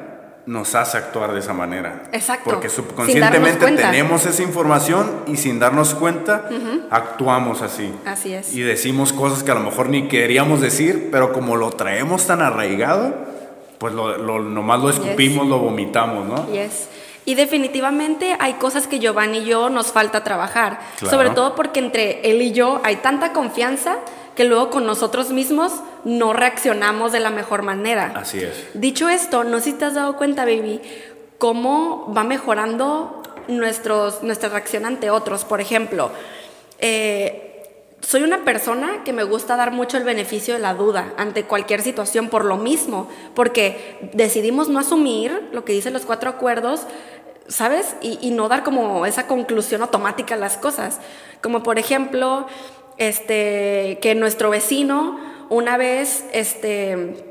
nos 0.46 0.76
hace 0.76 0.96
actuar 0.96 1.32
de 1.32 1.40
esa 1.40 1.52
manera. 1.52 2.04
Exacto. 2.12 2.48
Porque 2.48 2.68
subconscientemente 2.68 3.66
tenemos 3.72 4.24
esa 4.26 4.42
información 4.42 5.22
y 5.26 5.36
sin 5.36 5.58
darnos 5.58 5.94
cuenta 5.94 6.48
actuamos 6.90 7.62
así. 7.62 7.92
Así 8.04 8.32
es. 8.32 8.54
Y 8.54 8.60
decimos 8.60 9.12
cosas 9.12 9.42
que 9.42 9.50
a 9.50 9.54
lo 9.54 9.60
mejor 9.60 9.88
ni 9.88 10.06
queríamos 10.08 10.60
decir, 10.60 11.08
pero 11.10 11.32
como 11.32 11.56
lo 11.56 11.70
traemos 11.70 12.26
tan 12.26 12.40
arraigado, 12.40 13.14
pues 13.78 13.92
lo, 13.92 14.16
lo 14.16 14.40
nomás 14.40 14.80
lo 14.80 14.90
escupimos, 14.90 15.46
lo 15.48 15.58
vomitamos, 15.58 16.26
¿no? 16.26 16.52
Yes. 16.52 16.88
Y 17.26 17.34
definitivamente 17.34 18.36
hay 18.38 18.54
cosas 18.54 18.86
que 18.86 18.98
Giovanni 19.00 19.38
y 19.38 19.44
yo 19.44 19.68
nos 19.68 19.88
falta 19.88 20.24
trabajar, 20.24 20.80
sobre 20.98 21.30
todo 21.30 21.54
porque 21.54 21.80
entre 21.80 22.30
él 22.30 22.40
y 22.40 22.52
yo 22.52 22.80
hay 22.84 22.96
tanta 22.96 23.32
confianza 23.32 23.96
que 24.36 24.44
luego 24.44 24.70
con 24.70 24.86
nosotros 24.86 25.30
mismos 25.30 25.72
no 26.04 26.32
reaccionamos 26.32 27.10
de 27.10 27.20
la 27.20 27.30
mejor 27.30 27.62
manera. 27.62 28.12
Así 28.14 28.38
es. 28.38 28.68
Dicho 28.74 29.08
esto, 29.08 29.42
no 29.42 29.58
sé 29.58 29.64
si 29.64 29.72
te 29.72 29.86
has 29.86 29.94
dado 29.94 30.16
cuenta, 30.16 30.44
baby, 30.44 30.80
cómo 31.38 32.12
va 32.16 32.22
mejorando 32.22 33.22
nuestros, 33.48 34.22
nuestra 34.22 34.48
reacción 34.48 34.86
ante 34.86 35.10
otros. 35.10 35.44
Por 35.44 35.60
ejemplo, 35.60 36.10
eh, 36.78 37.46
soy 38.00 38.22
una 38.22 38.44
persona 38.44 39.02
que 39.04 39.12
me 39.12 39.24
gusta 39.24 39.56
dar 39.56 39.72
mucho 39.72 39.96
el 39.96 40.04
beneficio 40.04 40.54
de 40.54 40.60
la 40.60 40.74
duda 40.74 41.12
ante 41.16 41.44
cualquier 41.44 41.82
situación 41.82 42.28
por 42.28 42.44
lo 42.44 42.56
mismo, 42.56 43.08
porque 43.34 44.10
decidimos 44.12 44.68
no 44.68 44.78
asumir 44.78 45.48
lo 45.52 45.64
que 45.64 45.72
dicen 45.72 45.92
los 45.92 46.04
cuatro 46.04 46.30
acuerdos, 46.30 46.82
¿sabes? 47.48 47.96
Y, 48.00 48.30
no 48.30 48.48
dar 48.48 48.62
como 48.62 49.06
esa 49.06 49.26
conclusión 49.26 49.82
automática 49.82 50.34
a 50.34 50.38
las 50.38 50.56
cosas. 50.56 51.00
Como 51.42 51.62
por 51.62 51.78
ejemplo, 51.78 52.46
este, 52.98 53.98
que 54.00 54.14
nuestro 54.14 54.50
vecino 54.50 55.18
una 55.48 55.76
vez, 55.76 56.24
este, 56.32 57.24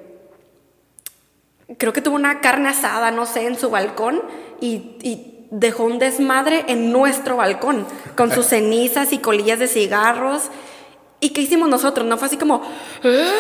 creo 1.78 1.93
que 1.93 2.01
tuvo 2.01 2.16
una 2.16 2.39
carne 2.39 2.70
asada, 2.70 3.11
no 3.11 3.26
sé, 3.26 3.45
en 3.47 3.57
su 3.57 3.70
balcón 3.70 4.22
y, 4.61 4.97
y 5.01 5.47
dejó 5.51 5.84
un 5.84 5.99
desmadre 5.99 6.66
en 6.68 6.91
nuestro 6.91 7.38
balcón, 7.38 7.86
con 8.16 8.32
sus 8.32 8.45
cenizas 8.47 9.13
y 9.13 9.20
colillas 9.20 9.59
de 9.59 9.68
cigarros. 9.68 10.43
¿Y 11.20 11.30
qué 11.30 11.41
hicimos 11.41 11.70
nosotros? 11.70 12.05
No 12.05 12.18
fue 12.18 12.28
así 12.28 12.38
como, 12.38 12.61
ah, 13.03 13.32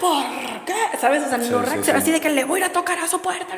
¿por 0.00 0.64
qué? 0.66 0.98
¿Sabes? 1.00 1.24
O 1.24 1.28
sea, 1.28 1.38
no 1.38 1.62
reaccionó 1.62 1.98
así 1.98 2.10
de 2.10 2.20
que 2.20 2.30
le 2.30 2.44
voy 2.44 2.60
a 2.60 2.64
ir 2.64 2.70
a 2.70 2.72
tocar 2.72 2.98
a 2.98 3.08
su 3.08 3.20
puerta. 3.20 3.54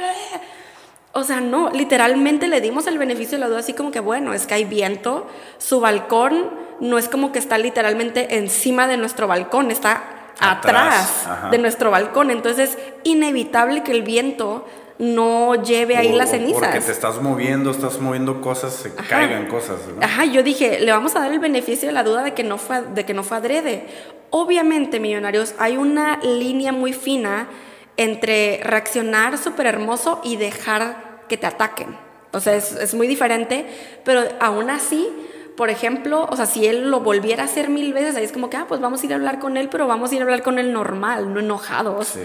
O 1.17 1.25
sea, 1.25 1.41
no, 1.41 1.71
literalmente 1.71 2.47
le 2.47 2.61
dimos 2.61 2.87
el 2.87 2.99
beneficio 2.99 3.39
de 3.39 3.41
la 3.41 3.49
duda, 3.49 3.61
así 3.61 3.73
como 3.73 3.91
que, 3.91 4.01
bueno, 4.01 4.35
es 4.35 4.47
que 4.47 4.53
hay 4.53 4.67
viento, 4.67 5.27
su 5.57 5.81
balcón 5.81 6.51
no 6.79 6.99
es 6.99 7.09
como 7.09 7.33
que 7.33 7.39
está 7.39 7.57
literalmente 7.57 8.37
encima 8.37 8.87
de 8.87 8.99
nuestro 8.99 9.27
balcón, 9.27 9.71
está 9.71 10.05
atrás, 10.39 11.27
de 11.51 11.57
nuestro 11.57 11.91
balcón. 11.91 12.31
Entonces 12.31 12.77
es 12.77 12.79
inevitable 13.05 13.83
que 13.83 13.93
el 13.93 14.03
viento 14.03 14.67
no 14.99 15.55
lleve 15.55 15.97
ahí 15.97 16.13
las 16.13 16.33
cenizas. 16.33 16.61
Porque 16.61 16.81
te 16.81 16.93
estás 16.93 17.23
moviendo, 17.23 17.71
estás 17.71 17.99
moviendo 17.99 18.43
cosas, 18.43 18.75
se 18.75 18.95
caigan 18.95 19.47
cosas. 19.47 19.79
Ajá, 20.03 20.27
yo 20.27 20.43
dije, 20.43 20.81
le 20.81 20.93
vamos 20.93 21.17
a 21.17 21.21
dar 21.21 21.33
el 21.33 21.39
beneficio 21.39 21.89
de 21.89 21.95
la 21.95 22.03
duda 22.03 22.25
de 22.25 22.35
que 22.35 22.45
no 22.45 22.59
fue, 22.59 22.83
de 22.83 23.07
que 23.07 23.15
no 23.15 23.23
fue 23.23 23.39
adrede. 23.39 23.87
Obviamente, 24.29 25.01
millonarios, 25.01 25.55
hay 25.59 25.79
una 25.79 26.19
línea 26.19 26.73
muy 26.73 26.93
fina 26.93 27.49
entre 27.97 28.61
reaccionar 28.63 29.39
súper 29.39 29.67
hermoso 29.67 30.21
y 30.23 30.37
dejar 30.37 31.06
que 31.29 31.37
te 31.37 31.47
ataquen. 31.47 31.97
O 32.33 32.41
sea, 32.41 32.55
es, 32.55 32.73
es 32.73 32.95
muy 32.95 33.07
diferente, 33.07 33.67
pero 34.05 34.23
aún 34.41 34.71
así 34.71 35.09
por 35.57 35.71
ejemplo, 35.71 36.29
o 36.31 36.37
sea, 36.37 36.47
si 36.47 36.67
él 36.67 36.91
lo 36.91 37.01
volviera 37.01 37.43
a 37.43 37.47
hacer 37.47 37.71
mil 37.71 37.93
veces, 37.93 38.15
ahí 38.15 38.25
es 38.25 38.33
como 38.33 38.51
que, 38.51 38.59
ah, 38.59 38.67
pues 38.69 38.81
vamos 38.81 39.03
a 39.03 39.07
ir 39.07 39.13
a 39.13 39.17
hablar 39.17 39.39
con 39.39 39.57
él, 39.57 39.69
pero 39.71 39.87
vamos 39.87 40.13
a 40.13 40.15
ir 40.15 40.21
a 40.21 40.25
hablar 40.25 40.43
con 40.43 40.59
él 40.59 40.73
normal, 40.73 41.33
no 41.33 41.41
enojados. 41.41 42.09
Sí. 42.09 42.21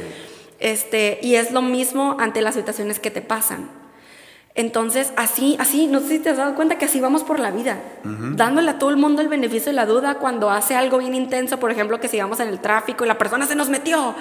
Este, 0.60 1.18
y 1.22 1.36
es 1.36 1.52
lo 1.52 1.62
mismo 1.62 2.18
ante 2.20 2.42
las 2.42 2.56
situaciones 2.56 3.00
que 3.00 3.10
te 3.10 3.22
pasan. 3.22 3.70
Entonces, 4.54 5.14
así, 5.16 5.56
así, 5.60 5.88
no 5.88 6.02
sé 6.02 6.10
si 6.10 6.20
te 6.20 6.30
has 6.30 6.38
dado 6.38 6.56
cuenta 6.56 6.78
que 6.78 6.84
así 6.84 7.00
vamos 7.00 7.24
por 7.24 7.40
la 7.40 7.52
vida, 7.52 7.80
dándole 8.04 8.72
a 8.72 8.80
todo 8.80 8.90
el 8.90 8.98
mundo 8.98 9.22
el 9.22 9.30
beneficio 9.30 9.72
de 9.72 9.78
la 9.78 9.86
duda 9.86 10.16
cuando 10.16 10.50
hace 10.50 10.76
algo 10.76 10.98
bien 10.98 11.16
intenso, 11.16 11.58
por 11.58 11.72
ejemplo, 11.72 12.02
que 12.02 12.10
sigamos 12.10 12.42
en 12.42 12.50
el 12.50 12.60
tráfico 12.60 13.06
y 13.06 13.08
la 13.08 13.18
persona 13.18 13.46
se 13.46 13.56
nos 13.56 13.70
metió, 13.70 14.14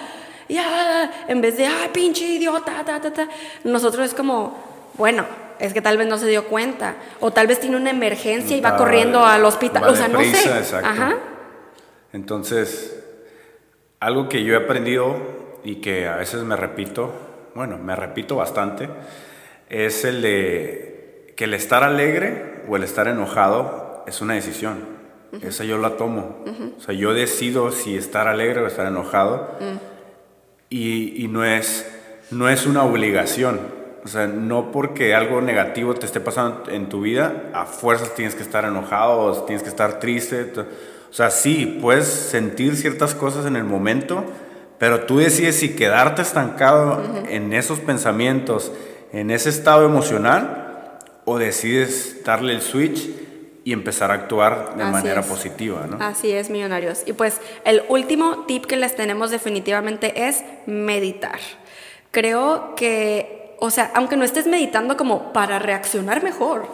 ya, 0.48 1.10
en 1.26 1.40
vez 1.40 1.56
de, 1.56 1.66
ay, 1.66 1.90
pinche 1.92 2.24
idiota, 2.24 2.84
ta, 2.86 3.00
ta, 3.00 3.12
ta, 3.12 3.28
nosotros 3.64 4.06
es 4.06 4.14
como, 4.14 4.69
bueno, 4.94 5.24
es 5.58 5.74
que 5.74 5.82
tal 5.82 5.98
vez 5.98 6.08
no 6.08 6.18
se 6.18 6.26
dio 6.26 6.46
cuenta, 6.46 6.96
o 7.20 7.32
tal 7.32 7.46
vez 7.46 7.60
tiene 7.60 7.76
una 7.76 7.90
emergencia 7.90 8.56
y 8.56 8.60
va 8.60 8.76
corriendo 8.76 9.24
al 9.24 9.44
hospital, 9.44 9.84
o 9.84 9.94
sea, 9.94 10.08
no 10.08 10.20
sé. 10.22 10.50
Ajá. 10.82 11.16
Entonces, 12.12 13.04
algo 14.00 14.28
que 14.28 14.42
yo 14.42 14.54
he 14.54 14.56
aprendido 14.56 15.16
y 15.62 15.76
que 15.76 16.08
a 16.08 16.16
veces 16.16 16.42
me 16.42 16.56
repito, 16.56 17.12
bueno, 17.54 17.78
me 17.78 17.94
repito 17.94 18.36
bastante, 18.36 18.88
es 19.68 20.04
el 20.04 20.22
de 20.22 21.34
que 21.36 21.44
el 21.44 21.54
estar 21.54 21.84
alegre 21.84 22.64
o 22.68 22.76
el 22.76 22.82
estar 22.82 23.08
enojado 23.08 24.04
es 24.06 24.20
una 24.20 24.34
decisión. 24.34 25.00
Esa 25.42 25.64
yo 25.64 25.78
la 25.78 25.96
tomo. 25.96 26.44
O 26.76 26.80
sea, 26.80 26.92
yo 26.94 27.14
decido 27.14 27.70
si 27.70 27.96
estar 27.96 28.26
alegre 28.26 28.62
o 28.62 28.66
estar 28.66 28.86
enojado. 28.86 29.56
Mm. 29.60 29.76
y, 30.70 31.24
y, 31.24 31.28
no, 31.28 31.44
es, 31.44 31.88
no 32.30 32.48
es 32.48 32.66
una 32.66 32.82
obligación. 32.82 33.60
O 34.04 34.08
sea, 34.08 34.26
no 34.26 34.72
porque 34.72 35.14
algo 35.14 35.40
negativo 35.40 35.94
te 35.94 36.06
esté 36.06 36.20
pasando 36.20 36.70
en 36.70 36.88
tu 36.88 37.02
vida, 37.02 37.50
a 37.52 37.66
fuerzas 37.66 38.14
tienes 38.14 38.34
que 38.34 38.42
estar 38.42 38.64
enojado 38.64 39.42
tienes 39.44 39.62
que 39.62 39.68
estar 39.68 40.00
triste. 40.00 40.52
O 41.10 41.12
sea, 41.12 41.30
sí, 41.30 41.78
puedes 41.80 42.06
sentir 42.06 42.76
ciertas 42.76 43.14
cosas 43.14 43.44
en 43.46 43.56
el 43.56 43.64
momento, 43.64 44.24
pero 44.78 45.00
tú 45.00 45.18
decides 45.18 45.56
si 45.56 45.74
quedarte 45.76 46.22
estancado 46.22 47.02
en 47.28 47.52
esos 47.52 47.80
pensamientos, 47.80 48.72
en 49.12 49.30
ese 49.30 49.50
estado 49.50 49.84
emocional, 49.84 50.98
o 51.24 51.38
decides 51.38 52.24
darle 52.24 52.54
el 52.54 52.62
switch 52.62 53.10
y 53.64 53.72
empezar 53.72 54.10
a 54.10 54.14
actuar 54.14 54.76
de 54.76 54.84
manera 54.84 55.22
positiva, 55.22 55.86
¿no? 55.88 55.98
Así 56.02 56.32
es, 56.32 56.48
millonarios. 56.50 57.02
Y 57.06 57.12
pues 57.12 57.40
el 57.64 57.82
último 57.88 58.44
tip 58.46 58.64
que 58.64 58.76
les 58.76 58.96
tenemos 58.96 59.30
definitivamente 59.30 60.26
es 60.26 60.42
meditar. 60.66 61.38
Creo 62.10 62.74
que, 62.74 63.39
o 63.60 63.70
sea, 63.70 63.90
aunque 63.94 64.16
no 64.16 64.24
estés 64.24 64.46
meditando 64.46 64.96
como 64.96 65.32
para 65.32 65.58
reaccionar 65.58 66.22
mejor, 66.22 66.66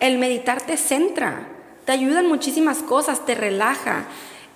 el 0.00 0.18
meditar 0.18 0.62
te 0.62 0.76
centra, 0.76 1.46
te 1.84 1.92
ayuda 1.92 2.20
en 2.20 2.26
muchísimas 2.26 2.78
cosas, 2.78 3.24
te 3.26 3.34
relaja. 3.34 4.04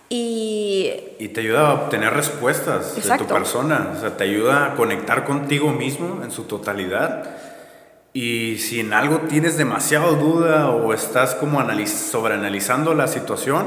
Y, 0.09 0.91
y 1.19 1.29
te 1.29 1.41
ayuda 1.41 1.69
a 1.69 1.75
obtener 1.75 2.13
respuestas 2.13 2.95
de 2.97 3.19
tu 3.19 3.27
persona, 3.27 3.93
o 3.97 4.01
sea, 4.01 4.17
te 4.17 4.25
ayuda 4.25 4.67
a 4.67 4.75
conectar 4.75 5.25
contigo 5.25 5.73
mismo 5.73 6.23
en 6.23 6.31
su 6.31 6.45
totalidad. 6.45 7.37
Y 8.13 8.59
si 8.59 8.81
en 8.81 8.93
algo 8.93 9.21
tienes 9.29 9.57
demasiado 9.57 10.15
duda 10.15 10.71
o 10.71 10.95
estás 10.95 11.35
como 11.35 11.61
sobreanalizando 11.87 12.95
la 12.95 13.09
situación, 13.09 13.67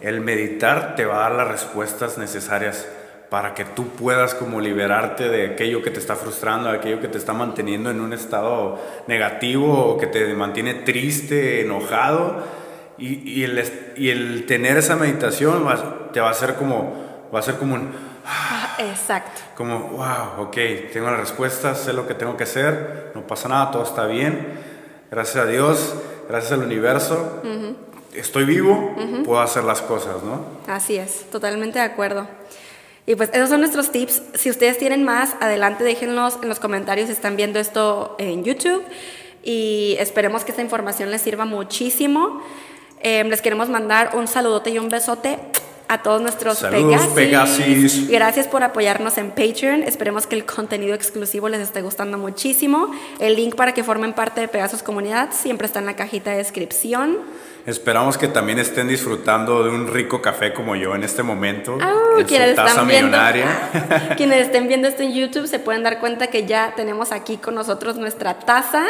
el 0.00 0.20
meditar 0.20 0.94
te 0.94 1.06
va 1.06 1.18
a 1.18 1.30
dar 1.30 1.32
las 1.32 1.48
respuestas 1.48 2.18
necesarias 2.18 2.86
para 3.30 3.54
que 3.54 3.64
tú 3.64 3.88
puedas 3.88 4.34
como 4.34 4.60
liberarte 4.60 5.28
de 5.28 5.48
aquello 5.48 5.82
que 5.82 5.90
te 5.90 5.98
está 5.98 6.16
frustrando, 6.16 6.70
de 6.70 6.78
aquello 6.78 7.00
que 7.00 7.08
te 7.08 7.18
está 7.18 7.32
manteniendo 7.34 7.90
en 7.90 8.00
un 8.00 8.12
estado 8.12 8.78
negativo 9.06 9.86
o 9.86 9.98
que 9.98 10.06
te 10.06 10.32
mantiene 10.34 10.74
triste, 10.74 11.60
enojado 11.60 12.42
y, 12.98 13.44
el, 13.44 13.62
y 13.96 14.10
el 14.10 14.46
tener 14.46 14.76
esa 14.76 14.96
meditación 14.96 15.64
te 16.12 16.20
va 16.20 16.28
a 16.28 16.30
hacer 16.30 16.54
como, 16.54 17.28
va 17.34 17.38
a 17.38 17.42
ser 17.42 17.56
como 17.56 17.74
un... 17.74 17.92
Ah, 18.26 18.76
exacto. 18.78 19.40
Como, 19.56 19.78
wow, 19.78 20.46
ok, 20.46 20.56
tengo 20.92 21.10
la 21.10 21.16
respuesta, 21.16 21.74
sé 21.74 21.92
lo 21.92 22.06
que 22.06 22.14
tengo 22.14 22.36
que 22.36 22.44
hacer, 22.44 23.12
no 23.14 23.26
pasa 23.26 23.48
nada, 23.48 23.70
todo 23.70 23.84
está 23.84 24.06
bien. 24.06 24.58
Gracias 25.10 25.44
a 25.44 25.46
Dios, 25.46 25.94
gracias 26.28 26.52
al 26.52 26.62
universo, 26.62 27.42
estoy 28.14 28.44
vivo, 28.44 28.94
puedo 29.24 29.40
hacer 29.40 29.64
las 29.64 29.80
cosas, 29.80 30.22
¿no? 30.22 30.44
Así 30.66 30.96
es, 30.96 31.30
totalmente 31.30 31.78
de 31.78 31.84
acuerdo. 31.86 32.26
Y 33.08 33.14
pues 33.14 33.30
esos 33.32 33.48
son 33.48 33.60
nuestros 33.60 33.90
tips. 33.90 34.20
Si 34.34 34.50
ustedes 34.50 34.76
tienen 34.76 35.02
más, 35.02 35.34
adelante 35.40 35.82
déjenlos 35.82 36.38
en 36.42 36.50
los 36.50 36.60
comentarios 36.60 37.06
si 37.06 37.14
están 37.14 37.36
viendo 37.36 37.58
esto 37.58 38.14
en 38.18 38.44
YouTube. 38.44 38.84
Y 39.42 39.96
esperemos 39.98 40.44
que 40.44 40.50
esta 40.50 40.60
información 40.60 41.10
les 41.10 41.22
sirva 41.22 41.46
muchísimo. 41.46 42.42
Eh, 43.00 43.24
les 43.24 43.40
queremos 43.40 43.70
mandar 43.70 44.10
un 44.14 44.28
saludote 44.28 44.68
y 44.68 44.78
un 44.78 44.90
besote 44.90 45.38
a 45.88 46.02
todos 46.02 46.20
nuestros 46.20 46.58
Saludos, 46.58 47.06
Pegasis. 47.14 47.64
Pegasis. 47.64 48.08
Gracias 48.10 48.46
por 48.46 48.62
apoyarnos 48.62 49.16
en 49.16 49.30
Patreon. 49.30 49.84
Esperemos 49.84 50.26
que 50.26 50.36
el 50.36 50.44
contenido 50.44 50.94
exclusivo 50.94 51.48
les 51.48 51.62
esté 51.62 51.80
gustando 51.80 52.18
muchísimo. 52.18 52.90
El 53.20 53.36
link 53.36 53.54
para 53.54 53.72
que 53.72 53.84
formen 53.84 54.12
parte 54.12 54.42
de 54.42 54.48
Pegasus 54.48 54.82
Comunidad 54.82 55.30
siempre 55.32 55.66
está 55.66 55.78
en 55.78 55.86
la 55.86 55.96
cajita 55.96 56.32
de 56.32 56.36
descripción. 56.36 57.16
Esperamos 57.68 58.16
que 58.16 58.28
también 58.28 58.58
estén 58.58 58.88
disfrutando 58.88 59.62
de 59.62 59.68
un 59.68 59.92
rico 59.92 60.22
café 60.22 60.54
como 60.54 60.74
yo 60.74 60.94
en 60.94 61.04
este 61.04 61.22
momento. 61.22 61.76
Ah, 61.82 61.92
en 62.16 62.22
su 62.22 62.26
quienes 62.26 62.56
taza 62.56 62.70
están 62.70 62.88
viendo, 62.88 63.08
millonaria. 63.08 64.14
quienes 64.16 64.40
estén 64.40 64.68
viendo 64.68 64.88
esto 64.88 65.02
en 65.02 65.12
YouTube 65.12 65.46
se 65.46 65.58
pueden 65.58 65.82
dar 65.82 66.00
cuenta 66.00 66.28
que 66.28 66.46
ya 66.46 66.72
tenemos 66.76 67.12
aquí 67.12 67.36
con 67.36 67.54
nosotros 67.54 67.98
nuestra 67.98 68.38
taza 68.38 68.86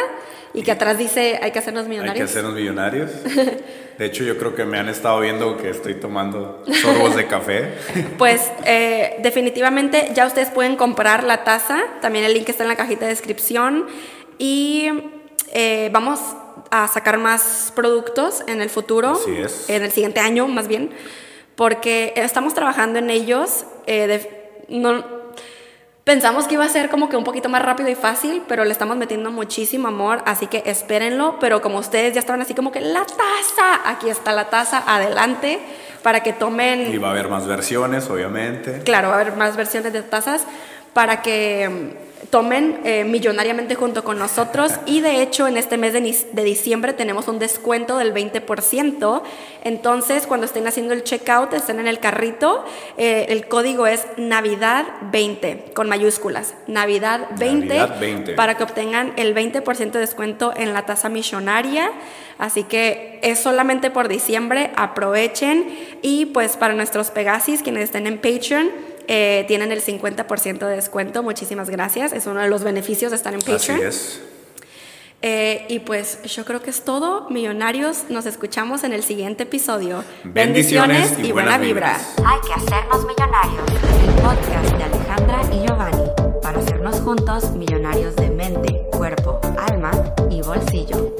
y 0.53 0.63
que 0.63 0.71
atrás 0.71 0.97
dice 0.97 1.41
hay 1.43 1.51
que 1.51 1.59
hacernos 1.59 1.83
Hay 1.83 1.89
que 1.89 1.95
millonarios. 1.97 2.29
hacernos 2.29 2.53
millonarios. 2.53 3.11
De 3.97 4.05
hecho, 4.05 4.23
yo 4.23 4.37
creo 4.37 4.55
que 4.55 4.63
me 4.63 4.79
han 4.79 4.87
estado 4.87 5.19
viendo 5.19 5.57
que 5.57 5.71
estoy 5.71 5.95
tomando 5.95 6.63
sorbos 6.81 7.17
de 7.17 7.27
café. 7.27 7.73
Pues 8.17 8.49
eh, 8.63 9.17
definitivamente 9.19 10.11
ya 10.13 10.25
ustedes 10.25 10.51
pueden 10.51 10.77
comprar 10.77 11.25
la 11.25 11.43
taza, 11.43 11.81
también 11.99 12.23
el 12.23 12.33
link 12.33 12.47
está 12.47 12.63
en 12.63 12.69
la 12.69 12.77
cajita 12.77 13.01
de 13.01 13.11
descripción 13.11 13.87
y 14.37 14.87
eh, 15.51 15.89
vamos 15.91 16.21
a 16.71 16.87
sacar 16.87 17.17
más 17.17 17.71
productos 17.75 18.43
en 18.47 18.61
el 18.61 18.69
futuro, 18.69 19.11
Así 19.11 19.35
es. 19.35 19.69
en 19.69 19.83
el 19.83 19.91
siguiente 19.91 20.19
año 20.19 20.47
más 20.47 20.67
bien, 20.67 20.91
porque 21.55 22.13
estamos 22.15 22.53
trabajando 22.53 22.99
en 22.99 23.09
ellos. 23.09 23.65
eh, 23.87 24.07
de- 24.07 24.65
no, 24.69 25.03
pensamos 26.03 26.47
que 26.47 26.53
iba 26.55 26.65
a 26.65 26.69
ser 26.69 26.89
como 26.89 27.09
que 27.09 27.17
un 27.17 27.23
poquito 27.23 27.49
más 27.49 27.61
rápido 27.61 27.89
y 27.89 27.95
fácil, 27.95 28.43
pero 28.47 28.63
le 28.65 28.71
estamos 28.71 28.97
metiendo 28.97 29.31
muchísimo 29.31 29.87
amor, 29.87 30.21
así 30.25 30.47
que 30.47 30.61
espérenlo, 30.65 31.37
pero 31.39 31.61
como 31.61 31.77
ustedes 31.79 32.13
ya 32.13 32.19
estaban 32.19 32.41
así 32.41 32.53
como 32.53 32.71
que 32.71 32.81
la 32.81 33.05
taza, 33.05 33.81
aquí 33.89 34.09
está 34.09 34.31
la 34.31 34.49
taza, 34.49 34.83
adelante, 34.85 35.59
para 36.03 36.21
que 36.23 36.33
tomen... 36.33 36.93
Y 36.93 36.97
va 36.97 37.09
a 37.09 37.11
haber 37.11 37.27
más 37.29 37.45
versiones, 37.45 38.09
obviamente. 38.09 38.81
Claro, 38.83 39.09
va 39.09 39.15
a 39.17 39.21
haber 39.21 39.35
más 39.35 39.55
versiones 39.57 39.91
de 39.91 40.01
tazas 40.01 40.45
para 40.93 41.21
que 41.21 41.95
tomen 42.29 42.81
eh, 42.83 43.03
millonariamente 43.03 43.75
junto 43.75 44.03
con 44.03 44.19
nosotros 44.19 44.73
y 44.85 45.01
de 45.01 45.21
hecho 45.21 45.47
en 45.47 45.57
este 45.57 45.77
mes 45.77 45.93
de, 45.93 46.01
de 46.01 46.43
diciembre 46.43 46.93
tenemos 46.93 47.27
un 47.27 47.39
descuento 47.39 47.97
del 47.97 48.13
20%. 48.13 49.21
Entonces 49.63 50.27
cuando 50.27 50.45
estén 50.45 50.67
haciendo 50.67 50.93
el 50.93 51.03
checkout, 51.03 51.53
estén 51.53 51.79
en 51.79 51.87
el 51.87 51.99
carrito, 51.99 52.63
eh, 52.97 53.27
el 53.29 53.47
código 53.47 53.87
es 53.87 54.05
Navidad 54.17 54.85
20 55.11 55.71
con 55.73 55.89
mayúsculas. 55.89 56.55
Navidad 56.67 57.27
20, 57.37 57.67
Navidad 57.67 57.99
20. 57.99 58.33
para 58.33 58.55
que 58.55 58.63
obtengan 58.63 59.13
el 59.17 59.33
20% 59.33 59.91
de 59.91 59.99
descuento 59.99 60.53
en 60.55 60.73
la 60.73 60.85
tasa 60.85 61.09
millonaria. 61.09 61.91
Así 62.37 62.63
que 62.63 63.19
es 63.21 63.39
solamente 63.39 63.91
por 63.91 64.07
diciembre, 64.07 64.71
aprovechen 64.75 65.77
y 66.01 66.27
pues 66.27 66.55
para 66.55 66.73
nuestros 66.73 67.11
Pegasis, 67.11 67.61
quienes 67.61 67.83
estén 67.83 68.07
en 68.07 68.17
Patreon, 68.17 68.71
eh, 69.11 69.43
tienen 69.47 69.71
el 69.71 69.81
50% 69.81 70.67
de 70.67 70.75
descuento. 70.75 71.23
Muchísimas 71.23 71.71
gracias. 71.71 72.13
Es 72.13 72.27
uno 72.27 72.41
de 72.41 72.47
los 72.47 72.63
beneficios 72.63 73.09
de 73.09 73.17
estar 73.17 73.33
en 73.33 73.39
Patreon. 73.39 73.87
Así 73.87 74.19
eh, 75.21 75.65
y 75.67 75.79
pues 75.79 76.21
yo 76.23 76.45
creo 76.45 76.61
que 76.61 76.69
es 76.69 76.83
todo. 76.85 77.27
Millonarios, 77.29 78.05
nos 78.09 78.27
escuchamos 78.27 78.83
en 78.83 78.93
el 78.93 79.03
siguiente 79.03 79.43
episodio. 79.43 80.03
Bendiciones, 80.23 81.17
y, 81.21 81.31
buena 81.31 81.57
vibra. 81.57 81.99
Hay 82.23 82.39
que 82.47 82.53
hacernos 82.53 83.05
millonarios. 83.05 83.63
El 84.03 84.21
podcast 84.21 84.77
de 84.77 84.83
Alejandra 84.83 85.41
y 85.51 85.65
Giovanni. 85.65 86.09
Para 86.41 86.59
hacernos 86.59 87.01
juntos 87.01 87.51
millonarios 87.51 88.15
de 88.15 88.29
mente, 88.29 88.85
cuerpo, 88.91 89.41
alma 89.57 89.91
y 90.29 90.41
bolsillo. 90.41 91.15